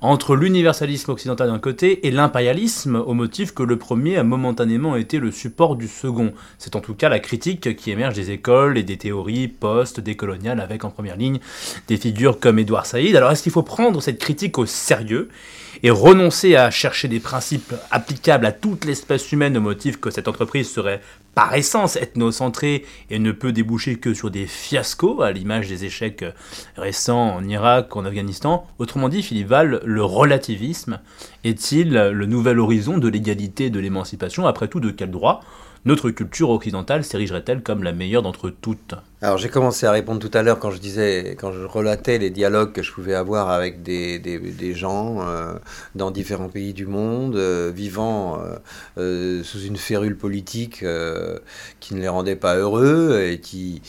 entre 0.02 0.36
l'universalisme 0.36 1.12
occidental 1.12 1.50
d'un 1.50 1.60
côté 1.60 2.08
et 2.08 2.12
l'impérialisme 2.12 2.96
au 2.96 3.14
motif 3.14 3.54
que 3.54 3.64
le 3.64 3.78
premier 3.78 4.18
a 4.18 4.24
momentanément 4.24 4.96
été 4.96 5.20
le 5.20 5.32
support 5.32 5.76
du 5.76 5.88
second. 5.88 6.34
C'est 6.58 6.76
en 6.76 6.82
tout 6.82 6.94
cas 6.94 7.10
la 7.10 7.20
critique 7.20 7.76
qui 7.76 7.92
émerge 7.92 8.16
des 8.16 8.32
écoles 8.32 8.78
et 8.78 8.84
des 8.84 8.98
théories 8.98 9.48
post-décoloniales 9.48 10.60
avec 10.60 10.84
en 10.84 10.90
première 10.90 11.18
ligne 11.18 11.40
des 11.88 11.98
figures 11.98 12.40
comme 12.40 12.60
Édouard 12.60 12.86
Saïd. 12.86 13.16
Alors 13.16 13.32
est-ce 13.32 13.44
qu'il 13.44 13.52
faut 13.52 13.64
prendre 13.64 14.02
cette 14.02 14.20
critique 14.20 14.58
au 14.58 14.66
sérieux 14.66 15.30
et 15.84 15.90
renoncer 15.90 16.56
à 16.56 16.72
chercher 16.72 17.08
des 17.08 17.20
principes 17.20 17.74
applicables 17.92 18.46
à 18.46 18.52
toute 18.52 18.86
l'espèce 18.86 19.32
humaine 19.32 19.58
au 19.58 19.62
motif 19.62 20.00
que 20.00 20.10
cette 20.10 20.28
entreprise 20.28 20.70
serait 20.70 21.02
par 21.38 21.54
essence 21.54 21.98
ethnocentrée 21.98 22.84
et 23.12 23.20
ne 23.20 23.32
peut 23.32 23.52
déboucher 23.52 23.98
que 23.98 24.16
sur 24.16 24.32
des 24.32 24.48
fiascos, 24.48 25.22
à 25.22 25.32
l'image 25.32 25.68
des 25.68 25.86
échecs 25.86 26.26
récents 26.76 27.36
en 27.36 27.44
Irak, 27.44 27.96
en 27.96 28.06
Afghanistan. 28.06 28.66
Autrement 28.80 29.08
dit, 29.08 29.22
Philippe 29.22 29.50
Val, 29.50 29.80
le 29.86 30.04
relativisme 30.04 31.00
est-il 31.44 31.92
le 31.92 32.26
nouvel 32.26 32.60
horizon 32.60 32.98
de 32.98 33.08
l'égalité 33.08 33.70
de 33.70 33.80
l'émancipation? 33.80 34.48
Après 34.48 34.68
tout, 34.68 34.80
de 34.80 34.90
quel 34.90 35.12
droit? 35.12 35.44
Notre 35.86 36.10
culture 36.10 36.50
occidentale 36.50 37.04
s'érigerait-elle 37.04 37.62
comme 37.62 37.84
la 37.84 37.94
meilleure 37.94 38.22
d'entre 38.22 38.50
toutes 38.50 38.96
Alors 39.22 39.38
j'ai 39.38 39.50
commencé 39.50 39.86
à 39.86 39.92
répondre 39.92 40.20
tout 40.20 40.36
à 40.36 40.44
l'heure 40.44 40.60
quand 40.60 40.72
je 40.72 40.80
disais, 40.80 41.36
quand 41.40 41.52
je 41.52 41.64
relatais 41.66 42.18
les 42.18 42.30
dialogues 42.30 42.74
que 42.74 42.84
je 42.84 42.92
pouvais 42.92 43.14
avoir 43.14 43.50
avec 43.50 43.84
des, 43.84 44.20
des, 44.20 44.74
gens 44.74 45.22
euh, 45.22 45.54
dans 45.96 46.12
différents 46.12 46.50
pays 46.50 46.74
du 46.74 46.86
monde, 46.86 47.36
euh, 47.36 47.72
vivant 47.74 48.40
euh, 48.98 49.44
sous 49.44 49.62
une 49.62 49.78
férule 49.78 50.18
politique 50.18 50.84
qui 51.80 51.96
ne 51.96 52.02
les 52.02 52.08
rendait 52.08 52.36
pas 52.36 52.56
heureux 52.56 53.22
et 53.22 53.40
qui 53.40 53.82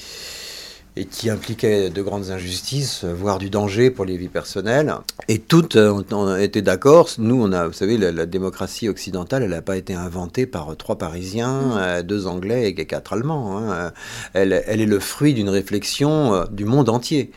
et 0.98 1.04
qui 1.04 1.30
impliquait 1.30 1.90
de 1.90 2.02
grandes 2.02 2.30
injustices, 2.30 3.04
voire 3.04 3.38
du 3.38 3.50
danger 3.50 3.90
pour 3.90 4.04
les 4.04 4.16
vies 4.16 4.28
personnelles. 4.28 4.94
Et 5.28 5.38
toutes 5.38 5.76
ont 5.76 6.36
été 6.36 6.60
d'accord. 6.60 7.08
Nous, 7.18 7.40
on 7.40 7.52
a, 7.52 7.68
vous 7.68 7.72
savez, 7.72 7.96
la, 7.96 8.26
démocratie 8.26 8.88
occidentale, 8.88 9.44
elle 9.44 9.50
n'a 9.50 9.62
pas 9.62 9.76
été 9.76 9.94
inventée 9.94 10.46
par 10.46 10.76
trois 10.76 10.98
Parisiens, 10.98 11.60
mm. 11.60 11.76
euh, 11.78 12.02
deux 12.02 12.26
Anglais 12.26 12.68
et 12.68 12.74
quatre 12.74 13.12
Allemands. 13.12 13.58
Hein. 13.58 13.92
Elle, 14.34 14.64
elle, 14.66 14.80
est 14.80 14.86
le 14.86 14.98
fruit 14.98 15.34
d'une 15.34 15.50
réflexion 15.50 16.34
euh, 16.34 16.44
du 16.50 16.64
monde 16.64 16.88
entier. 16.88 17.30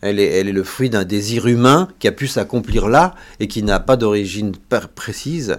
Elle 0.00 0.20
est, 0.20 0.42
le 0.42 0.62
fruit 0.62 0.90
d'un 0.90 1.04
désir 1.04 1.46
humain 1.46 1.88
qui 1.98 2.08
a 2.08 2.12
pu 2.12 2.26
s'accomplir 2.26 2.88
là 2.88 3.14
et 3.40 3.48
qui 3.48 3.62
n'a 3.62 3.80
pas 3.80 3.96
d'origine 3.96 4.52
précise. 4.94 5.58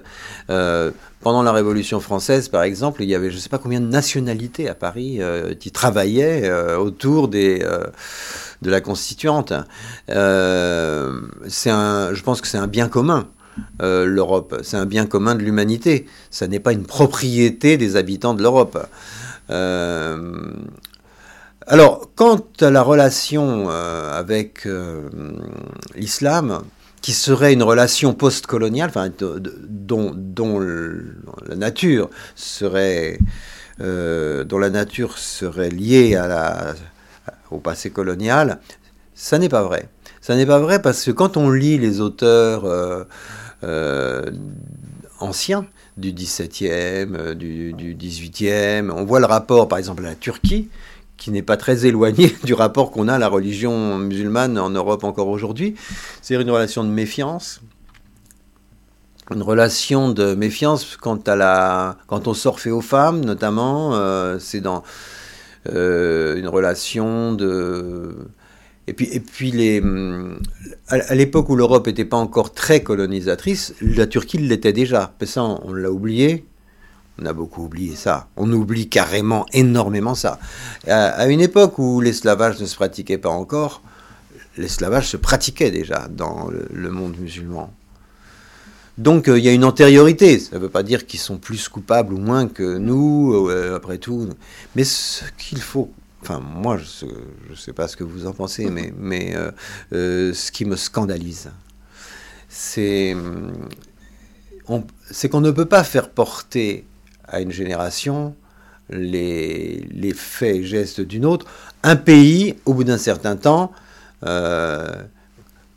Euh, 0.49 0.91
pendant 1.21 1.41
la 1.41 1.51
Révolution 1.51 1.99
française, 1.99 2.49
par 2.49 2.63
exemple, 2.63 3.01
il 3.01 3.09
y 3.09 3.15
avait 3.15 3.31
je 3.31 3.35
ne 3.35 3.41
sais 3.41 3.49
pas 3.49 3.57
combien 3.57 3.81
de 3.81 3.87
nationalités 3.87 4.69
à 4.69 4.75
Paris 4.75 5.17
euh, 5.19 5.55
qui 5.55 5.71
travaillaient 5.71 6.47
euh, 6.47 6.77
autour 6.77 7.27
de 7.27 7.59
la 8.61 8.81
constituante. 8.81 9.53
je 10.07 11.11
pense 12.21 12.41
que 12.41 12.47
c'est 12.47 12.59
un 12.59 12.67
bien 12.67 12.87
commun. 12.87 13.27
L'Europe, 13.79 14.59
c'est 14.63 14.77
un 14.77 14.85
bien 14.85 15.05
commun 15.05 15.33
de 15.33 15.41
l'humanité. 15.41 16.05
Ça 16.29 16.47
n'est 16.47 16.59
pas 16.59 16.73
une 16.73 16.85
propriété 16.85 17.77
des 17.77 17.95
habitants 17.95 18.33
de 18.33 18.43
l'Europe. 18.43 18.77
Alors, 21.67 22.09
quant 22.15 22.39
à 22.61 22.69
la 22.69 22.81
relation 22.81 23.69
avec 23.69 24.67
l'islam, 25.95 26.63
qui 27.05 27.13
serait 27.13 27.53
une 27.53 27.61
relation 27.61 28.15
post-coloniale, 28.15 28.89
enfin, 28.89 29.11
dont, 29.69 30.11
dont 30.15 30.59
la 30.59 31.55
nature 31.55 32.09
serait, 32.35 33.19
euh, 33.79 34.43
dont 34.43 34.57
la 34.57 34.71
nature 34.71 35.19
serait 35.19 35.69
liée 35.69 36.19
au 37.51 37.59
passé 37.59 37.91
colonial, 37.91 38.57
ça 39.13 39.37
n'est 39.37 39.49
pas 39.49 39.61
vrai. 39.61 39.87
Ça 40.19 40.35
n'est 40.35 40.47
pas 40.47 40.57
vrai 40.57 40.81
parce 40.81 41.03
que 41.03 41.11
quand 41.11 41.37
on 41.37 41.51
lit 41.51 41.77
les 41.77 42.01
auteurs 42.01 42.65
euh, 42.65 43.03
euh, 43.63 44.31
anciens 45.19 45.67
du 45.97 46.11
17e, 46.11 47.35
du, 47.35 47.73
du 47.73 47.93
18e, 47.93 48.89
on 48.89 49.05
voit 49.05 49.19
le 49.19 49.27
rapport 49.27 49.67
par 49.67 49.77
exemple 49.77 50.03
à 50.03 50.09
la 50.09 50.15
Turquie, 50.15 50.69
qui 51.17 51.31
n'est 51.31 51.41
pas 51.41 51.57
très 51.57 51.85
éloigné 51.85 52.35
du 52.43 52.53
rapport 52.53 52.91
qu'on 52.91 53.07
a 53.07 53.15
à 53.15 53.19
la 53.19 53.27
religion 53.27 53.97
musulmane 53.97 54.57
en 54.57 54.69
Europe 54.69 55.03
encore 55.03 55.27
aujourd'hui. 55.27 55.75
C'est 56.21 56.35
une 56.35 56.49
relation 56.49 56.83
de 56.83 56.89
méfiance, 56.89 57.61
une 59.31 59.41
relation 59.41 60.09
de 60.09 60.35
méfiance 60.35 60.97
quant 60.97 61.19
à 61.25 61.35
la 61.35 61.97
quand 62.07 62.27
on 62.27 62.33
fait 62.33 62.69
aux 62.69 62.81
femmes 62.81 63.25
notamment 63.25 63.95
euh, 63.95 64.37
c'est 64.39 64.61
dans 64.61 64.83
euh, 65.73 66.35
une 66.35 66.47
relation 66.47 67.33
de 67.33 68.15
et 68.87 68.93
puis 68.93 69.09
et 69.11 69.19
puis 69.19 69.51
les 69.51 69.81
à 70.89 71.15
l'époque 71.15 71.49
où 71.49 71.55
l'Europe 71.55 71.87
n'était 71.87 72.05
pas 72.05 72.17
encore 72.17 72.53
très 72.53 72.83
colonisatrice 72.83 73.73
la 73.81 74.05
Turquie 74.05 74.37
l'était 74.37 74.73
déjà 74.73 75.15
ça 75.23 75.43
on, 75.43 75.73
l'a 75.73 75.89
oublié 75.89 76.45
on 77.21 77.25
a 77.25 77.33
beaucoup 77.33 77.63
oublié 77.63 77.95
ça. 77.95 78.27
On 78.35 78.51
oublie 78.51 78.89
carrément 78.89 79.45
énormément 79.53 80.15
ça. 80.15 80.39
À, 80.87 81.27
une 81.27 81.41
époque 81.41 81.79
où 81.79 82.01
l'esclavage 82.01 82.59
ne 82.59 82.65
se 82.65 82.75
pratiquait 82.75 83.17
pas 83.17 83.29
encore, 83.29 83.81
l'esclavage 84.57 85.07
se 85.07 85.17
pratiquait 85.17 85.71
déjà 85.71 86.07
dans 86.09 86.49
le 86.49 86.91
monde 86.91 87.17
musulman. 87.17 87.73
Donc 88.97 89.27
euh, 89.27 89.37
il 89.37 89.43
y 89.43 89.49
a 89.49 89.53
une 89.53 89.65
antériorité. 89.65 90.39
Ça 90.39 90.55
ne 90.55 90.61
veut 90.61 90.69
pas 90.69 90.83
dire 90.83 91.05
qu'ils 91.05 91.19
sont 91.19 91.37
plus 91.37 91.67
coupables 91.67 92.13
ou 92.13 92.17
moins 92.17 92.47
que 92.47 92.77
nous, 92.77 93.47
euh, 93.49 93.75
après 93.75 93.97
tout. 93.97 94.29
Mais 94.75 94.83
ce 94.83 95.25
qu'il 95.37 95.61
faut, 95.61 95.91
enfin 96.21 96.39
moi 96.39 96.77
je 96.77 97.05
ne 97.49 97.55
sais 97.55 97.73
pas 97.73 97.87
ce 97.87 97.97
que 97.97 98.03
vous 98.03 98.25
en 98.25 98.31
pensez, 98.31 98.69
mais, 98.69 98.93
mais 98.97 99.35
euh, 99.93 100.33
ce 100.33 100.51
qui 100.51 100.65
me 100.65 100.75
scandalise, 100.75 101.51
c'est 102.47 103.15
qu'on 104.65 105.41
ne 105.41 105.51
peut 105.51 105.65
pas 105.65 105.83
faire 105.83 106.09
porter 106.09 106.85
à 107.27 107.41
une 107.41 107.51
génération 107.51 108.35
les, 108.89 110.13
faits 110.15 110.55
et 110.57 110.63
gestes 110.63 111.01
d'une 111.01 111.25
autre. 111.25 111.45
Un 111.83 111.95
pays, 111.95 112.55
au 112.65 112.73
bout 112.73 112.83
d'un 112.83 112.97
certain 112.97 113.35
temps, 113.35 113.71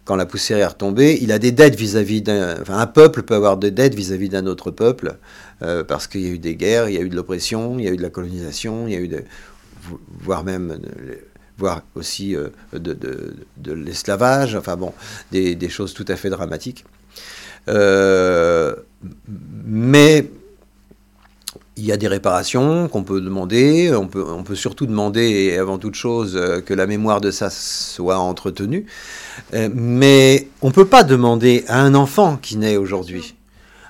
quand 0.09 0.17
la 0.17 0.25
poussière 0.25 0.57
est 0.57 0.67
retombée, 0.67 1.19
il 1.21 1.33
a 1.33 1.39
des 1.39 1.53
dettes 1.53 1.77
vis-à-vis 1.77 2.23
d'un... 2.23 2.59
Enfin, 2.63 2.79
un 2.79 2.87
peuple 2.87 3.25
peut 3.25 3.35
avoir 3.35 3.59
des 3.59 3.71
dettes 3.71 3.95
vis-à-vis 3.95 4.31
d'un 4.31 4.47
autre 4.47 4.71
peuple, 4.71 5.19
euh, 5.61 5.85
parce 5.85 6.07
qu'il 6.07 6.23
y 6.23 6.27
a 6.27 6.31
eu 6.31 6.39
des 6.39 6.57
guerres, 6.57 6.89
il 6.89 6.95
y 6.95 6.97
a 6.97 7.03
eu 7.03 7.11
de 7.11 7.15
l'oppression, 7.15 7.79
il 7.79 7.85
y 7.85 7.89
a 7.89 7.91
eu 7.91 7.99
de 7.99 8.03
la 8.03 8.09
colonisation, 8.09 8.89
il 8.89 8.95
y 8.95 8.97
a 8.97 9.01
eu 9.01 9.09
de... 9.09 9.23
voire 10.23 10.45
même... 10.45 10.79
voire 11.59 11.83
aussi 11.95 12.35
euh, 12.35 12.49
de, 12.73 13.73
l'esclavage, 13.75 14.55
enfin 14.55 14.79
bon, 14.79 14.95
des, 15.31 15.69
choses 15.69 15.93
tout 15.93 16.07
à 16.09 16.17
fait 16.17 16.31
dramatiques. 16.31 16.87
Euh, 17.69 18.77
mais 19.67 20.31
il 21.79 21.85
y 21.87 21.93
a 21.93 21.97
des 21.97 22.09
réparations 22.09 22.89
qu'on 22.89 23.05
peut 23.05 23.21
demander. 23.21 23.95
On 23.95 24.09
peut, 24.09 24.25
on 24.27 24.43
peut 24.43 24.57
surtout 24.57 24.87
demander, 24.87 25.31
et 25.31 25.59
avant 25.59 25.79
toute 25.79 25.95
chose, 25.95 26.37
euh, 26.37 26.61
que 26.61 26.75
la 26.75 26.87
mémoire 26.87 27.21
de 27.21 27.31
ça 27.31 27.51
soit 27.51 28.19
entretenue. 28.19 28.87
Euh, 29.55 29.69
mais 29.73 30.49
on 30.61 30.69
ne 30.69 30.73
peut 30.73 30.87
pas 30.87 31.05
demander 31.05 31.65
à 31.69 31.81
un 31.81 31.95
enfant 31.95 32.37
qui 32.37 32.57
naît 32.57 32.77
aujourd'hui. 32.77 33.35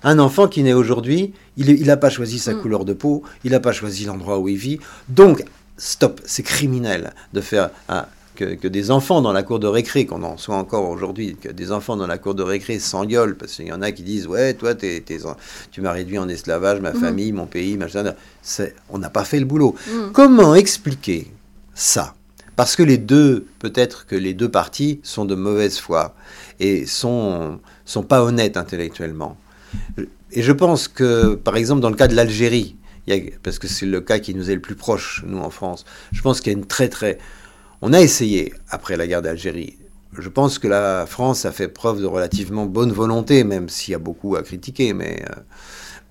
Un 0.05 0.19
enfant 0.19 0.47
qui 0.47 0.63
naît 0.63 0.75
aujourd'hui, 0.75 1.33
il 1.57 1.85
n'a 1.87 1.97
pas 1.97 2.11
choisi 2.11 2.39
sa 2.39 2.55
mm. 2.55 2.61
couleur 2.61 2.85
de 2.85 2.93
peau, 2.93 3.25
il 3.43 3.51
n'a 3.51 3.61
pas 3.61 3.73
choisi 3.73 4.05
l'endroit 4.05 4.39
où 4.39 4.49
il 4.49 4.57
vit. 4.57 4.79
Donc, 5.09 5.43
stop, 5.79 6.21
c'est 6.25 6.43
criminel 6.43 7.15
de 7.33 7.41
faire 7.41 7.71
un, 7.89 8.05
que, 8.39 8.69
des 8.69 8.91
enfants 8.91 9.21
dans 9.21 9.33
la 9.33 9.43
cour 9.43 9.59
de 9.59 9.67
récré, 9.67 10.07
qu'on 10.07 10.23
en 10.23 10.37
soit 10.37 10.57
encore 10.57 10.89
aujourd'hui, 10.89 11.37
que 11.37 11.49
des 11.49 11.73
enfants 11.73 11.97
dans 11.97 12.07
la 12.07 12.19
cour 12.19 12.35
de 12.35 12.43
récré 12.43 12.79
s'engueulent, 12.79 13.37
parce 13.37 13.57
qu'il 13.57 13.67
y 13.67 13.73
en 13.73 13.83
a 13.83 13.91
qui 13.93 14.03
disent 14.03 14.27
Ouais, 14.27 14.55
toi, 14.55 14.75
tu 14.75 15.81
m'as 15.81 15.93
réduit 15.93 16.19
en 16.19 16.29
esclavage, 16.29 16.81
ma 16.81 16.93
mhm. 16.93 17.01
famille, 17.01 17.33
mon 17.33 17.47
pays, 17.47 17.77
machin. 17.77 18.15
On 18.91 18.99
n'a 18.99 19.11
pas 19.11 19.25
fait 19.25 19.41
le 19.41 19.47
boulot. 19.47 19.75
Mhm. 19.89 20.13
Comment 20.13 20.55
expliquer 20.55 21.27
ça? 21.75 22.15
Parce 22.57 22.77
que 22.77 22.83
les 22.83 22.99
deux, 22.99 23.47
peut-être 23.59 24.07
que 24.07 24.17
les 24.17 24.35
deux 24.35 24.49
parties 24.49 25.01
sont 25.03 25.25
de 25.25 25.35
mauvaise 25.35 25.79
foi 25.79 26.15
et 26.59 26.87
sont, 26.87 27.61
sont 27.85 28.03
pas 28.03 28.23
honnêtes 28.23 28.57
intellectuellement. 28.57 29.37
Et 30.33 30.43
je 30.43 30.53
pense 30.53 30.89
que, 30.89 31.35
par 31.35 31.57
exemple, 31.57 31.81
dans 31.81 31.91
le 31.91 31.97
cas 31.97 32.09
de 32.09 32.17
l'Algérie, 32.17 32.77
parce 33.43 33.59
que 33.59 33.69
c'est 33.69 33.87
le 33.87 34.01
cas 34.01 34.19
qui 34.19 34.35
nous 34.35 34.51
est 34.51 34.55
le 34.55 34.61
plus 34.61 34.75
proche, 34.75 35.25
nous 35.27 35.39
en 35.39 35.51
France, 35.51 35.85
je 36.13 36.21
pense 36.21 36.41
qu'il 36.41 36.53
y 36.53 36.57
a 36.57 36.59
une 36.59 36.67
très 36.67 36.89
très 36.89 37.19
on 37.83 37.93
a 37.93 38.01
essayé, 38.01 38.53
après 38.71 38.97
la 38.97 39.07
guerre 39.07 39.23
d'Algérie, 39.23 39.79
je 40.17 40.29
pense 40.29 40.59
que 40.59 40.67
la 40.67 41.07
France 41.07 41.45
a 41.45 41.53
fait 41.53 41.69
preuve 41.69 42.01
de 42.01 42.07
relativement 42.07 42.67
bonne 42.67 42.93
volonté, 42.93 43.45
même 43.45 43.69
s'il 43.69 43.93
y 43.93 43.95
a 43.95 43.99
beaucoup 43.99 44.37
à 44.37 44.43
critiquer, 44.43 44.93
mais, 44.93 45.23
euh, 45.31 45.41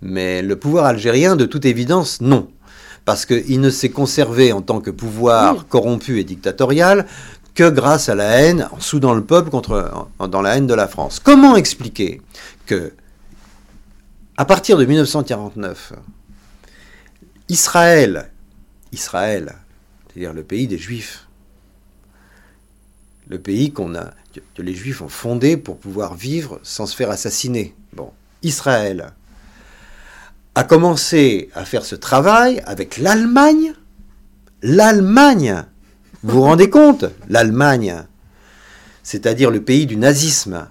mais 0.02 0.42
le 0.42 0.56
pouvoir 0.56 0.86
algérien, 0.86 1.36
de 1.36 1.46
toute 1.46 1.66
évidence, 1.66 2.22
non. 2.22 2.48
Parce 3.06 3.26
qu'il 3.26 3.60
ne 3.60 3.70
s'est 3.70 3.90
conservé 3.90 4.52
en 4.52 4.62
tant 4.62 4.82
que 4.82 4.92
pouvoir 4.92 5.68
corrompu 5.68 6.20
et 6.20 6.24
dictatorial 6.24 7.06
que 7.56 7.70
grâce 7.70 8.08
à 8.08 8.16
la 8.16 8.42
haine, 8.42 8.70
en 8.72 8.80
soudant 8.80 9.14
le 9.14 9.24
peuple 9.24 9.50
contre, 9.50 10.08
dans 10.20 10.42
la 10.42 10.58
haine 10.58 10.68
de 10.68 10.74
la 10.74 10.88
France. 10.88 11.20
Comment 11.20 11.56
expliquer 11.56 12.22
que, 12.66 12.94
à 14.38 14.46
partir 14.46 14.78
de 14.78 14.86
1949, 14.86 15.94
Israël, 17.50 18.30
Israël, 18.92 19.56
c'est-à-dire 20.08 20.34
le 20.34 20.44
pays 20.44 20.68
des 20.68 20.78
Juifs, 20.78 21.27
le 23.30 23.40
pays 23.40 23.72
qu'on 23.72 23.96
a, 23.96 24.14
que 24.56 24.62
les 24.62 24.74
Juifs 24.74 25.02
ont 25.02 25.10
fondé 25.10 25.58
pour 25.58 25.78
pouvoir 25.78 26.16
vivre 26.16 26.60
sans 26.64 26.86
se 26.86 26.96
faire 26.96 27.10
assassiner. 27.10 27.76
Bon, 27.94 28.12
Israël 28.44 29.14
a 30.56 30.64
commencé 30.64 31.50
à 31.54 31.66
faire 31.66 31.86
ce 31.86 31.96
travail 31.96 32.62
avec 32.66 32.98
l'Allemagne. 32.98 33.74
L'Allemagne, 34.62 35.64
vous 36.24 36.36
vous 36.36 36.42
rendez 36.42 36.70
compte? 36.70 37.06
L'Allemagne, 37.30 38.04
c'est-à-dire 39.04 39.52
le 39.52 39.62
pays 39.62 39.86
du 39.86 39.98
nazisme, 39.98 40.68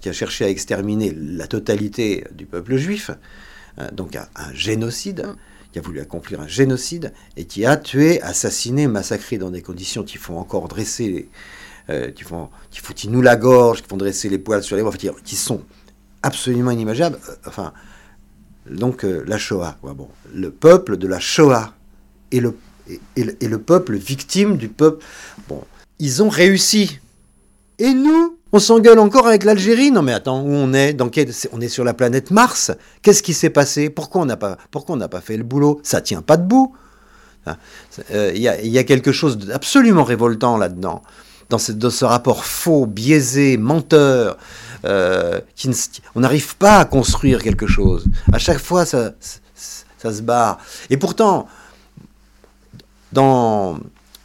qui 0.00 0.08
a 0.08 0.12
cherché 0.12 0.44
à 0.44 0.48
exterminer 0.48 1.12
la 1.16 1.46
totalité 1.46 2.24
du 2.32 2.46
peuple 2.46 2.76
juif, 2.76 3.10
hein, 3.78 3.88
donc 3.92 4.16
un, 4.16 4.28
un 4.36 4.52
génocide, 4.52 5.26
qui 5.72 5.78
a 5.78 5.82
voulu 5.82 6.00
accomplir 6.00 6.40
un 6.40 6.46
génocide 6.46 7.12
et 7.36 7.46
qui 7.46 7.64
a 7.64 7.76
tué, 7.76 8.20
assassiné, 8.22 8.86
massacré 8.86 9.38
dans 9.38 9.50
des 9.50 9.62
conditions 9.62 10.04
qui 10.04 10.18
font 10.18 10.38
encore 10.38 10.68
dresser 10.68 11.30
euh, 11.90 12.12
qui, 12.12 12.22
font, 12.22 12.48
qui 12.70 13.08
nous 13.08 13.22
la 13.22 13.34
gorge, 13.34 13.82
qui 13.82 13.88
font 13.88 13.96
dresser 13.96 14.28
les 14.28 14.38
poils 14.38 14.62
sur 14.62 14.76
les 14.76 14.84
bras, 14.84 14.92
qui, 15.24 15.34
sont 15.34 15.62
absolument 16.22 16.70
inimaginables. 16.70 17.18
Euh, 17.28 17.34
enfin, 17.46 17.72
donc 18.70 19.04
euh, 19.04 19.24
la 19.26 19.36
Shoah, 19.36 19.78
bon, 19.82 20.08
le 20.32 20.52
peuple 20.52 20.96
de 20.96 21.08
la 21.08 21.18
Shoah 21.18 21.74
et 22.30 22.38
le, 22.38 22.56
et, 23.16 23.48
le, 23.48 23.58
peuple 23.58 23.96
victime 23.96 24.58
du 24.58 24.68
peuple. 24.68 25.04
Bon, 25.48 25.64
ils 25.98 26.22
ont 26.22 26.28
réussi. 26.28 27.00
Et 27.80 27.92
nous, 27.94 28.38
on 28.52 28.60
s'engueule 28.60 29.00
encore 29.00 29.26
avec 29.26 29.42
l'Algérie 29.42 29.90
Non 29.90 30.02
mais 30.02 30.12
attends, 30.12 30.40
où 30.40 30.52
on 30.52 30.72
est? 30.72 30.92
Dans 30.92 31.10
On 31.50 31.60
est 31.60 31.68
sur 31.68 31.82
la 31.82 31.94
planète 31.94 32.30
Mars? 32.30 32.70
Qu'est-ce 33.02 33.24
qui 33.24 33.34
s'est 33.34 33.50
passé? 33.50 33.90
Pourquoi 33.90 34.22
on 34.22 34.26
n'a 34.26 34.36
pas, 34.36 34.56
pourquoi 34.70 34.94
on 34.94 34.98
n'a 34.98 35.08
pas 35.08 35.20
fait 35.20 35.36
le 35.36 35.42
boulot? 35.42 35.80
Ça 35.82 36.00
tient 36.00 36.22
pas 36.22 36.36
debout. 36.36 36.76
Il 38.10 38.36
y, 38.36 38.68
y, 38.68 38.78
a 38.78 38.84
quelque 38.84 39.10
chose 39.10 39.36
d'absolument 39.36 40.04
révoltant 40.04 40.58
là-dedans 40.58 41.02
dans 41.50 41.58
ce, 41.58 42.04
rapport 42.04 42.44
faux, 42.44 42.86
biaisé, 42.86 43.56
menteur, 43.56 44.38
euh, 44.84 45.40
on 46.14 46.20
n'arrive 46.20 46.56
pas 46.56 46.78
à 46.78 46.84
construire 46.84 47.42
quelque 47.42 47.66
chose. 47.66 48.04
À 48.32 48.38
chaque 48.38 48.58
fois, 48.58 48.84
ça, 48.84 49.12
ça, 49.54 50.12
se 50.12 50.22
barre. 50.22 50.58
Et 50.90 50.96
pourtant, 50.96 51.46
dans, 53.12 53.78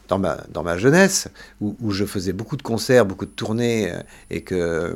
dans, 0.07 0.19
ma, 0.19 0.37
dans 0.51 0.63
ma 0.63 0.77
jeunesse, 0.77 1.27
où, 1.61 1.91
je 1.91 2.05
faisais 2.05 2.33
beaucoup 2.33 2.57
de 2.57 2.63
concerts, 2.63 3.05
beaucoup 3.05 3.25
de 3.25 3.31
tournées, 3.31 3.91
euh, 3.91 4.01
et 4.29 4.41
que 4.41 4.95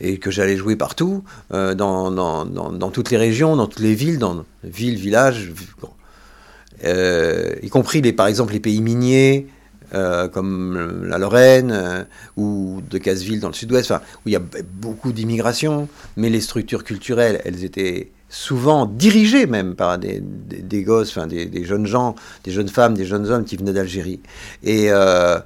et 0.00 0.18
que 0.18 0.30
j'allais 0.30 0.56
jouer 0.56 0.74
partout, 0.74 1.22
euh, 1.52 1.74
dans, 1.74 2.10
dans, 2.10 2.44
dans, 2.44 2.90
toutes 2.90 3.10
les 3.10 3.16
régions, 3.16 3.54
dans 3.54 3.68
toutes 3.68 3.82
les 3.82 3.94
villes, 3.94 4.18
dans 4.18 4.44
villes, 4.64 4.96
villages, 4.96 5.52
y 6.82 7.68
compris 7.70 8.02
les, 8.02 8.12
par 8.12 8.26
exemple 8.26 8.52
les 8.52 8.60
pays 8.60 8.82
miniers, 8.82 9.46
euh, 9.94 10.28
comme 10.28 11.04
la 11.06 11.18
Lorraine 11.18 11.70
euh, 11.72 12.04
ou 12.36 12.80
de 12.88 12.98
Casseville 12.98 13.40
dans 13.40 13.48
le 13.48 13.54
sud-ouest, 13.54 13.92
où 13.92 14.28
il 14.28 14.32
y 14.32 14.36
a 14.36 14.42
beaucoup 14.80 15.12
d'immigration, 15.12 15.88
mais 16.16 16.30
les 16.30 16.40
structures 16.40 16.84
culturelles, 16.84 17.40
elles 17.44 17.64
étaient 17.64 18.10
souvent 18.28 18.86
dirigées 18.86 19.46
même 19.46 19.74
par 19.76 19.98
des, 19.98 20.20
des, 20.20 20.82
gosses, 20.82 21.10
enfin 21.10 21.26
des, 21.26 21.64
jeunes 21.64 21.86
gens, 21.86 22.16
des 22.42 22.50
jeunes 22.50 22.68
femmes, 22.68 22.94
des 22.94 23.04
jeunes 23.04 23.28
hommes 23.30 23.44
qui 23.44 23.56
venaient 23.56 23.72
d'Algérie. 23.72 24.20
Et, 24.64 24.90
euh, 24.90 25.38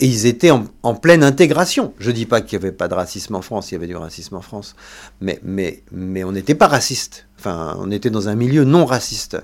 ils 0.00 0.26
étaient 0.26 0.50
en, 0.50 0.94
pleine 0.94 1.24
intégration. 1.24 1.94
Je 1.98 2.10
ne 2.10 2.14
dis 2.14 2.26
pas 2.26 2.42
qu'il 2.42 2.58
n'y 2.58 2.64
avait 2.64 2.76
pas 2.76 2.88
de 2.88 2.94
racisme 2.94 3.34
en 3.34 3.42
France, 3.42 3.70
il 3.70 3.74
y 3.74 3.76
avait 3.76 3.86
du 3.86 3.96
racisme 3.96 4.36
en 4.36 4.42
France, 4.42 4.76
mais, 5.20 5.40
mais, 5.42 5.82
mais 5.90 6.22
on 6.24 6.32
n'était 6.32 6.54
pas 6.54 6.66
raciste. 6.66 7.26
Enfin, 7.38 7.76
on 7.80 7.90
était 7.90 8.10
dans 8.10 8.28
un 8.28 8.34
milieu 8.34 8.64
non 8.64 8.84
raciste. 8.84 9.38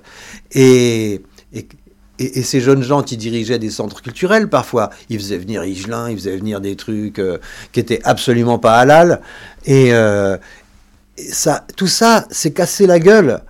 Et, 0.54 1.22
et, 2.22 2.42
ces 2.42 2.60
jeunes 2.60 2.82
gens 2.82 3.02
qui 3.02 3.16
dirigeaient 3.16 3.58
des 3.58 3.70
centres 3.70 4.02
culturels, 4.02 4.48
parfois, 4.48 4.90
ils 5.08 5.18
faisaient 5.18 5.38
venir 5.38 5.64
Higelin, 5.64 6.10
ils 6.10 6.16
faisaient 6.16 6.36
venir 6.36 6.60
des 6.60 6.76
trucs 6.76 7.18
euh, 7.18 7.38
qui 7.72 7.80
étaient 7.80 8.00
absolument 8.04 8.58
pas 8.58 8.78
halal. 8.78 9.20
Et, 9.64 9.92
euh, 9.92 10.36
ça, 11.30 11.66
tout 11.76 11.86
ça 11.86 12.26
s'est 12.30 12.52
cassé 12.52 12.86
la 12.86 12.98
gueule 12.98 13.42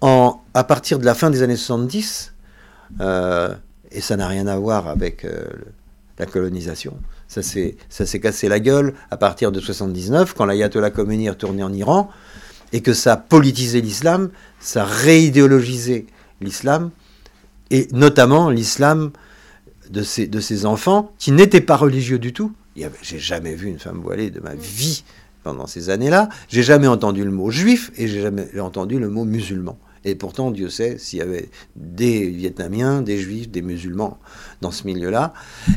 à 0.00 0.64
partir 0.64 0.98
de 0.98 1.04
la 1.04 1.14
fin 1.14 1.30
des 1.30 1.42
années 1.42 1.56
70. 1.56 2.32
Euh, 3.00 3.54
et 3.92 4.00
ça 4.00 4.16
n'a 4.16 4.26
rien 4.26 4.46
à 4.46 4.56
voir 4.56 4.88
avec 4.88 5.26
la 6.18 6.26
colonisation. 6.26 6.94
Ça 7.28 7.42
s'est 7.42 8.20
cassé 8.20 8.48
la 8.48 8.58
gueule 8.58 8.94
à 9.10 9.16
partir 9.16 9.52
de 9.52 9.60
79, 9.60 10.34
quand 10.34 10.46
l'ayatollah 10.46 10.90
Khomeini 10.90 11.26
est 11.26 11.30
retourné 11.30 11.62
en 11.62 11.72
Iran, 11.72 12.10
et 12.72 12.80
que 12.80 12.94
ça 12.94 13.12
a 13.12 13.16
politisé 13.16 13.82
l'islam, 13.82 14.30
ça 14.58 14.82
a 14.82 14.86
réidéologisé 14.86 16.06
l'islam, 16.40 16.90
et 17.72 17.88
notamment 17.90 18.50
l'islam 18.50 19.10
de 19.90 20.02
ces 20.02 20.66
enfants 20.66 21.12
qui 21.18 21.32
n'étaient 21.32 21.60
pas 21.60 21.76
religieux 21.76 22.20
du 22.20 22.32
tout. 22.32 22.52
J'ai 23.02 23.18
jamais 23.18 23.54
vu 23.54 23.68
une 23.68 23.80
femme 23.80 24.00
voilée 24.00 24.30
de 24.30 24.40
ma 24.40 24.54
vie 24.54 25.02
pendant 25.42 25.66
ces 25.66 25.90
années-là. 25.90 26.28
J'ai 26.48 26.62
jamais 26.62 26.86
entendu 26.86 27.24
le 27.24 27.32
mot 27.32 27.50
juif 27.50 27.90
et 27.96 28.06
j'ai 28.06 28.22
jamais 28.22 28.60
entendu 28.60 28.98
le 29.00 29.08
mot 29.08 29.24
musulman. 29.24 29.76
Et 30.04 30.14
pourtant, 30.14 30.50
Dieu 30.50 30.68
sait 30.68 30.98
s'il 30.98 31.18
y 31.18 31.22
avait 31.22 31.48
des 31.76 32.28
Vietnamiens, 32.28 33.02
des 33.02 33.18
Juifs, 33.18 33.48
des 33.50 33.62
musulmans 33.62 34.18
dans 34.60 34.70
ce 34.70 34.84
milieu-là. 34.86 35.32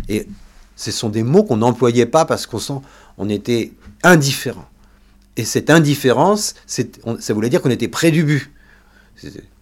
Et 0.10 0.28
ce 0.76 0.92
sont 0.92 1.10
des 1.10 1.24
mots 1.24 1.44
qu'on 1.44 1.58
n'employait 1.58 2.08
pas 2.08 2.26
parce 2.26 2.48
qu'on 2.48 2.82
on 3.18 3.30
était 3.30 3.72
indifférent. 4.04 4.66
Et 5.38 5.46
cette 5.46 5.70
indifférence, 5.70 6.56
ça 6.66 7.34
voulait 7.34 7.50
dire 7.50 7.62
qu'on 7.62 7.70
était 7.70 7.88
près 7.88 8.12
du 8.12 8.24
but. 8.24 8.52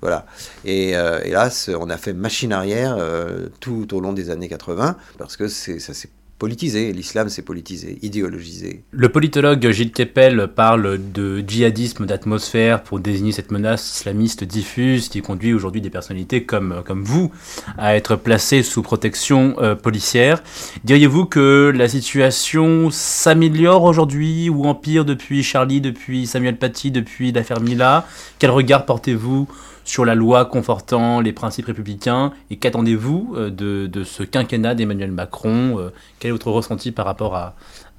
Voilà. 0.01 0.25
Et 0.65 0.95
euh, 0.95 1.21
hélas, 1.23 1.69
on 1.69 1.89
a 1.89 1.97
fait 1.97 2.13
machine 2.13 2.53
arrière 2.53 2.95
euh, 2.97 3.47
tout 3.59 3.95
au 3.95 3.99
long 3.99 4.13
des 4.13 4.29
années 4.29 4.49
80 4.49 4.97
parce 5.17 5.37
que 5.37 5.47
ça 5.47 5.93
s'est 5.93 6.09
politisé, 6.43 6.91
l'islam 6.91 7.29
s'est 7.29 7.41
politisé, 7.41 7.99
idéologisé. 8.01 8.83
Le 8.91 9.07
politologue 9.07 9.71
Gilles 9.71 9.93
Keppel 9.93 10.49
parle 10.53 10.99
de 11.13 11.39
djihadisme 11.39 12.05
d'atmosphère 12.05 12.83
pour 12.83 12.99
désigner 12.99 13.31
cette 13.31 13.49
menace 13.49 13.95
islamiste 13.95 14.43
diffuse 14.43 15.07
qui 15.07 15.21
conduit 15.21 15.53
aujourd'hui 15.53 15.79
des 15.79 15.89
personnalités 15.89 16.43
comme, 16.43 16.83
comme 16.85 17.05
vous 17.05 17.31
à 17.77 17.95
être 17.95 18.17
placées 18.17 18.61
sous 18.61 18.81
protection 18.81 19.55
euh, 19.59 19.73
policière. 19.75 20.43
Diriez-vous 20.83 21.27
que 21.27 21.71
la 21.73 21.87
situation 21.87 22.89
s'améliore 22.91 23.83
aujourd'hui 23.83 24.49
ou 24.49 24.65
empire 24.65 25.05
depuis 25.05 25.43
Charlie, 25.43 25.79
depuis 25.79 26.27
Samuel 26.27 26.57
Paty, 26.57 26.91
depuis 26.91 27.31
l'affaire 27.31 27.61
Mila? 27.61 28.05
Quel 28.37 28.49
regard 28.49 28.85
portez-vous 28.85 29.47
sur 29.83 30.05
la 30.05 30.15
loi 30.15 30.45
confortant 30.45 31.19
les 31.19 31.33
principes 31.33 31.67
républicains 31.67 32.33
et 32.49 32.57
qu'attendez-vous 32.57 33.33
euh, 33.35 33.49
de, 33.49 34.03
ce 34.03 34.23
quinquennat 34.23 34.75
d'Emmanuel 34.75 35.11
Macron 35.11 35.79
euh, 35.79 35.89
Quel 36.19 36.29
est 36.29 36.31
votre 36.31 36.51
ressenti 36.51 36.91
par 36.91 37.05
rapport 37.05 37.35
à, 37.35 37.55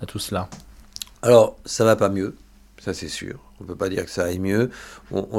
tout 0.06 0.18
cela? 0.18 0.48
Alors, 1.22 1.56
ça 1.64 1.84
va 1.84 1.96
pas 1.96 2.10
mieux, 2.10 2.36
ça 2.78 2.92
c'est 2.92 3.08
sûr. 3.08 3.38
On 3.60 3.64
ne 3.64 3.68
peut 3.68 3.76
pas 3.76 3.88
dire 3.88 4.04
que 4.04 4.10
ça 4.10 4.24
aille 4.24 4.38
mieux. 4.38 4.70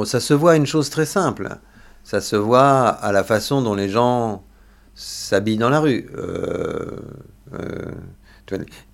ça 0.04 0.20
se 0.20 0.34
voit 0.34 0.56
une 0.56 0.66
chose 0.66 0.90
très 0.90 1.06
simple. 1.06 1.48
Ça 2.02 2.20
se 2.20 2.36
voit 2.36 2.88
à 2.88 3.12
la 3.12 3.22
façon 3.22 3.62
dont 3.62 3.74
les 3.74 3.88
gens 3.88 4.42
s'habillent 4.94 5.58
dans 5.58 5.70
la 5.70 5.80
rue. 5.80 6.08
Euh, 6.16 6.96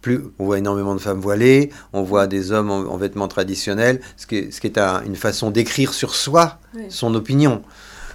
plus, 0.00 0.20
on 0.38 0.44
voit 0.46 0.58
énormément 0.58 0.94
de 0.94 1.00
femmes 1.00 1.20
voilées, 1.20 1.70
on 1.92 2.02
voit 2.02 2.26
des 2.26 2.52
hommes 2.52 2.70
en, 2.70 2.96
vêtements 2.96 3.28
traditionnels, 3.28 4.00
ce 4.16 4.26
qui 4.26 4.36
est, 4.36 4.50
ce 4.50 4.60
qui 4.60 4.66
est 4.66 4.78
une 4.78 5.16
façon 5.16 5.50
d'écrire 5.50 5.92
sur 5.94 6.14
soi 6.14 6.58
son 6.88 7.14
opinion. 7.14 7.62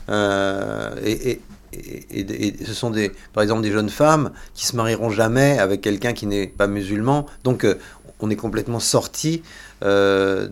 Euh, 0.10 0.96
et, 1.04 1.42
ce 2.66 2.74
sont 2.74 2.90
des, 2.90 3.12
par 3.34 3.44
exemple 3.44 3.62
des 3.62 3.72
jeunes 3.72 3.90
femmes 3.90 4.32
qui 4.56 4.66
se 4.66 4.76
marieront 4.76 5.12
jamais 5.12 5.60
avec 5.60 5.82
quelqu'un 5.82 6.14
qui 6.14 6.26
n'est 6.26 6.48
pas 6.48 6.66
musulman. 6.66 7.28
Donc 7.44 7.66
euh, 7.66 7.76
on 8.20 8.30
est 8.30 8.36
complètement 8.36 8.80
sorti 8.80 9.44
euh, 9.84 10.48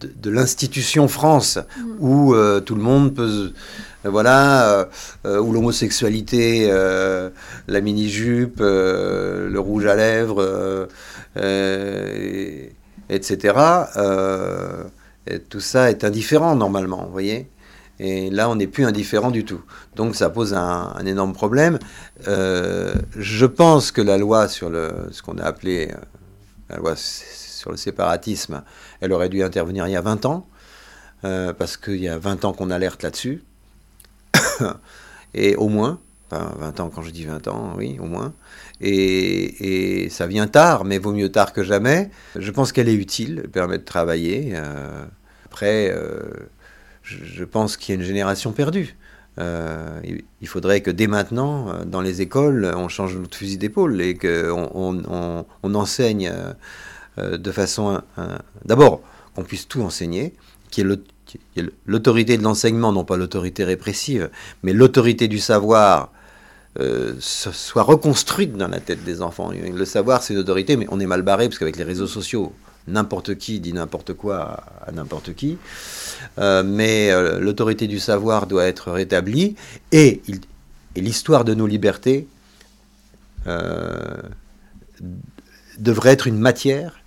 de, 0.00 0.30
l'institution 0.30 1.06
France 1.08 1.58
mm. 1.58 1.82
où 2.00 2.34
tout 2.64 2.74
le 2.74 2.82
monde 2.82 3.14
peut 3.14 3.52
euh, 4.04 4.10
voilà, 4.10 4.70
euh, 4.70 4.84
euh, 5.26 5.40
où 5.40 5.52
l'homosexualité, 5.52 6.68
la 7.68 7.80
mini-jupe, 7.80 8.60
le 8.60 9.58
rouge 9.58 9.86
à 9.86 9.94
lèvres, 9.94 10.88
etc. 13.08 13.54
Et 15.26 15.38
tout 15.38 15.60
ça 15.60 15.90
est 15.90 16.04
indifférent 16.04 16.54
normalement, 16.56 17.04
vous 17.04 17.12
voyez 17.12 17.48
et 18.00 18.28
là, 18.28 18.50
on 18.50 18.56
n'est 18.56 18.66
plus 18.66 18.84
indifférent 18.84 19.30
du 19.30 19.44
tout. 19.44 19.60
Donc, 19.94 20.16
ça 20.16 20.28
pose 20.28 20.52
un, 20.52 21.06
énorme 21.06 21.32
problème. 21.32 21.78
je 22.26 23.46
pense 23.46 23.92
que 23.92 24.00
la 24.00 24.18
loi 24.18 24.48
sur 24.48 24.68
le, 24.68 24.90
ce 25.12 25.22
qu'on 25.22 25.38
a 25.38 25.44
appelé 25.44 25.92
la 26.74 26.80
loi 26.80 26.94
sur 26.96 27.70
le 27.70 27.76
séparatisme, 27.76 28.62
elle 29.00 29.12
aurait 29.12 29.28
dû 29.28 29.42
intervenir 29.42 29.86
il 29.86 29.92
y 29.92 29.96
a 29.96 30.00
20 30.00 30.26
ans, 30.26 30.46
parce 31.22 31.76
qu'il 31.76 32.02
y 32.02 32.08
a 32.08 32.18
20 32.18 32.44
ans 32.44 32.52
qu'on 32.52 32.70
alerte 32.70 33.02
là-dessus. 33.02 33.42
et 35.34 35.56
au 35.56 35.68
moins, 35.68 36.00
enfin 36.30 36.52
20 36.58 36.80
ans 36.80 36.90
quand 36.94 37.02
je 37.02 37.10
dis 37.10 37.24
20 37.24 37.48
ans, 37.48 37.74
oui, 37.76 37.96
au 38.00 38.06
moins. 38.06 38.34
Et, 38.80 40.08
ça 40.10 40.26
vient 40.26 40.46
tard, 40.46 40.84
mais 40.84 40.98
vaut 40.98 41.12
mieux 41.12 41.30
tard 41.30 41.52
que 41.52 41.62
jamais. 41.62 42.10
Je 42.36 42.50
pense 42.50 42.72
qu'elle 42.72 42.88
est 42.88 42.94
utile, 42.94 43.40
elle 43.44 43.50
permet 43.50 43.78
de 43.78 43.84
travailler. 43.84 44.52
Euh, 44.54 45.04
après, 45.46 45.90
euh, 45.90 46.20
je, 47.02 47.44
pense 47.44 47.76
qu'il 47.76 47.94
y 47.94 47.98
a 47.98 48.00
une 48.00 48.06
génération 48.06 48.52
perdue. 48.52 48.96
Euh, 49.40 50.00
il 50.40 50.48
faudrait 50.48 50.80
que 50.80 50.90
dès 50.90 51.06
maintenant, 51.06 51.84
dans 51.84 52.00
les 52.00 52.22
écoles, 52.22 52.72
on 52.76 52.88
change 52.88 53.16
notre 53.16 53.36
fusil 53.36 53.58
d'épaule 53.58 54.00
et 54.00 54.14
qu'on 54.14 54.70
on, 54.74 55.44
on, 55.62 55.74
enseigne 55.74 56.32
de 57.18 57.50
façon... 57.52 58.00
D'abord, 58.64 59.02
qu'on 59.34 59.42
puisse 59.42 59.66
tout 59.66 59.82
enseigner, 59.82 60.34
qu'il 60.70 60.98
y 61.56 61.60
ait 61.60 61.64
l'autorité 61.86 62.36
de 62.38 62.42
l'enseignement, 62.42 62.92
non 62.92 63.04
pas 63.04 63.16
l'autorité 63.16 63.64
répressive, 63.64 64.30
mais 64.62 64.72
l'autorité 64.72 65.28
du 65.28 65.38
savoir 65.38 66.12
euh, 66.80 67.14
soit 67.20 67.84
reconstruite 67.84 68.56
dans 68.56 68.66
la 68.66 68.80
tête 68.80 69.04
des 69.04 69.22
enfants. 69.22 69.52
Le 69.52 69.84
savoir, 69.84 70.24
c'est 70.24 70.34
l'autorité, 70.34 70.76
mais 70.76 70.86
on 70.90 70.98
est 70.98 71.06
mal 71.06 71.22
barré 71.22 71.48
parce 71.48 71.58
qu'avec 71.58 71.76
les 71.76 71.84
réseaux 71.84 72.08
sociaux, 72.08 72.52
n'importe 72.88 73.36
qui 73.36 73.60
dit 73.60 73.72
n'importe 73.72 74.12
quoi 74.12 74.64
à, 74.86 74.92
n'importe 74.92 75.34
qui. 75.34 75.58
Euh, 76.38 76.62
mais 76.62 77.10
euh, 77.10 77.40
l'autorité 77.40 77.86
du 77.86 77.98
savoir 77.98 78.46
doit 78.46 78.64
être 78.66 78.90
rétablie 78.92 79.56
et, 79.92 80.22
l'histoire 80.96 81.44
de 81.44 81.54
nos 81.54 81.66
libertés 81.66 82.28
devrait 85.78 86.12
être 86.12 86.28
une 86.28 86.38
matière, 86.38 87.00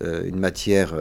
une 0.00 0.38
matière 0.38 0.94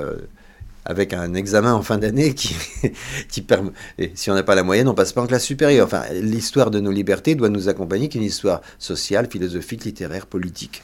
avec 0.86 1.14
un 1.14 1.34
examen 1.34 1.74
en 1.74 1.82
fin 1.82 1.98
d'année 1.98 2.36
qui, 3.30 3.42
permet. 3.42 3.72
Et 3.98 4.12
si 4.16 4.30
on 4.30 4.36
n'a 4.36 4.44
pas 4.44 4.56
la 4.56 4.64
moyenne, 4.64 4.88
on 4.88 4.94
passe 4.94 5.14
pas 5.14 5.22
en 5.22 5.28
classe 5.28 5.44
supérieure. 5.44 5.88
Enfin, 5.88 6.04
l'histoire 6.14 6.72
de 6.72 6.80
nos 6.80 6.92
libertés 6.92 7.36
doit 7.36 7.50
nous 7.50 7.68
accompagner, 7.70 8.08
qu'une 8.08 8.24
histoire 8.24 8.62
sociale, 8.78 9.28
philosophique, 9.30 9.84
littéraire, 9.84 10.28
politique. 10.28 10.84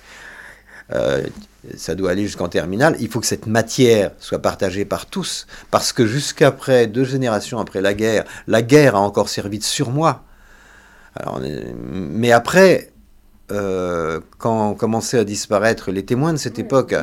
Euh, 0.92 1.24
ça 1.78 1.96
doit 1.96 2.12
aller 2.12 2.24
jusqu'en 2.24 2.48
terminale. 2.48 2.96
Il 3.00 3.10
faut 3.10 3.20
que 3.20 3.26
cette 3.26 3.48
matière 3.48 4.12
soit 4.20 4.40
partagée 4.40 4.86
par 4.86 5.06
tous, 5.06 5.48
parce 5.70 5.94
que 5.94 6.06
jusqu'après 6.06 6.88
deux 6.88 7.04
générations 7.04 7.60
après 7.60 7.82
la 7.82 7.94
guerre, 7.94 8.24
la 8.48 8.62
guerre 8.62 8.96
a 8.96 9.00
encore 9.00 9.30
servi 9.30 9.60
de 9.60 9.64
surmoi. 9.64 10.24
Alors, 11.16 11.42
mais 11.92 12.32
après, 12.32 12.92
euh, 13.52 14.22
quand 14.38 14.74
commençaient 14.76 15.20
à 15.20 15.24
disparaître 15.26 15.92
les 15.92 16.06
témoins 16.06 16.32
de 16.32 16.38
cette 16.38 16.58
époque, 16.58 16.96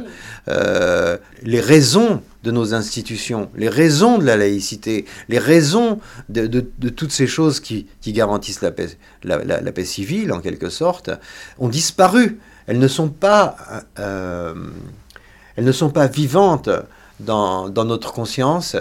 euh, 0.48 1.18
les 1.42 1.60
raisons 1.60 2.22
de 2.42 2.50
nos 2.50 2.74
institutions, 2.74 3.50
les 3.54 3.68
raisons 3.68 4.16
de 4.16 4.24
la 4.24 4.36
laïcité, 4.36 5.04
les 5.28 5.38
raisons 5.38 6.00
de, 6.30 6.46
toutes 6.88 7.12
ces 7.12 7.26
choses 7.26 7.60
qui, 7.60 7.86
garantissent 8.06 8.62
la 8.62 8.70
paix, 8.70 8.88
la, 9.24 9.38
paix, 9.72 9.84
civile, 9.84 10.32
en 10.32 10.40
quelque 10.40 10.70
sorte, 10.70 11.10
ont 11.58 11.68
disparu. 11.68 12.38
Elles 12.68 12.78
ne 12.78 12.86
sont 12.86 13.08
pas, 13.08 13.56
euh, 13.98 14.54
elles 15.56 15.64
ne 15.64 15.72
sont 15.72 15.90
pas 15.90 16.06
vivantes 16.06 16.70
dans, 17.18 17.68
notre 17.70 18.12
conscience. 18.12 18.76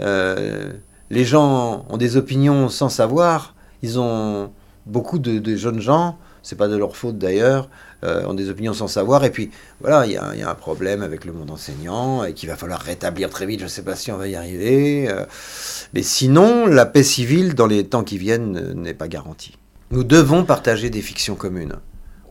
les 0.00 1.24
gens 1.24 1.84
ont 1.90 1.96
des 1.98 2.16
opinions 2.16 2.70
sans 2.70 2.88
savoir. 2.88 3.54
Ils 3.82 3.98
ont 3.98 4.50
beaucoup 4.86 5.18
de 5.18 5.56
jeunes 5.56 5.80
gens 5.80 6.16
c'est 6.44 6.56
pas 6.56 6.68
de 6.68 6.76
leur 6.76 6.94
faute 6.94 7.18
d'ailleurs, 7.18 7.68
euh, 8.04 8.24
ont 8.26 8.34
des 8.34 8.50
opinions 8.50 8.74
sans 8.74 8.86
savoir. 8.86 9.24
Et 9.24 9.30
puis 9.30 9.50
voilà, 9.80 10.06
il 10.06 10.12
y, 10.12 10.16
a 10.16 10.50
un 10.50 10.54
problème 10.54 11.02
avec 11.02 11.24
le 11.24 11.32
monde 11.32 11.50
enseignant 11.50 12.22
et 12.22 12.34
qu'il 12.34 12.48
va 12.48 12.56
falloir 12.56 12.80
rétablir 12.80 13.30
très 13.30 13.46
vite. 13.46 13.60
Je 13.60 13.64
ne 13.64 13.70
sais 13.70 13.82
pas 13.82 13.96
si 13.96 14.12
on 14.12 14.16
va 14.18 14.28
y 14.28 14.36
arriver. 14.36 15.08
Euh. 15.08 15.24
mais 15.94 16.02
sinon, 16.02 16.66
la 16.66 16.86
paix 16.86 17.02
civile 17.02 17.54
dans 17.54 17.66
les 17.66 17.86
temps 17.86 18.04
qui 18.04 18.18
viennent 18.18 18.58
euh, 18.58 18.74
n'est 18.74 18.94
pas 18.94 19.08
garantie. 19.08 19.56
Nous 19.90 20.04
devons 20.04 20.44
partager 20.44 20.90
des 20.90 21.00
fictions 21.00 21.34
communes, 21.34 21.76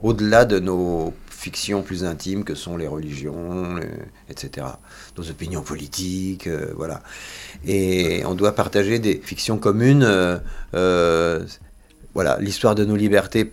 au-delà 0.04 0.46
de 0.46 0.60
nos 0.60 1.14
fictions 1.30 1.82
plus 1.82 2.04
intimes 2.06 2.44
que 2.44 2.56
sont 2.56 2.78
les 2.78 2.88
religions, 2.88 3.80
etc. 4.30 4.68
Nos 5.18 5.30
opinions 5.30 5.62
politiques, 5.62 6.48
voilà. 6.76 7.02
Et 7.66 8.24
on 8.26 8.36
doit 8.36 8.54
partager 8.54 9.00
des 9.00 9.20
fictions 9.24 9.58
communes. 9.58 10.08
voilà, 10.72 12.38
l'histoire 12.40 12.76
de 12.76 12.86
nos 12.86 12.96
libertés 12.96 13.52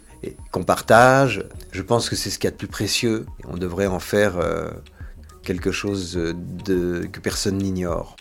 qu'on 0.51 0.64
partage. 0.64 1.44
Je 1.72 1.82
pense 1.82 2.09
que 2.09 2.16
c'est 2.16 2.30
ce 2.30 2.38
qu'il 2.38 2.46
y 2.46 2.48
a 2.48 2.53
de 2.53 2.57
plus 2.57 2.68
précieux. 2.68 3.26
On 3.48 3.57
devrait 3.57 3.86
en 3.86 4.01
faire 4.01 4.38
euh, 4.38 4.70
quelque 5.42 5.72
chose 5.72 6.18
que 6.64 7.20
personne 7.20 7.59
n'ignore. 7.59 8.16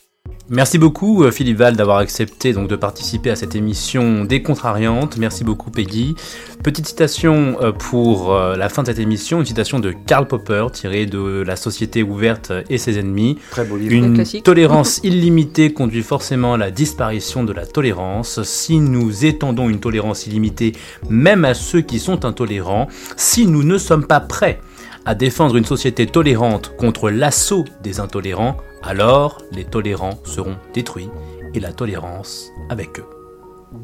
Merci 0.51 0.79
beaucoup 0.79 1.23
euh, 1.23 1.29
Philippe 1.29 1.57
Val 1.57 1.75
d'avoir 1.75 1.97
accepté 1.97 2.53
donc 2.53 2.67
de 2.67 2.75
participer 2.75 3.29
à 3.29 3.35
cette 3.35 3.53
émission 3.53 4.25
des 4.25 4.41
contrariantes. 4.41 5.17
Merci 5.17 5.43
beaucoup 5.43 5.69
Peggy. 5.69 6.15
Petite 6.63 6.87
citation 6.87 7.57
euh, 7.61 7.71
pour 7.71 8.33
euh, 8.33 8.55
la 8.55 8.67
fin 8.67 8.81
de 8.81 8.87
cette 8.87 8.97
émission, 8.97 9.41
une 9.41 9.45
citation 9.45 9.77
de 9.77 9.93
Karl 10.07 10.27
Popper 10.27 10.65
tirée 10.73 11.05
de 11.05 11.43
La 11.45 11.55
société 11.55 12.01
ouverte 12.01 12.51
et 12.67 12.79
ses 12.79 12.97
ennemis. 12.97 13.37
Très 13.51 13.63
beau 13.63 13.77
livre. 13.77 13.93
Une 13.93 14.15
classique. 14.15 14.43
tolérance 14.43 14.99
illimitée 15.03 15.71
conduit 15.71 16.01
forcément 16.01 16.55
à 16.55 16.57
la 16.57 16.71
disparition 16.71 17.43
de 17.43 17.53
la 17.53 17.67
tolérance. 17.67 18.41
Si 18.41 18.79
nous 18.79 19.25
étendons 19.25 19.69
une 19.69 19.79
tolérance 19.79 20.25
illimitée 20.25 20.71
même 21.11 21.45
à 21.45 21.53
ceux 21.53 21.81
qui 21.81 21.99
sont 21.99 22.25
intolérants, 22.25 22.87
si 23.17 23.45
nous 23.45 23.61
ne 23.61 23.77
sommes 23.77 24.07
pas 24.07 24.19
prêts 24.19 24.61
à 25.09 25.15
défendre 25.15 25.55
une 25.55 25.65
société 25.65 26.05
tolérante 26.05 26.75
contre 26.77 27.09
l'assaut 27.09 27.65
des 27.81 27.99
intolérants, 27.99 28.57
alors 28.83 29.41
les 29.51 29.65
tolérants 29.65 30.19
seront 30.23 30.57
détruits 30.71 31.09
et 31.55 31.59
la 31.59 31.73
tolérance 31.73 32.51
avec 32.69 32.99
eux. 32.99 33.07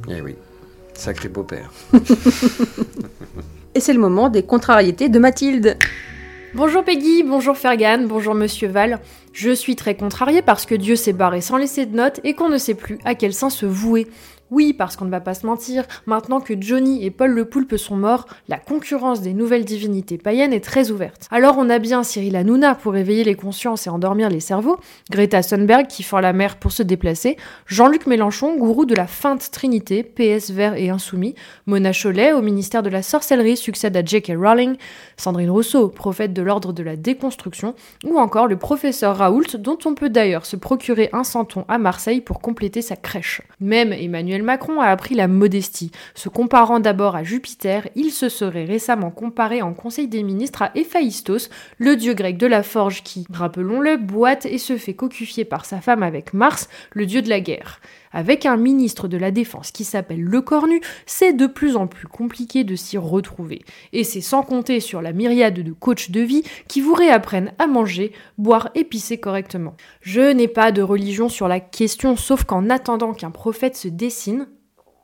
Eh 0.08 0.22
oui, 0.22 0.36
sacré 0.94 1.28
beau-père. 1.28 1.72
Et 3.74 3.80
c'est 3.80 3.94
le 3.94 4.00
moment 4.00 4.30
des 4.30 4.44
contrariétés 4.44 5.10
de 5.10 5.18
Mathilde. 5.18 5.80
Bonjour 6.54 6.84
Peggy, 6.84 7.24
bonjour 7.24 7.58
Fergan, 7.58 8.06
bonjour 8.08 8.36
Monsieur 8.36 8.68
Val. 8.68 9.00
Je 9.34 9.50
suis 9.50 9.76
très 9.76 9.96
contrariée 9.96 10.44
parce 10.44 10.68
que 10.68 10.76
Dieu 10.76 10.96
s'est 10.96 11.12
barré 11.12 11.42
sans 11.42 11.58
laisser 11.58 11.88
de 11.88 11.98
notes 11.98 12.20
et 12.24 12.36
qu'on 12.36 12.50
ne 12.50 12.60
sait 12.60 12.76
plus 12.76 13.00
à 13.04 13.16
quel 13.16 13.34
sein 13.34 13.50
se 13.50 13.66
vouer. 13.66 14.06
Oui, 14.52 14.74
parce 14.74 14.96
qu'on 14.96 15.06
ne 15.06 15.12
va 15.12 15.22
pas 15.22 15.34
se 15.34 15.46
mentir, 15.46 15.86
maintenant 16.06 16.40
que 16.40 16.54
Johnny 16.60 17.04
et 17.04 17.10
Paul 17.10 17.32
le 17.32 17.46
Poulpe 17.46 17.78
sont 17.78 17.96
morts, 17.96 18.28
la 18.48 18.60
concurrence 18.60 19.22
des 19.22 19.34
nouvelles 19.34 19.66
divinités 19.66 20.20
païennes 20.20 20.54
est 20.54 20.64
très 20.64 20.92
ouverte. 20.92 21.28
Alors 21.32 21.56
on 21.58 21.68
a 21.70 21.80
bien 21.80 22.04
Cyril 22.04 22.36
Hanouna 22.36 22.76
pour 22.76 22.96
éveiller 22.96 23.24
les 23.24 23.34
consciences 23.34 23.88
et 23.88 23.90
endormir 23.90 24.30
les 24.30 24.40
cerveaux, 24.40 24.78
Greta 25.10 25.42
Thunberg 25.42 25.88
qui 25.88 26.04
fend 26.04 26.20
la 26.20 26.32
mer 26.32 26.58
pour 26.58 26.72
se 26.72 26.84
déplacer, 26.84 27.38
Jean-Luc 27.66 28.06
Mélenchon, 28.06 28.56
gourou 28.56 28.86
de 28.86 28.94
la 28.94 29.08
feinte 29.08 29.50
trinité, 29.50 30.04
PS 30.04 30.52
vert 30.52 30.76
et 30.76 30.90
insoumis, 30.90 31.34
Mona 31.66 31.92
Chollet 31.92 32.32
au 32.34 32.44
ministère 32.44 32.84
de 32.84 32.90
la 32.90 33.02
sorcellerie 33.02 33.58
succède 33.58 33.98
à 33.98 34.06
J.K. 34.06 34.34
Rowling, 34.38 34.76
Sandrine 35.18 35.50
Rousseau, 35.50 35.88
prophète 35.88 36.34
de 36.34 36.44
l'ordre 36.44 36.72
de 36.72 36.84
la 36.84 36.96
déconstruction, 36.96 37.74
ou 38.06 38.20
encore 38.20 38.46
le 38.46 38.58
professeur 38.58 39.18
Raoult 39.18 39.58
dont 39.58 39.80
on 39.86 39.96
peut 39.96 40.10
d'ailleurs 40.10 40.46
se 40.46 40.56
procurer 40.56 41.10
un 41.14 41.24
centon 41.24 41.66
à 41.68 41.80
Marseille 41.80 42.22
pour 42.22 42.42
compléter 42.42 42.84
sa 42.84 42.96
crèche. 42.96 43.42
Même 43.60 43.92
Emmanuel 43.92 44.35
Macron 44.44 44.82
a 44.82 44.88
appris 44.88 45.16
la 45.16 45.28
modestie. 45.28 45.92
Se 46.14 46.30
comparant 46.30 46.80
d'abord 46.80 47.16
à 47.16 47.24
Jupiter, 47.24 47.88
il 47.96 48.12
se 48.12 48.30
serait 48.30 48.66
récemment 48.66 49.12
comparé 49.12 49.62
en 49.62 49.74
Conseil 49.74 50.08
des 50.08 50.24
ministres 50.24 50.62
à 50.62 50.72
Héphaïstos, 50.76 51.50
le 51.78 51.96
dieu 51.96 52.14
grec 52.14 52.38
de 52.38 52.48
la 52.48 52.64
forge 52.64 53.04
qui, 53.04 53.26
rappelons-le, 53.32 53.98
boite 53.98 54.46
et 54.46 54.58
se 54.58 54.78
fait 54.78 54.94
cocufier 54.94 55.46
par 55.46 55.66
sa 55.66 55.82
femme 55.82 56.04
avec 56.04 56.34
Mars, 56.34 56.70
le 56.92 57.06
dieu 57.06 57.22
de 57.22 57.30
la 57.30 57.40
guerre. 57.40 57.80
Avec 58.16 58.46
un 58.46 58.56
ministre 58.56 59.10
de 59.10 59.18
la 59.18 59.30
Défense 59.30 59.72
qui 59.72 59.84
s'appelle 59.84 60.22
Le 60.22 60.40
Cornu, 60.40 60.80
c'est 61.06 61.34
de 61.34 61.48
plus 61.48 61.76
en 61.76 61.86
plus 61.86 62.08
compliqué 62.08 62.64
de 62.64 62.78
s'y 62.78 62.98
retrouver. 62.98 63.66
Et 63.92 64.06
c'est 64.06 64.22
sans 64.22 64.42
compter 64.42 64.80
sur 64.80 65.02
la 65.02 65.12
myriade 65.12 65.60
de 65.60 65.74
coachs 65.74 66.12
de 66.12 66.22
vie 66.22 66.44
qui 66.70 66.80
vous 66.80 66.94
réapprennent 66.94 67.52
à 67.60 67.68
manger, 67.68 68.14
boire 68.38 68.70
et 68.74 68.86
pisser 68.86 69.18
correctement. 69.18 69.76
Je 70.00 70.32
n'ai 70.32 70.48
pas 70.48 70.72
de 70.72 70.82
religion 70.82 71.28
sur 71.28 71.50
la 71.50 71.60
question, 71.60 72.16
sauf 72.16 72.46
qu'en 72.46 72.70
attendant 72.70 73.14
qu'un 73.14 73.32
prophète 73.32 73.76
se 73.76 73.90
dessine, 73.90 74.48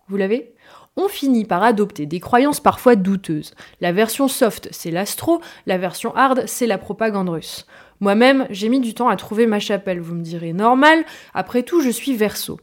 vous 0.08 0.16
l'avez 0.16 0.54
on 0.98 1.08
finit 1.08 1.46
par 1.46 1.64
adopter 1.64 2.06
des 2.06 2.20
croyances 2.20 2.60
parfois 2.60 2.98
douteuses. 2.98 3.54
La 3.80 3.94
version 3.94 4.28
soft, 4.28 4.68
c'est 4.72 4.92
l'astro, 4.92 5.42
la 5.66 5.78
version 5.78 6.14
hard, 6.16 6.44
c'est 6.48 6.68
la 6.68 6.78
propagande 6.78 7.30
russe. 7.30 7.66
Moi-même, 8.02 8.46
j'ai 8.50 8.68
mis 8.68 8.82
du 8.82 8.94
temps 8.94 9.08
à 9.08 9.16
trouver 9.16 9.48
ma 9.48 9.60
chapelle, 9.60 10.02
vous 10.02 10.16
me 10.16 10.24
direz 10.24 10.52
normal, 10.52 11.06
après 11.34 11.64
tout, 11.64 11.82
je 11.82 11.90
suis 11.90 12.14
verso. 12.14 12.60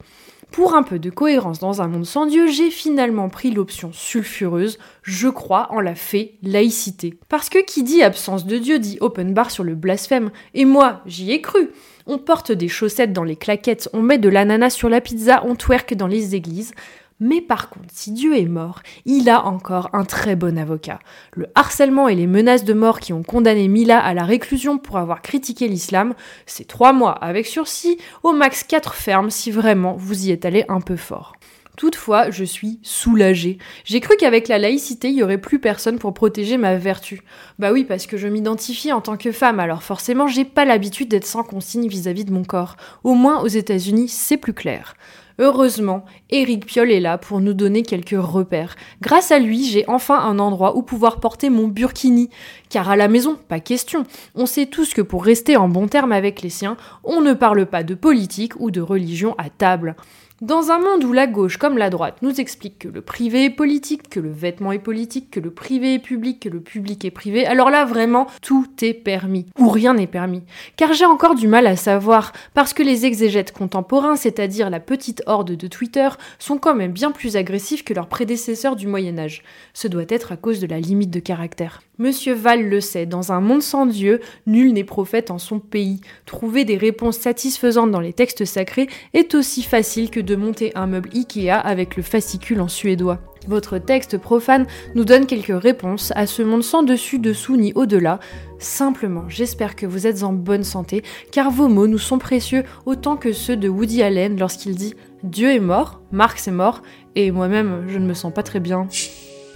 Pour 0.50 0.74
un 0.74 0.82
peu 0.82 0.98
de 0.98 1.10
cohérence 1.10 1.58
dans 1.58 1.82
un 1.82 1.88
monde 1.88 2.06
sans 2.06 2.26
Dieu, 2.26 2.48
j'ai 2.48 2.70
finalement 2.70 3.28
pris 3.28 3.50
l'option 3.50 3.90
sulfureuse, 3.92 4.78
je 5.02 5.28
crois 5.28 5.68
en 5.70 5.80
la 5.80 5.94
fée 5.94 6.38
laïcité. 6.42 7.18
Parce 7.28 7.48
que 7.48 7.62
qui 7.64 7.82
dit 7.82 8.02
absence 8.02 8.46
de 8.46 8.56
Dieu 8.56 8.78
dit 8.78 8.98
open 9.00 9.34
bar 9.34 9.50
sur 9.50 9.62
le 9.62 9.74
blasphème, 9.74 10.30
et 10.54 10.64
moi, 10.64 11.02
j'y 11.06 11.32
ai 11.32 11.42
cru. 11.42 11.70
On 12.06 12.18
porte 12.18 12.50
des 12.50 12.68
chaussettes 12.68 13.12
dans 13.12 13.24
les 13.24 13.36
claquettes, 13.36 13.90
on 13.92 14.00
met 14.00 14.18
de 14.18 14.30
l'ananas 14.30 14.70
sur 14.70 14.88
la 14.88 15.02
pizza, 15.02 15.44
on 15.44 15.54
twerk 15.54 15.94
dans 15.94 16.06
les 16.06 16.34
églises. 16.34 16.72
Mais 17.20 17.40
par 17.40 17.68
contre, 17.68 17.88
si 17.92 18.12
Dieu 18.12 18.36
est 18.36 18.46
mort, 18.46 18.80
il 19.04 19.28
a 19.28 19.44
encore 19.44 19.90
un 19.92 20.04
très 20.04 20.36
bon 20.36 20.56
avocat. 20.56 21.00
Le 21.32 21.46
harcèlement 21.54 22.08
et 22.08 22.14
les 22.14 22.28
menaces 22.28 22.64
de 22.64 22.74
mort 22.74 23.00
qui 23.00 23.12
ont 23.12 23.22
condamné 23.24 23.66
Mila 23.66 23.98
à 23.98 24.14
la 24.14 24.24
réclusion 24.24 24.78
pour 24.78 24.98
avoir 24.98 25.20
critiqué 25.20 25.66
l'islam, 25.66 26.14
c'est 26.46 26.68
trois 26.68 26.92
mois 26.92 27.12
avec 27.12 27.46
sursis, 27.46 27.98
au 28.22 28.32
max 28.32 28.62
quatre 28.62 28.94
fermes 28.94 29.30
si 29.30 29.50
vraiment 29.50 29.96
vous 29.96 30.26
y 30.26 30.30
êtes 30.30 30.44
allé 30.44 30.64
un 30.68 30.80
peu 30.80 30.96
fort. 30.96 31.34
Toutefois, 31.78 32.30
je 32.30 32.42
suis 32.42 32.80
soulagée. 32.82 33.58
J'ai 33.84 34.00
cru 34.00 34.16
qu'avec 34.16 34.48
la 34.48 34.58
laïcité, 34.58 35.10
il 35.10 35.14
y 35.14 35.22
aurait 35.22 35.38
plus 35.38 35.60
personne 35.60 36.00
pour 36.00 36.12
protéger 36.12 36.56
ma 36.56 36.76
vertu. 36.76 37.22
Bah 37.60 37.72
oui, 37.72 37.84
parce 37.84 38.06
que 38.06 38.16
je 38.16 38.26
m'identifie 38.26 38.92
en 38.92 39.00
tant 39.00 39.16
que 39.16 39.30
femme, 39.30 39.60
alors 39.60 39.84
forcément, 39.84 40.26
j'ai 40.26 40.44
pas 40.44 40.64
l'habitude 40.64 41.08
d'être 41.08 41.24
sans 41.24 41.44
consigne 41.44 41.86
vis-à-vis 41.86 42.24
de 42.24 42.32
mon 42.32 42.42
corps. 42.42 42.76
Au 43.04 43.14
moins, 43.14 43.40
aux 43.42 43.46
États-Unis, 43.46 44.08
c'est 44.08 44.38
plus 44.38 44.54
clair. 44.54 44.94
Heureusement, 45.40 46.04
Eric 46.30 46.66
Piolle 46.66 46.90
est 46.90 46.98
là 46.98 47.16
pour 47.16 47.40
nous 47.40 47.54
donner 47.54 47.82
quelques 47.82 48.20
repères. 48.20 48.74
Grâce 49.00 49.30
à 49.30 49.38
lui, 49.38 49.64
j'ai 49.64 49.84
enfin 49.86 50.18
un 50.18 50.40
endroit 50.40 50.76
où 50.76 50.82
pouvoir 50.82 51.20
porter 51.20 51.48
mon 51.48 51.68
burkini. 51.68 52.28
Car 52.70 52.90
à 52.90 52.96
la 52.96 53.06
maison, 53.06 53.36
pas 53.48 53.60
question. 53.60 54.04
On 54.34 54.46
sait 54.46 54.66
tous 54.66 54.94
que 54.94 55.02
pour 55.02 55.24
rester 55.24 55.56
en 55.56 55.68
bon 55.68 55.86
terme 55.86 56.10
avec 56.10 56.42
les 56.42 56.50
siens, 56.50 56.76
on 57.04 57.20
ne 57.20 57.34
parle 57.34 57.66
pas 57.66 57.84
de 57.84 57.94
politique 57.94 58.54
ou 58.58 58.72
de 58.72 58.80
religion 58.80 59.36
à 59.38 59.48
table. 59.48 59.94
Dans 60.40 60.70
un 60.70 60.78
monde 60.78 61.02
où 61.02 61.12
la 61.12 61.26
gauche 61.26 61.56
comme 61.56 61.78
la 61.78 61.90
droite 61.90 62.18
nous 62.22 62.40
explique 62.40 62.78
que 62.78 62.88
le 62.88 63.00
privé 63.00 63.46
est 63.46 63.50
politique, 63.50 64.08
que 64.08 64.20
le 64.20 64.30
vêtement 64.30 64.70
est 64.70 64.78
politique, 64.78 65.32
que 65.32 65.40
le 65.40 65.50
privé 65.50 65.94
est 65.94 65.98
public, 65.98 66.38
que 66.38 66.48
le 66.48 66.60
public 66.60 67.04
est 67.04 67.10
privé, 67.10 67.44
alors 67.44 67.70
là 67.70 67.84
vraiment 67.84 68.28
tout 68.40 68.68
est 68.82 68.94
permis. 68.94 69.46
Ou 69.58 69.68
rien 69.68 69.94
n'est 69.94 70.06
permis. 70.06 70.44
Car 70.76 70.92
j'ai 70.92 71.06
encore 71.06 71.34
du 71.34 71.48
mal 71.48 71.66
à 71.66 71.74
savoir, 71.74 72.32
parce 72.54 72.72
que 72.72 72.84
les 72.84 73.04
exégètes 73.04 73.50
contemporains, 73.50 74.14
c'est-à-dire 74.14 74.70
la 74.70 74.78
petite 74.78 75.24
horde 75.26 75.56
de 75.56 75.66
Twitter, 75.66 76.08
sont 76.38 76.58
quand 76.58 76.76
même 76.76 76.92
bien 76.92 77.10
plus 77.10 77.34
agressifs 77.34 77.82
que 77.82 77.92
leurs 77.92 78.06
prédécesseurs 78.06 78.76
du 78.76 78.86
Moyen 78.86 79.18
Âge. 79.18 79.42
Ce 79.74 79.88
doit 79.88 80.04
être 80.08 80.30
à 80.30 80.36
cause 80.36 80.60
de 80.60 80.68
la 80.68 80.78
limite 80.78 81.10
de 81.10 81.18
caractère. 81.18 81.82
Monsieur 81.98 82.32
Val 82.32 82.68
le 82.68 82.80
sait, 82.80 83.06
dans 83.06 83.32
un 83.32 83.40
monde 83.40 83.60
sans 83.60 83.84
Dieu, 83.84 84.20
nul 84.46 84.72
n'est 84.72 84.84
prophète 84.84 85.32
en 85.32 85.38
son 85.38 85.58
pays. 85.58 86.00
Trouver 86.26 86.64
des 86.64 86.76
réponses 86.76 87.18
satisfaisantes 87.18 87.90
dans 87.90 87.98
les 87.98 88.12
textes 88.12 88.44
sacrés 88.44 88.88
est 89.14 89.34
aussi 89.34 89.64
facile 89.64 90.10
que 90.10 90.27
de 90.28 90.36
monter 90.36 90.72
un 90.74 90.86
meuble 90.86 91.08
Ikea 91.14 91.50
avec 91.50 91.96
le 91.96 92.02
fascicule 92.02 92.60
en 92.60 92.68
suédois. 92.68 93.18
Votre 93.48 93.78
texte 93.78 94.18
profane 94.18 94.66
nous 94.94 95.06
donne 95.06 95.24
quelques 95.24 95.60
réponses 95.60 96.12
à 96.16 96.26
ce 96.26 96.42
monde 96.42 96.62
sans 96.62 96.82
dessus, 96.82 97.18
dessous 97.18 97.56
ni 97.56 97.72
au-delà. 97.74 98.20
Simplement, 98.58 99.24
j'espère 99.28 99.74
que 99.74 99.86
vous 99.86 100.06
êtes 100.06 100.22
en 100.22 100.34
bonne 100.34 100.64
santé, 100.64 101.02
car 101.32 101.50
vos 101.50 101.68
mots 101.68 101.86
nous 101.86 101.98
sont 101.98 102.18
précieux 102.18 102.64
autant 102.84 103.16
que 103.16 103.32
ceux 103.32 103.56
de 103.56 103.68
Woody 103.68 104.02
Allen 104.02 104.38
lorsqu'il 104.38 104.74
dit 104.74 104.94
Dieu 105.22 105.50
est 105.50 105.60
mort, 105.60 106.02
Marx 106.12 106.46
est 106.46 106.52
mort, 106.52 106.82
et 107.14 107.30
moi-même 107.30 107.86
je 107.88 107.98
ne 107.98 108.06
me 108.06 108.14
sens 108.14 108.32
pas 108.34 108.42
très 108.42 108.60
bien. 108.60 108.86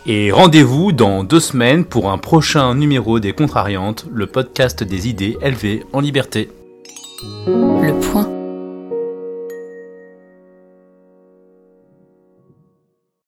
Et 0.06 0.32
rendez-vous 0.32 0.92
dans 0.92 1.22
deux 1.22 1.38
semaines 1.38 1.84
pour 1.84 2.10
un 2.10 2.18
prochain 2.18 2.74
numéro 2.74 3.20
des 3.20 3.32
Contrariantes, 3.34 4.06
le 4.10 4.26
podcast 4.26 4.82
des 4.82 5.08
idées 5.08 5.36
élevées 5.42 5.84
en 5.92 6.00
liberté. 6.00 6.48
Le 7.46 8.00
point. 8.00 8.41